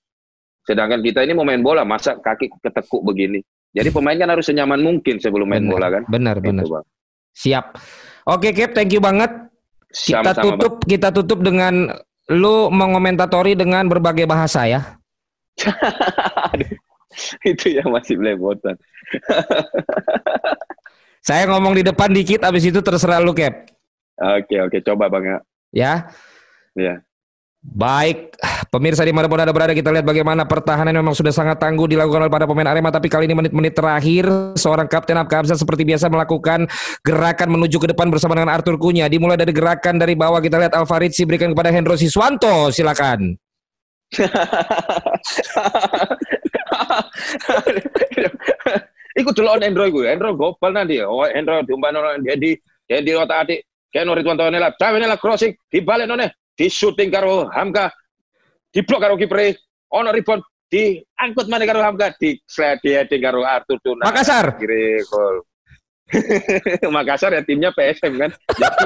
Sedangkan 0.63 1.03
kita 1.03 1.27
ini 1.27 1.35
mau 1.35 1.43
main 1.43 1.65
bola 1.65 1.83
masa 1.83 2.15
kaki 2.21 2.53
ketekuk 2.63 3.03
begini 3.03 3.43
jadi 3.73 3.89
pemain 3.89 4.17
kan 4.17 4.29
harus 4.29 4.47
senyaman 4.47 4.81
mungkin 4.81 5.17
sebelum 5.19 5.49
main 5.49 5.65
benar, 5.65 5.73
bola 5.73 5.89
kan 5.89 6.03
benar 6.09 6.37
itu, 6.39 6.47
benar 6.49 6.65
bang. 6.69 6.85
siap 7.33 7.65
oke 8.29 8.49
Cap 8.53 8.71
thank 8.77 8.93
you 8.93 9.03
banget 9.03 9.33
kita 9.93 10.21
Sama 10.21 10.33
-sama, 10.33 10.45
tutup 10.45 10.75
bang. 10.81 10.89
kita 10.89 11.09
tutup 11.13 11.39
dengan 11.45 11.75
lu 12.31 12.71
mengomentatori 12.71 13.59
dengan 13.59 13.91
berbagai 13.91 14.31
bahasa 14.31 14.69
ya? 14.69 14.81
itu 17.51 17.77
yang 17.77 17.93
masih 17.93 18.17
belepotan. 18.17 18.77
Saya 21.27 21.47
ngomong 21.47 21.79
di 21.79 21.87
depan 21.87 22.11
dikit, 22.11 22.43
abis 22.43 22.67
itu 22.67 22.83
terserah 22.83 23.23
lu, 23.23 23.31
Cap. 23.31 23.71
Oke, 24.19 24.59
oke. 24.59 24.83
Coba, 24.83 25.07
Bang. 25.07 25.39
Ya. 25.71 26.11
Ya. 26.75 26.99
Baik, 27.63 28.35
pemirsa 28.75 29.07
di 29.07 29.15
mana 29.15 29.31
pun 29.31 29.39
ada 29.39 29.55
berada 29.55 29.71
kita 29.71 29.95
lihat 29.95 30.03
bagaimana 30.03 30.43
pertahanan 30.43 30.99
memang 30.99 31.15
sudah 31.15 31.31
sangat 31.31 31.63
tangguh 31.63 31.87
dilakukan 31.87 32.27
oleh 32.27 32.33
para 32.35 32.43
pemain 32.43 32.67
Arema 32.67 32.91
tapi 32.91 33.07
kali 33.07 33.31
ini 33.31 33.39
menit-menit 33.39 33.79
terakhir 33.79 34.27
seorang 34.59 34.91
kapten 34.91 35.15
Abkamsa 35.15 35.55
seperti 35.55 35.87
biasa 35.87 36.11
melakukan 36.11 36.67
gerakan 37.07 37.55
menuju 37.55 37.79
ke 37.79 37.95
depan 37.95 38.11
bersama 38.11 38.35
dengan 38.35 38.51
Arthur 38.51 38.83
Kunya. 38.83 39.07
Dimulai 39.07 39.39
dari 39.39 39.55
gerakan 39.55 39.95
dari 39.95 40.19
bawah 40.19 40.43
kita 40.43 40.59
lihat 40.59 40.75
Alvaritsi 40.75 41.23
berikan 41.23 41.55
kepada 41.55 41.71
Hendro 41.71 41.95
Siswanto, 41.95 42.75
silakan. 42.75 43.39
Ikut 49.23 49.35
dulu 49.39 49.55
on 49.55 49.63
Hendro 49.63 49.87
gue, 49.87 50.11
Hendro 50.11 50.35
gopal 50.35 50.75
nanti. 50.75 50.99
Oh, 50.99 51.23
Hendro 51.31 51.63
diumpan 51.63 51.95
orang 51.95 52.27
dia 52.27 52.35
di 52.99 53.15
otak 53.15 53.47
adik. 53.47 53.63
Kayak 53.95 54.09
nela, 54.51 54.75
cawe 54.75 54.97
nela 54.99 55.21
crossing, 55.21 55.53
dibalik 55.69 56.09
none, 56.09 56.33
di 56.57 56.67
shooting 56.69 57.09
karo 57.09 57.49
Hamka 57.49 57.93
blok 58.73 59.01
karo 59.01 59.15
kiper 59.21 59.53
ono 59.93 60.09
rebound 60.13 60.43
angkut 61.21 61.47
mana 61.53 61.69
karo 61.69 61.85
Hamka 61.85 62.17
di 62.17 62.41
slide 62.49 62.81
di 63.09 63.17
karo 63.21 63.45
Arthur 63.45 63.77
Tuna. 63.85 64.09
Makassar! 64.09 64.57
Kiri 64.57 65.05
gol. 65.05 65.45
Makassar 66.97 67.37
ya 67.37 67.45
timnya 67.45 67.73
PSM 67.73 68.17
kan? 68.21 68.31
Jadi, 68.33 68.85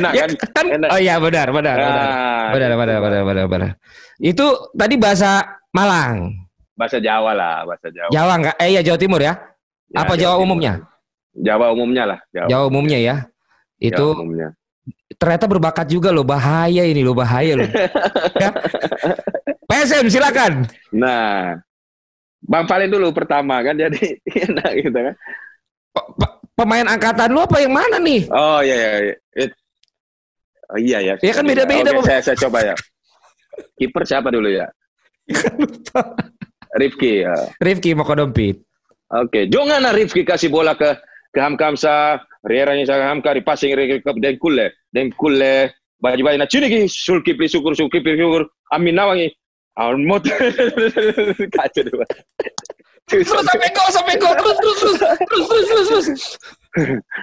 enak 0.00 0.12
ya, 0.12 0.24
kan? 0.24 0.30
kan 0.56 0.66
enak. 0.72 0.88
oh 0.88 1.00
iya 1.00 1.14
benar 1.20 1.52
benar 1.52 1.76
nah, 1.76 2.48
benar 2.50 2.70
benar 2.74 2.98
benar 3.00 3.22
benar 3.24 3.46
benar. 3.48 3.70
Itu 4.20 4.72
tadi 4.72 4.96
bahasa 4.96 5.44
Malang? 5.72 6.32
Bahasa 6.76 7.00
Jawa 7.00 7.32
lah 7.32 7.64
bahasa 7.64 7.88
Jawa. 7.92 8.10
Jawa 8.12 8.32
enggak 8.40 8.56
eh 8.60 8.70
ya 8.76 8.80
Jawa 8.84 8.98
Timur 9.00 9.20
ya, 9.20 9.36
ya 9.92 9.96
apa 10.04 10.16
Jawa, 10.16 10.36
Jawa 10.36 10.44
umumnya? 10.44 10.72
Jawa 11.36 11.66
umumnya 11.72 12.04
lah 12.08 12.18
Jawa, 12.32 12.48
Jawa 12.48 12.64
umumnya 12.68 12.98
ya. 13.00 13.16
Itu 13.76 14.12
Jawa 14.12 14.16
umumnya 14.20 14.48
ternyata 15.16 15.48
berbakat 15.48 15.86
juga 15.88 16.12
loh 16.12 16.26
bahaya 16.26 16.84
ini 16.84 17.00
loh 17.00 17.16
bahaya 17.16 17.58
loh. 17.58 17.68
Ya. 18.36 18.52
PSM 19.66 20.12
silakan. 20.12 20.68
Nah 20.92 21.56
Bang 22.44 22.68
Valen 22.68 22.92
dulu 22.92 23.10
pertama 23.16 23.58
kan 23.64 23.74
jadi 23.74 24.20
enak 24.50 24.70
gitu 24.84 24.98
kan. 24.98 25.14
Pemain 26.56 26.86
angkatan 26.88 27.32
lu 27.32 27.40
apa 27.40 27.60
yang 27.60 27.72
mana 27.72 27.96
nih? 27.96 28.28
Oh 28.28 28.60
iya 28.60 28.76
iya 28.76 28.90
iya. 29.00 29.46
Oh, 30.66 30.78
iya 30.82 30.98
ya 30.98 31.14
ya 31.22 31.32
kan 31.32 31.46
beda-beda 31.46 31.94
Oke, 31.94 32.10
saya, 32.10 32.20
saya 32.20 32.36
coba 32.42 32.58
ya. 32.60 32.74
Kiper 33.78 34.02
siapa 34.04 34.28
dulu 34.28 34.50
ya? 34.50 34.66
Rifki 36.76 37.24
ya. 37.24 37.34
Rifki 37.62 37.96
Mokodompit 37.96 38.66
Oke, 39.06 39.46
jangan 39.46 39.86
Rifki 39.94 40.26
kasih 40.26 40.50
bola 40.50 40.74
ke 40.74 40.90
ke 41.36 41.40
Hamkamsa, 41.44 42.24
Rieranya 42.48 42.88
sa 42.88 43.12
Hamka 43.12 43.36
passing 43.44 43.76
re 43.76 44.00
ke 44.00 44.12
den 44.16 44.40
kulle, 44.40 44.72
den 44.94 45.12
kulle 45.12 45.68
baji 46.00 46.22
baji 46.24 46.38
na 46.40 46.48
chini 46.48 46.72
ki 46.72 46.88
sulki 46.88 47.36
pli 47.36 47.44
syukur 47.44 47.76
sulki 47.76 48.00
pli 48.00 48.16
syukur. 48.16 48.48
Amin 48.72 48.96
nawangi 48.96 49.28
awal 49.76 50.00
mot. 50.00 50.24
Kacau 51.56 51.84
deh 51.84 51.92
terus 53.06 53.30
sampai 53.30 53.70
kau 53.70 53.88
sampai 53.94 54.18
kau 54.18 54.34
terus 54.34 54.58
terus 54.58 54.78
terus 54.82 54.98
terus 54.98 55.46
terus 55.46 55.66
terus 55.68 55.86
terus. 55.86 56.06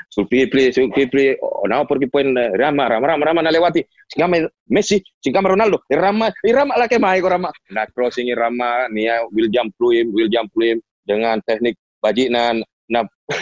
Sulki 0.07 0.48
pli 0.48 0.72
sulki 0.72 1.03
pli 1.11 1.35
oh 1.44 1.68
nawa 1.68 1.84
pergi 1.84 2.07
poin 2.07 2.31
rama 2.56 2.88
rama 2.88 3.06
rama 3.11 3.23
rama 3.27 3.41
na 3.44 3.52
lewati. 3.52 3.84
Singama 4.07 4.48
Messi 4.72 5.03
singama 5.19 5.52
Ronaldo. 5.52 5.84
Rama 5.91 6.31
rama 6.40 6.73
lah 6.80 6.88
ke 6.88 6.95
mai 6.98 7.19
ko 7.19 7.27
rama. 7.27 7.52
Na 7.69 7.84
crossing 7.91 8.31
rama 8.31 8.88
nia 8.95 9.27
William 9.35 9.68
Pluim 9.76 10.15
William 10.15 10.48
Pluim. 10.48 10.80
Dengan 11.03 11.44
teknik 11.44 11.76
bajinan 11.99 12.64
Nah, 12.93 13.01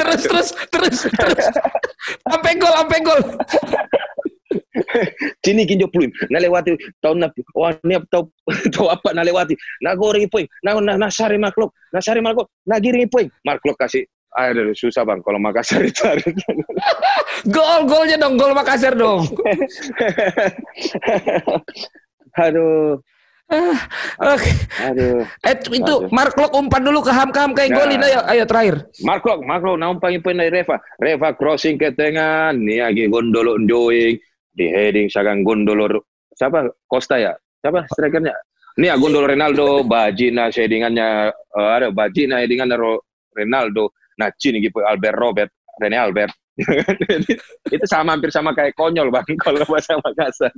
terus 0.00 0.20
terus 0.24 0.48
terus 0.72 0.98
terus 1.12 1.46
sampai 2.24 2.56
gol 2.56 2.72
sampai 2.72 2.98
gol. 3.04 3.20
Sini 5.44 5.68
kinjo 5.68 5.88
puluh, 5.92 6.08
na 6.32 6.40
lewati 6.40 6.72
tahun 7.04 7.24
na 7.24 7.28
wah 7.52 7.76
ni 7.84 8.00
tau 8.08 8.32
tau 8.74 8.88
apa 8.88 9.12
na 9.12 9.24
lewati, 9.24 9.52
na 9.84 9.92
goreng 9.92 10.28
poin, 10.32 10.48
na 10.64 10.80
na 10.80 10.96
na 10.96 11.08
sari 11.12 11.36
maklok, 11.36 11.72
na 11.92 12.00
sari 12.00 12.24
maklok, 12.24 12.48
na 12.64 12.80
giring 12.80 13.12
poin, 13.12 13.28
maklok 13.44 13.76
kasih 13.76 14.08
Aduh, 14.32 14.72
susah 14.72 15.04
bang 15.04 15.20
kalau 15.20 15.36
Makassar 15.36 15.84
itu. 15.84 16.08
gol, 17.52 17.84
golnya 17.84 18.16
dong, 18.16 18.40
gol 18.40 18.56
Makassar 18.56 18.96
dong. 18.96 19.28
Aduh, 22.40 22.96
oke. 24.32 24.50
Aduh. 24.80 25.24
Eh 25.44 25.54
itu 25.56 25.94
Mark 26.08 26.34
Lok 26.38 26.52
umpan 26.56 26.82
dulu 26.84 27.04
ke 27.04 27.12
Hamka 27.12 27.44
Hamka 27.44 27.66
yang 27.66 27.74
golin 27.76 28.00
ayo 28.00 28.20
ayo 28.28 28.44
terakhir. 28.48 28.76
Mark 29.04 29.22
Lok, 29.26 29.44
Mark 29.44 29.62
Lok 29.66 29.76
nampang 29.76 30.16
umpan 30.16 30.40
dari 30.40 30.50
Reva. 30.50 30.80
Reva 30.96 31.28
crossing 31.36 31.76
ke 31.76 31.92
tengah, 31.92 32.56
nih 32.56 32.80
lagi 32.80 33.04
gondolo 33.12 33.60
doing 33.60 34.16
di 34.52 34.66
heading 34.68 35.08
sagang 35.08 35.44
gondolo 35.44 35.88
siapa 36.36 36.68
Costa 36.88 37.20
ya? 37.20 37.32
Siapa 37.62 37.86
strikernya? 37.92 38.34
Ini 38.80 38.88
Agundo 38.88 39.20
Ronaldo, 39.20 39.84
Bajina 39.84 40.48
shadingannya 40.48 41.28
uh, 41.30 41.70
ada 41.76 41.92
Bajina 41.92 42.40
shadingannya 42.40 42.76
Ronaldo, 43.36 43.92
nah 44.16 44.32
Cini 44.32 44.64
gitu 44.64 44.80
Albert 44.80 45.16
Robert, 45.20 45.50
Rene 45.76 45.98
Albert. 46.00 46.32
itu 47.72 47.84
sama 47.88 48.12
hampir 48.12 48.28
sama 48.28 48.52
kayak 48.52 48.76
konyol 48.76 49.08
bang 49.08 49.24
kalau 49.44 49.60
bahasa 49.68 49.96
Makassar. 50.00 50.52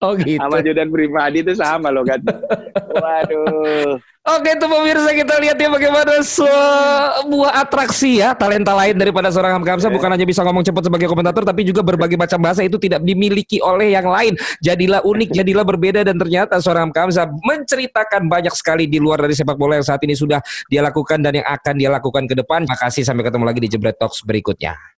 Oh 0.00 0.16
gitu. 0.16 0.40
Sama 0.40 0.64
Judan 0.64 0.88
pribadi 0.88 1.44
itu 1.44 1.52
sama 1.52 1.92
loh 1.92 2.00
kan. 2.08 2.24
Waduh. 3.04 4.00
Oke 4.20 4.52
itu 4.52 4.66
pemirsa 4.68 5.10
kita 5.16 5.34
lihat 5.40 5.56
ya 5.56 5.68
bagaimana 5.72 6.20
sebuah 6.20 7.52
atraksi 7.56 8.20
ya 8.20 8.36
talenta 8.36 8.76
lain 8.76 8.96
daripada 8.96 9.32
seorang 9.32 9.56
Hamka 9.56 9.76
Hamzah 9.76 9.88
bukan 9.88 10.12
hanya 10.12 10.28
bisa 10.28 10.44
ngomong 10.44 10.60
cepat 10.60 10.92
sebagai 10.92 11.08
komentator 11.08 11.40
tapi 11.40 11.64
juga 11.64 11.80
berbagai 11.80 12.20
macam 12.20 12.36
bahasa 12.36 12.60
itu 12.60 12.76
tidak 12.76 13.00
dimiliki 13.00 13.64
oleh 13.64 13.96
yang 13.96 14.08
lain. 14.08 14.36
Jadilah 14.60 15.04
unik, 15.04 15.32
jadilah 15.40 15.64
berbeda 15.64 16.00
dan 16.04 16.16
ternyata 16.16 16.60
seorang 16.60 16.88
Hamka 16.88 17.00
Hamzah 17.08 17.28
menceritakan 17.32 18.28
banyak 18.28 18.52
sekali 18.56 18.88
di 18.88 19.00
luar 19.00 19.24
dari 19.24 19.36
sepak 19.36 19.56
bola 19.56 19.80
yang 19.80 19.88
saat 19.88 20.00
ini 20.04 20.16
sudah 20.16 20.40
dia 20.68 20.80
lakukan 20.80 21.20
dan 21.20 21.40
yang 21.40 21.48
akan 21.48 21.74
dia 21.76 21.88
lakukan 21.92 22.24
ke 22.24 22.36
depan. 22.36 22.68
Terima 22.68 22.76
kasih 22.76 23.04
sampai 23.04 23.24
ketemu 23.24 23.44
lagi 23.44 23.60
di 23.60 23.68
Jebret 23.72 23.96
Talks 24.00 24.20
berikutnya. 24.24 24.99